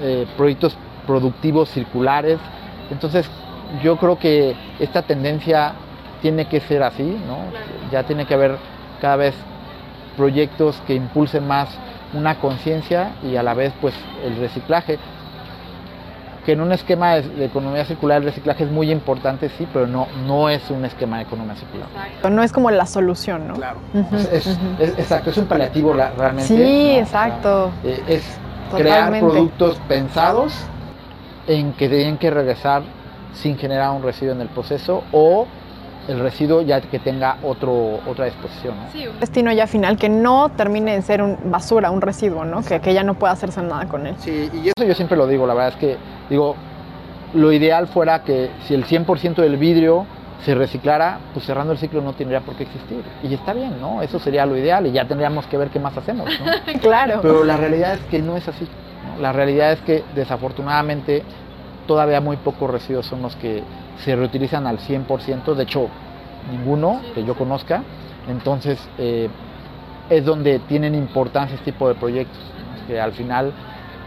eh, 0.01 0.27
proyectos 0.37 0.77
productivos 1.07 1.71
circulares. 1.71 2.39
Entonces, 2.91 3.29
yo 3.83 3.97
creo 3.97 4.19
que 4.19 4.55
esta 4.79 5.03
tendencia 5.03 5.75
tiene 6.21 6.47
que 6.47 6.61
ser 6.61 6.83
así, 6.83 7.03
¿no? 7.03 7.39
Ya 7.91 8.05
tiene 8.05 8.27
que 8.27 8.35
haber 8.35 8.57
cada 9.01 9.17
vez 9.17 9.35
proyectos 10.17 10.81
que 10.87 10.95
impulsen 10.95 11.47
más 11.47 11.69
una 12.15 12.39
conciencia 12.39 13.13
y 13.23 13.37
a 13.37 13.43
la 13.43 13.55
vez 13.55 13.73
pues 13.81 13.95
el 14.25 14.37
reciclaje 14.37 14.99
que 16.45 16.53
en 16.53 16.61
un 16.61 16.73
esquema 16.73 17.15
de, 17.15 17.45
economía 17.45 17.85
circular 17.85 18.19
el 18.19 18.25
reciclaje 18.25 18.65
es 18.65 18.71
muy 18.71 18.91
importante, 18.91 19.49
sí, 19.51 19.67
pero 19.73 19.87
no, 19.87 20.09
no 20.27 20.49
es 20.49 20.71
un 20.71 20.85
esquema 20.85 21.19
de 21.19 21.23
economía 21.23 21.55
circular. 21.55 21.87
No 22.31 22.43
es 22.43 22.53
como 22.53 22.71
la 22.71 22.85
solución, 22.87 23.47
¿no? 23.47 23.55
Claro. 23.55 23.79
es, 24.33 24.59
exacto, 24.99 25.31
es 25.31 25.37
un 25.39 25.47
paliativo 25.47 25.93
realmente. 25.93 26.49
Sí, 26.49 26.97
exacto. 26.99 27.71
Eh, 27.85 28.03
es 28.09 28.39
crear 28.75 29.17
productos 29.21 29.79
pensados 29.87 30.53
en 31.47 31.73
que 31.73 31.89
tienen 31.89 32.19
que 32.19 32.31
regresar 32.31 32.83
sin 33.35 33.57
generar 33.59 33.91
un 33.91 34.03
residuo 34.03 34.35
en 34.35 34.41
el 34.41 34.49
proceso 34.49 35.03
o 35.13 35.47
el 36.09 36.19
residuo 36.19 36.63
ya 36.63 36.81
que 36.81 36.99
tenga 36.99 37.37
otro, 37.43 38.01
otra 38.07 38.25
disposición. 38.25 38.75
un 38.95 39.21
destino 39.21 39.53
ya 39.53 39.67
final 39.67 39.97
que 39.97 40.09
no 40.09 40.51
termine 40.51 40.95
en 40.95 41.03
ser 41.03 41.23
un 41.23 41.39
basura, 41.45 41.91
un 41.91 42.01
residuo, 42.01 42.45
¿no? 42.45 42.63
Que, 42.63 42.81
que, 42.81 42.93
ya 42.93 43.05
no 43.05 43.15
pueda 43.15 43.33
hacerse 43.33 43.63
nada 43.63 43.87
con 43.87 44.07
él. 44.07 44.17
Sí, 44.19 44.51
y 44.53 44.69
eso 44.69 44.87
yo 44.87 44.95
siempre 44.95 45.17
lo 45.17 45.27
digo, 45.27 45.47
la 45.47 45.55
verdad 45.55 45.71
es 45.75 45.77
que 45.77 45.97
digo, 46.29 46.57
lo 47.35 47.53
ideal 47.53 47.87
fuera 47.87 48.25
que 48.25 48.51
si 48.67 48.75
el 48.75 48.85
100% 48.85 49.37
del 49.37 49.57
vidrio 49.57 50.07
se 50.45 50.55
reciclara, 50.57 51.21
pues 51.33 51.47
cerrando 51.47 51.73
el 51.73 51.79
ciclo 51.79 52.03
no 52.03 52.15
tendría 52.15 52.41
por 52.41 52.57
qué 52.57 52.65
existir. 52.65 53.03
Y 53.23 53.33
está 53.33 53.53
bien, 53.53 53.81
¿no? 53.81 54.03
Eso 54.03 54.19
sería 54.19 54.45
lo 54.45 54.57
ideal 54.57 54.87
y 54.87 54.93
ya 54.93 55.07
tendríamos 55.07 55.47
que 55.47 55.57
ver 55.57 55.69
qué 55.69 55.79
más 55.79 55.97
hacemos, 55.97 56.27
¿no? 56.27 56.81
claro. 56.81 57.21
Pero 57.23 57.45
la 57.45 57.57
realidad 57.57 57.95
es 57.95 58.01
que 58.11 58.21
no 58.21 58.37
es 58.37 58.49
así. 58.49 58.67
La 59.21 59.33
realidad 59.33 59.73
es 59.73 59.81
que 59.81 60.05
desafortunadamente 60.15 61.23
todavía 61.87 62.21
muy 62.21 62.37
pocos 62.37 62.71
residuos 62.71 63.07
son 63.07 63.23
los 63.23 63.37
que 63.37 63.63
se 63.99 64.17
reutilizan 64.17 64.67
al 64.67 64.79
100%, 64.79 65.55
de 65.55 65.63
hecho 65.63 65.89
ninguno 66.51 67.01
que 67.15 67.25
yo 67.25 67.35
conozca, 67.35 67.83
entonces 68.29 68.79
eh, 68.99 69.29
es 70.11 70.25
donde 70.25 70.59
tienen 70.61 70.95
importancia 70.95 71.55
este 71.55 71.73
tipo 71.73 71.89
de 71.89 71.95
proyectos, 71.95 72.41
que 72.87 73.01
al 73.01 73.13
final 73.13 73.53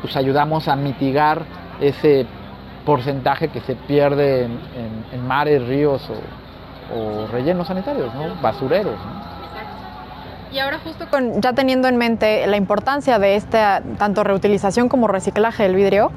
pues 0.01 0.15
ayudamos 0.17 0.67
a 0.67 0.75
mitigar 0.75 1.43
ese 1.79 2.25
porcentaje 2.85 3.47
que 3.47 3.61
se 3.61 3.75
pierde 3.75 4.43
en, 4.43 5.27
mares, 5.27 5.65
ríos 5.67 6.07
o, 6.93 7.27
rellenos 7.31 7.67
sanitarios, 7.67 8.13
¿no? 8.13 8.39
basureros. 8.41 8.99
Y 10.55 10.59
ahora 10.59 10.79
justo 10.79 11.09
con 11.09 11.41
ya 11.41 11.51
teniendo 11.51 11.89
en 11.89 11.97
mente 11.97 12.47
la 12.47 12.55
importancia 12.55 13.19
de 13.19 13.35
esta 13.35 13.83
tanto 13.97 14.23
reutilización 14.23 14.87
como 14.87 15.09
reciclaje 15.09 15.63
del 15.63 15.75
vidrio, 15.75 16.13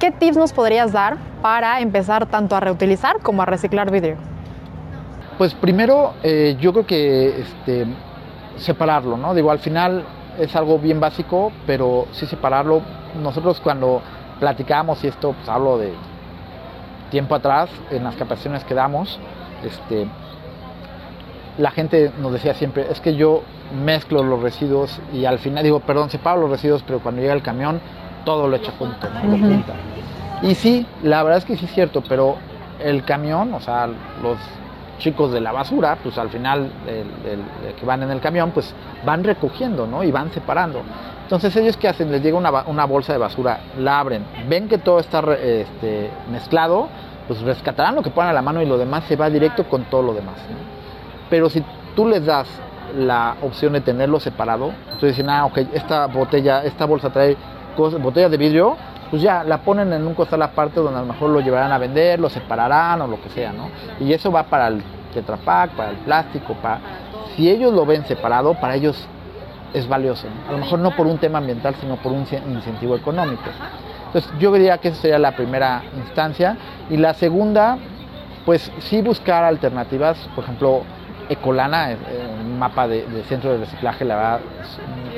¿qué 0.00 0.10
tips 0.10 0.36
nos 0.36 0.52
podrías 0.52 0.90
dar 0.90 1.18
para 1.40 1.80
empezar 1.80 2.26
tanto 2.26 2.56
a 2.56 2.60
reutilizar 2.60 3.20
como 3.20 3.42
a 3.42 3.46
reciclar 3.46 3.92
vidrio? 3.92 4.16
Pues 5.38 5.54
primero 5.54 6.14
eh, 6.24 6.56
yo 6.60 6.72
creo 6.72 6.84
que 6.84 7.42
este, 7.42 7.86
separarlo, 8.56 9.16
¿no? 9.16 9.34
Digo, 9.34 9.52
al 9.52 9.60
final 9.60 10.04
es 10.36 10.56
algo 10.56 10.80
bien 10.80 10.98
básico, 10.98 11.52
pero 11.64 12.08
sí 12.10 12.26
separarlo. 12.26 12.82
Nosotros 13.22 13.60
cuando 13.60 14.02
platicamos, 14.40 15.04
y 15.04 15.06
esto 15.06 15.32
pues 15.32 15.48
hablo 15.48 15.78
de 15.78 15.94
tiempo 17.12 17.36
atrás, 17.36 17.70
en 17.92 18.02
las 18.02 18.16
capacitaciones 18.16 18.64
que 18.64 18.74
damos, 18.74 19.20
este, 19.62 20.08
la 21.60 21.70
gente 21.70 22.10
nos 22.20 22.32
decía 22.32 22.54
siempre, 22.54 22.86
es 22.90 23.00
que 23.00 23.14
yo 23.14 23.42
mezclo 23.84 24.22
los 24.22 24.42
residuos 24.42 24.98
y 25.12 25.26
al 25.26 25.38
final, 25.38 25.62
digo, 25.62 25.80
perdón, 25.80 26.10
separo 26.10 26.40
los 26.40 26.50
residuos, 26.50 26.82
pero 26.82 27.00
cuando 27.00 27.20
llega 27.20 27.34
el 27.34 27.42
camión, 27.42 27.80
todo 28.24 28.48
lo 28.48 28.56
echa 28.56 28.72
junto, 28.78 29.06
Y 30.42 30.54
sí, 30.54 30.86
la 31.02 31.22
verdad 31.22 31.38
es 31.38 31.44
que 31.44 31.56
sí 31.56 31.66
es 31.66 31.72
cierto, 31.72 32.02
pero 32.08 32.36
el 32.82 33.04
camión, 33.04 33.52
o 33.54 33.60
sea, 33.60 33.86
los 33.86 34.38
chicos 34.98 35.32
de 35.32 35.40
la 35.40 35.52
basura, 35.52 35.98
pues 36.02 36.18
al 36.18 36.30
final 36.30 36.70
que 37.78 37.86
van 37.86 38.02
en 38.02 38.10
el 38.10 38.20
camión, 38.20 38.50
pues 38.50 38.74
van 39.04 39.24
recogiendo, 39.24 39.86
¿no? 39.86 40.02
Y 40.02 40.10
van 40.10 40.30
separando. 40.32 40.82
Entonces 41.22 41.54
ellos 41.56 41.76
qué 41.76 41.88
hacen, 41.88 42.10
les 42.10 42.22
llega 42.22 42.36
una, 42.36 42.84
bolsa 42.86 43.12
de 43.12 43.18
basura, 43.18 43.60
la 43.78 44.00
abren, 44.00 44.24
ven 44.48 44.68
que 44.68 44.78
todo 44.78 44.98
está 44.98 45.20
este, 45.34 46.10
mezclado, 46.30 46.88
pues 47.28 47.40
rescatarán 47.42 47.94
lo 47.94 48.02
que 48.02 48.10
ponen 48.10 48.30
a 48.30 48.32
la 48.32 48.42
mano 48.42 48.60
y 48.62 48.66
lo 48.66 48.76
demás 48.76 49.04
se 49.04 49.16
va 49.16 49.30
directo 49.30 49.64
con 49.64 49.84
todo 49.84 50.02
lo 50.02 50.14
demás. 50.14 50.36
Pero 51.30 51.48
si 51.48 51.64
tú 51.96 52.06
les 52.06 52.26
das 52.26 52.48
la 52.98 53.36
opción 53.42 53.72
de 53.72 53.80
tenerlo 53.80 54.20
separado, 54.20 54.72
entonces 54.84 55.16
dicen, 55.16 55.30
ah, 55.30 55.46
ok, 55.46 55.58
esta 55.72 56.06
botella, 56.06 56.64
esta 56.64 56.84
bolsa 56.84 57.10
trae 57.10 57.36
botellas 57.76 58.30
de 58.30 58.36
vidrio, 58.36 58.76
pues 59.10 59.22
ya 59.22 59.42
la 59.42 59.58
ponen 59.58 59.92
en 59.92 60.06
un 60.06 60.14
costal 60.14 60.42
aparte 60.42 60.80
donde 60.80 60.98
a 60.98 61.02
lo 61.02 61.12
mejor 61.12 61.30
lo 61.30 61.40
llevarán 61.40 61.72
a 61.72 61.78
vender, 61.78 62.20
lo 62.20 62.28
separarán 62.28 63.00
o 63.00 63.06
lo 63.06 63.20
que 63.22 63.30
sea, 63.30 63.52
¿no? 63.52 63.70
Y 63.98 64.12
eso 64.12 64.30
va 64.30 64.44
para 64.44 64.68
el 64.68 64.82
Tetra 65.14 65.36
Pak, 65.36 65.70
para 65.72 65.90
el 65.90 65.96
plástico, 65.96 66.54
para... 66.54 66.80
Si 67.34 67.48
ellos 67.48 67.72
lo 67.72 67.86
ven 67.86 68.04
separado, 68.04 68.54
para 68.54 68.74
ellos 68.74 69.08
es 69.72 69.88
valioso. 69.88 70.26
A 70.48 70.52
lo 70.52 70.58
mejor 70.58 70.78
no 70.80 70.94
por 70.96 71.06
un 71.06 71.18
tema 71.18 71.38
ambiental, 71.38 71.74
sino 71.80 71.96
por 71.96 72.12
un 72.12 72.26
incentivo 72.48 72.96
económico. 72.96 73.44
Entonces 74.06 74.30
yo 74.38 74.52
diría 74.52 74.78
que 74.78 74.88
esa 74.88 75.00
sería 75.00 75.18
la 75.18 75.36
primera 75.36 75.82
instancia. 75.96 76.56
Y 76.90 76.96
la 76.96 77.14
segunda, 77.14 77.78
pues 78.44 78.70
sí 78.80 79.00
buscar 79.00 79.44
alternativas, 79.44 80.18
por 80.34 80.44
ejemplo, 80.44 80.82
Ecolana, 81.30 81.96
un 82.42 82.58
mapa 82.58 82.86
de, 82.86 83.04
centro 83.28 83.52
de 83.52 83.58
reciclaje, 83.58 84.04
la 84.04 84.16
verdad. 84.16 84.40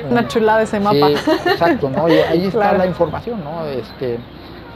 Una 0.09 0.27
chulada 0.27 0.61
ese 0.61 0.79
mapa. 0.79 1.07
Sí, 1.07 1.31
exacto, 1.47 1.89
¿no? 1.89 2.07
Y 2.07 2.13
ahí 2.13 2.45
está 2.45 2.73
la 2.73 2.85
información, 2.85 3.43
¿no? 3.43 3.65
Este, 3.65 4.19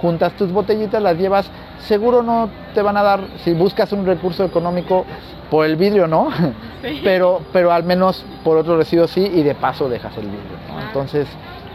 juntas 0.01 0.33
tus 0.33 0.51
botellitas, 0.51 1.01
las 1.01 1.17
llevas, 1.17 1.49
seguro 1.79 2.23
no 2.23 2.49
te 2.73 2.81
van 2.81 2.97
a 2.97 3.03
dar, 3.03 3.21
si 3.43 3.53
buscas 3.53 3.91
un 3.91 4.05
recurso 4.05 4.43
económico, 4.43 5.05
por 5.49 5.65
el 5.65 5.75
vidrio 5.75 6.07
no, 6.07 6.29
pero, 7.03 7.41
pero 7.53 7.71
al 7.71 7.83
menos 7.83 8.25
por 8.43 8.57
otro 8.57 8.77
residuo 8.77 9.07
sí 9.07 9.31
y 9.33 9.43
de 9.43 9.55
paso 9.55 9.89
dejas 9.89 10.15
el 10.17 10.25
vidrio. 10.25 10.57
Entonces, 10.87 11.27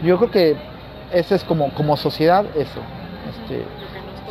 yo 0.03 0.17
creo 0.17 0.31
que 0.31 0.57
ese 1.11 1.35
es 1.35 1.43
como, 1.43 1.73
como 1.73 1.97
sociedad 1.97 2.45
eso, 2.55 2.79
este, 3.29 3.63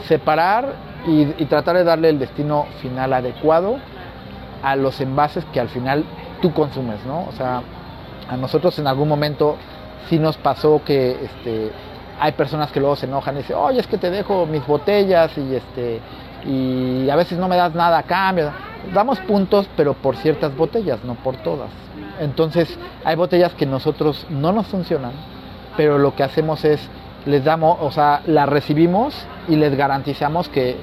separar 0.07 0.75
y, 1.07 1.25
tratar 1.47 1.77
de 1.77 1.85
darle 1.85 2.09
el 2.11 2.19
destino 2.19 2.67
final 2.81 3.13
adecuado 3.13 3.79
a 4.63 4.77
los 4.77 5.01
envases 5.01 5.45
que 5.53 5.61
al 5.61 5.69
final 5.69 6.05
tú 6.41 6.53
consumes, 6.53 7.05
¿no? 7.07 7.27
O 7.29 7.33
sea, 7.33 7.63
a 8.29 8.37
nosotros 8.37 8.79
en 8.79 8.87
algún 8.87 9.09
momento 9.09 9.57
sí 10.09 10.19
nos 10.19 10.37
pasó 10.37 10.83
que 10.85 11.25
este, 11.25 11.73
hay 12.21 12.33
personas 12.33 12.71
que 12.73 12.81
luego 12.81 12.97
se 12.97 13.07
enojan 13.07 13.35
y 13.35 13.39
dicen, 13.39 13.57
oye, 13.57 13.81
es 13.81 13.87
que 13.87 13.99
te 13.99 14.11
dejo 14.11 14.47
mis 14.47 14.67
botellas 14.67 15.37
y 15.37 15.55
este 15.55 16.01
y 16.45 17.09
a 17.09 17.15
veces 17.15 17.39
no 17.39 17.47
me 17.47 17.57
das 17.57 17.73
nada 17.75 17.99
a 17.99 18.03
cambio 18.03 18.51
damos 18.93 19.21
puntos, 19.21 19.69
pero 19.77 19.95
por 19.95 20.17
ciertas 20.17 20.57
botellas, 20.57 21.05
no 21.05 21.15
por 21.15 21.37
todas. 21.37 21.71
Entonces, 22.21 22.79
hay 23.05 23.17
botellas 23.17 23.55
que 23.55 23.67
nosotros 23.67 24.27
no 24.31 24.53
nos 24.53 24.67
funcionan, 24.67 25.13
pero 25.77 25.99
lo 25.99 26.15
que 26.15 26.23
hacemos 26.23 26.65
es, 26.65 26.81
les 27.27 27.45
damos, 27.45 27.79
o 27.81 27.91
sea, 27.91 28.23
las 28.27 28.49
recibimos 28.49 29.15
y 29.49 29.57
les 29.57 29.77
garantizamos 29.77 30.49
que 30.49 30.77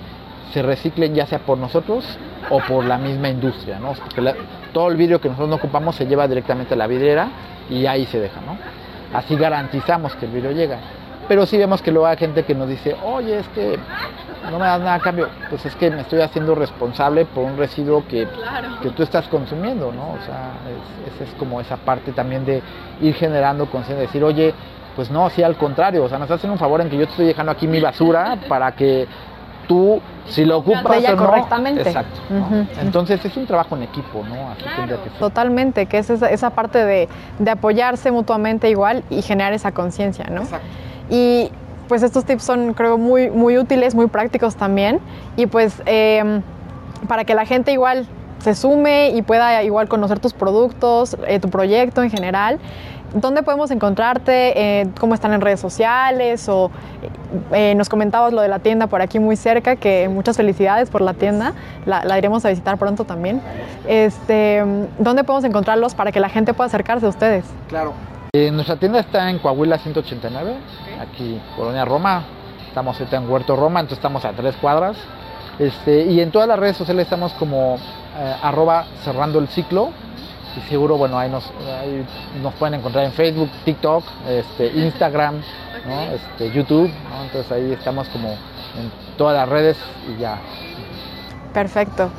se 0.53 0.61
reciclen 0.61 1.13
ya 1.13 1.25
sea 1.25 1.39
por 1.39 1.57
nosotros 1.57 2.05
o 2.49 2.59
por 2.59 2.83
la 2.85 2.97
misma 2.97 3.29
industria, 3.29 3.79
¿no? 3.79 3.93
Porque 3.93 4.35
todo 4.73 4.89
el 4.89 4.97
vidrio 4.97 5.21
que 5.21 5.29
nosotros 5.29 5.49
no 5.49 5.55
ocupamos 5.55 5.95
se 5.95 6.05
lleva 6.05 6.27
directamente 6.27 6.73
a 6.73 6.77
la 6.77 6.87
vidriera 6.87 7.29
y 7.69 7.85
ahí 7.85 8.05
se 8.05 8.19
deja, 8.19 8.41
¿no? 8.41 8.57
Así 9.17 9.35
garantizamos 9.35 10.15
que 10.15 10.25
el 10.25 10.31
vidrio 10.31 10.51
llega. 10.51 10.79
Pero 11.27 11.45
sí 11.45 11.57
vemos 11.57 11.81
que 11.81 11.91
luego 11.91 12.07
hay 12.07 12.17
gente 12.17 12.43
que 12.43 12.55
nos 12.55 12.67
dice, 12.67 12.95
oye, 13.03 13.39
es 13.39 13.47
que 13.49 13.77
no 14.49 14.57
me 14.57 14.65
das 14.65 14.79
nada 14.79 14.95
a 14.95 14.99
cambio. 14.99 15.29
Pues 15.49 15.63
es 15.65 15.75
que 15.75 15.91
me 15.91 16.01
estoy 16.01 16.21
haciendo 16.21 16.55
responsable 16.55 17.25
por 17.25 17.43
un 17.43 17.57
residuo 17.57 18.03
que, 18.07 18.27
que 18.81 18.89
tú 18.89 19.03
estás 19.03 19.27
consumiendo, 19.27 19.91
¿no? 19.91 20.13
O 20.13 20.25
sea, 20.25 20.53
esa 21.13 21.23
es, 21.23 21.35
como 21.37 21.61
esa 21.61 21.77
parte 21.77 22.11
también 22.13 22.45
de 22.45 22.63
ir 23.01 23.13
generando 23.13 23.67
conciencia, 23.67 24.01
decir, 24.01 24.23
oye, 24.23 24.53
pues 24.95 25.11
no, 25.11 25.29
sí, 25.29 25.43
al 25.43 25.55
contrario, 25.55 26.03
o 26.03 26.09
sea, 26.09 26.17
nos 26.17 26.31
hacen 26.31 26.49
un 26.49 26.57
favor 26.57 26.81
en 26.81 26.89
que 26.89 26.97
yo 26.97 27.05
te 27.05 27.11
estoy 27.11 27.27
dejando 27.27 27.51
aquí 27.51 27.67
mi 27.67 27.79
basura 27.79 28.37
para 28.47 28.71
que 28.71 29.07
tú, 29.69 30.01
si 30.27 30.45
lo 30.45 30.57
ocupas 30.57 31.05
o 31.05 31.15
no, 31.15 31.15
correctamente. 31.15 31.83
Exacto. 31.83 32.19
Entonces 32.81 33.23
es 33.23 33.37
un 33.37 33.45
trabajo 33.45 33.77
en 33.77 33.83
equipo, 33.83 34.23
¿no? 34.27 34.49
Así 34.49 34.63
que 34.63 35.09
Totalmente, 35.19 35.85
que 35.85 35.99
es 35.99 36.09
esa, 36.09 36.29
esa 36.29 36.49
parte 36.49 36.83
de, 36.83 37.07
de, 37.37 37.51
apoyarse 37.51 38.11
mutuamente 38.11 38.69
igual 38.69 39.03
y 39.11 39.21
generar 39.21 39.53
esa 39.53 39.71
conciencia, 39.71 40.25
¿no? 40.25 40.41
Exacto. 40.41 40.67
Y 41.11 41.51
pues 41.87 42.01
estos 42.01 42.25
tips 42.25 42.43
son 42.43 42.73
creo 42.73 42.97
muy, 42.97 43.29
muy 43.29 43.59
útiles, 43.59 43.93
muy 43.93 44.07
prácticos 44.07 44.55
también. 44.55 44.99
Y 45.37 45.45
pues 45.45 45.81
em, 45.85 46.41
para 47.07 47.23
que 47.23 47.35
la 47.35 47.45
gente 47.45 47.71
igual 47.71 48.07
se 48.39 48.55
sume 48.55 49.11
y 49.11 49.21
pueda 49.21 49.61
igual 49.63 49.87
conocer 49.87 50.19
tus 50.19 50.33
productos, 50.33 51.15
eh, 51.27 51.39
tu 51.39 51.49
proyecto 51.49 52.01
en 52.01 52.09
general. 52.09 52.59
¿Dónde 53.13 53.43
podemos 53.43 53.71
encontrarte? 53.71 54.81
Eh, 54.81 54.87
¿Cómo 54.99 55.13
están 55.13 55.33
en 55.33 55.41
redes 55.41 55.59
sociales? 55.59 56.47
O 56.49 56.71
eh, 57.51 57.73
nos 57.75 57.89
comentabas 57.89 58.33
lo 58.33 58.41
de 58.41 58.47
la 58.47 58.59
tienda 58.59 58.87
por 58.87 59.01
aquí 59.01 59.19
muy 59.19 59.35
cerca, 59.35 59.75
que 59.75 60.09
muchas 60.09 60.37
felicidades 60.37 60.89
por 60.89 61.01
la 61.01 61.13
tienda. 61.13 61.53
La, 61.85 62.03
la, 62.03 62.17
iremos 62.17 62.45
a 62.45 62.49
visitar 62.49 62.77
pronto 62.77 63.05
también. 63.05 63.41
Este, 63.87 64.63
¿Dónde 64.99 65.23
podemos 65.23 65.43
encontrarlos 65.43 65.95
para 65.95 66.11
que 66.11 66.19
la 66.19 66.29
gente 66.29 66.53
pueda 66.53 66.67
acercarse 66.67 67.05
a 67.05 67.09
ustedes? 67.09 67.45
Claro, 67.67 67.93
eh, 68.31 68.51
nuestra 68.51 68.75
tienda 68.75 68.99
está 68.99 69.27
en 69.27 69.39
Coahuila 69.39 69.79
189, 69.79 70.55
aquí 71.01 71.41
Colonia 71.55 71.83
Roma. 71.83 72.25
Estamos 72.67 72.99
ahorita 72.99 73.17
en 73.17 73.27
Huerto 73.27 73.55
Roma, 73.55 73.79
entonces 73.79 73.97
estamos 73.97 74.23
a 74.23 74.33
tres 74.33 74.55
cuadras. 74.57 74.97
Este, 75.57 76.05
y 76.05 76.21
en 76.21 76.29
todas 76.29 76.47
las 76.47 76.59
redes 76.59 76.77
sociales 76.77 77.05
estamos 77.05 77.33
como 77.33 77.77
eh, 78.17 78.35
arroba 78.43 78.85
cerrando 79.03 79.39
el 79.39 79.47
ciclo. 79.47 79.89
Y 80.57 80.61
seguro, 80.69 80.97
bueno, 80.97 81.17
ahí 81.17 81.29
nos, 81.29 81.51
nos 82.41 82.53
pueden 82.55 82.75
encontrar 82.75 83.05
en 83.05 83.11
Facebook, 83.13 83.49
TikTok, 83.65 84.03
este, 84.27 84.67
Instagram, 84.75 85.41
este, 86.13 86.51
YouTube. 86.51 86.91
Entonces 87.23 87.51
ahí 87.51 87.71
estamos 87.71 88.07
como 88.09 88.29
en 88.29 88.91
todas 89.17 89.35
las 89.35 89.49
redes 89.49 89.77
y 90.07 90.19
ya. 90.19 90.39
Perfecto. 91.53 92.09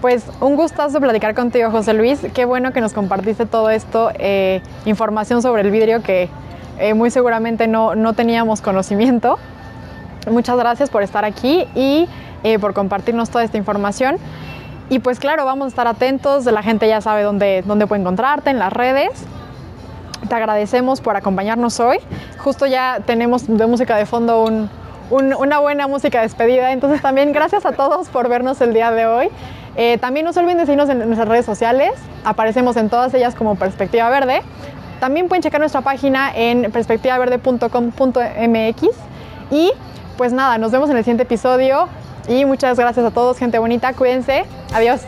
Pues 0.00 0.26
un 0.40 0.56
gustazo 0.56 0.98
platicar 0.98 1.34
contigo, 1.34 1.70
José 1.70 1.92
Luis. 1.92 2.20
Qué 2.32 2.46
bueno 2.46 2.72
que 2.72 2.80
nos 2.80 2.94
compartiste 2.94 3.44
todo 3.44 3.68
esto, 3.68 4.10
eh, 4.14 4.62
información 4.86 5.42
sobre 5.42 5.60
el 5.62 5.70
vidrio 5.70 6.02
que 6.02 6.30
eh, 6.78 6.94
muy 6.94 7.10
seguramente 7.10 7.66
no, 7.66 7.94
no, 7.94 8.14
teníamos 8.14 8.62
conocimiento. 8.62 9.38
Muchas 10.30 10.56
gracias 10.56 10.88
por 10.88 11.02
estar 11.02 11.26
aquí 11.26 11.66
y 11.74 12.08
eh, 12.42 12.58
por 12.58 12.72
compartirnos 12.72 13.28
toda 13.28 13.44
esta 13.44 13.58
información. 13.58 14.16
Y 14.90 14.98
pues 14.98 15.20
claro, 15.20 15.44
vamos 15.44 15.66
a 15.66 15.68
estar 15.68 15.86
atentos, 15.86 16.44
la 16.44 16.62
gente 16.62 16.88
ya 16.88 17.00
sabe 17.00 17.22
dónde, 17.22 17.62
dónde 17.64 17.86
puede 17.86 18.02
encontrarte, 18.02 18.50
en 18.50 18.58
las 18.58 18.72
redes. 18.72 19.10
Te 20.28 20.34
agradecemos 20.34 21.00
por 21.00 21.16
acompañarnos 21.16 21.78
hoy. 21.78 21.98
Justo 22.38 22.66
ya 22.66 22.98
tenemos 23.06 23.46
de 23.46 23.66
música 23.66 23.96
de 23.96 24.04
fondo 24.04 24.42
un, 24.42 24.68
una 25.10 25.60
buena 25.60 25.86
música 25.86 26.18
de 26.18 26.24
despedida. 26.24 26.72
Entonces 26.72 27.00
también 27.00 27.32
gracias 27.32 27.64
a 27.64 27.72
todos 27.72 28.08
por 28.08 28.28
vernos 28.28 28.60
el 28.60 28.74
día 28.74 28.90
de 28.90 29.06
hoy. 29.06 29.28
Eh, 29.76 29.98
también 29.98 30.26
no 30.26 30.32
se 30.32 30.40
olviden 30.40 30.58
de 30.58 30.66
seguirnos 30.66 30.90
en 30.90 30.98
nuestras 30.98 31.28
redes 31.28 31.46
sociales. 31.46 31.92
Aparecemos 32.24 32.76
en 32.76 32.90
todas 32.90 33.14
ellas 33.14 33.36
como 33.36 33.54
Perspectiva 33.54 34.10
Verde. 34.10 34.42
También 34.98 35.28
pueden 35.28 35.42
checar 35.42 35.60
nuestra 35.60 35.82
página 35.82 36.32
en 36.34 36.72
perspectivaverde.com.mx. 36.72 38.82
Y 39.52 39.72
pues 40.16 40.32
nada, 40.32 40.58
nos 40.58 40.72
vemos 40.72 40.90
en 40.90 40.96
el 40.96 41.04
siguiente 41.04 41.22
episodio. 41.22 41.88
Y 42.28 42.44
muchas 42.44 42.78
gracias 42.78 43.04
a 43.04 43.10
todos, 43.10 43.38
gente 43.38 43.58
bonita. 43.58 43.92
Cuídense. 43.92 44.44
Adiós. 44.72 45.00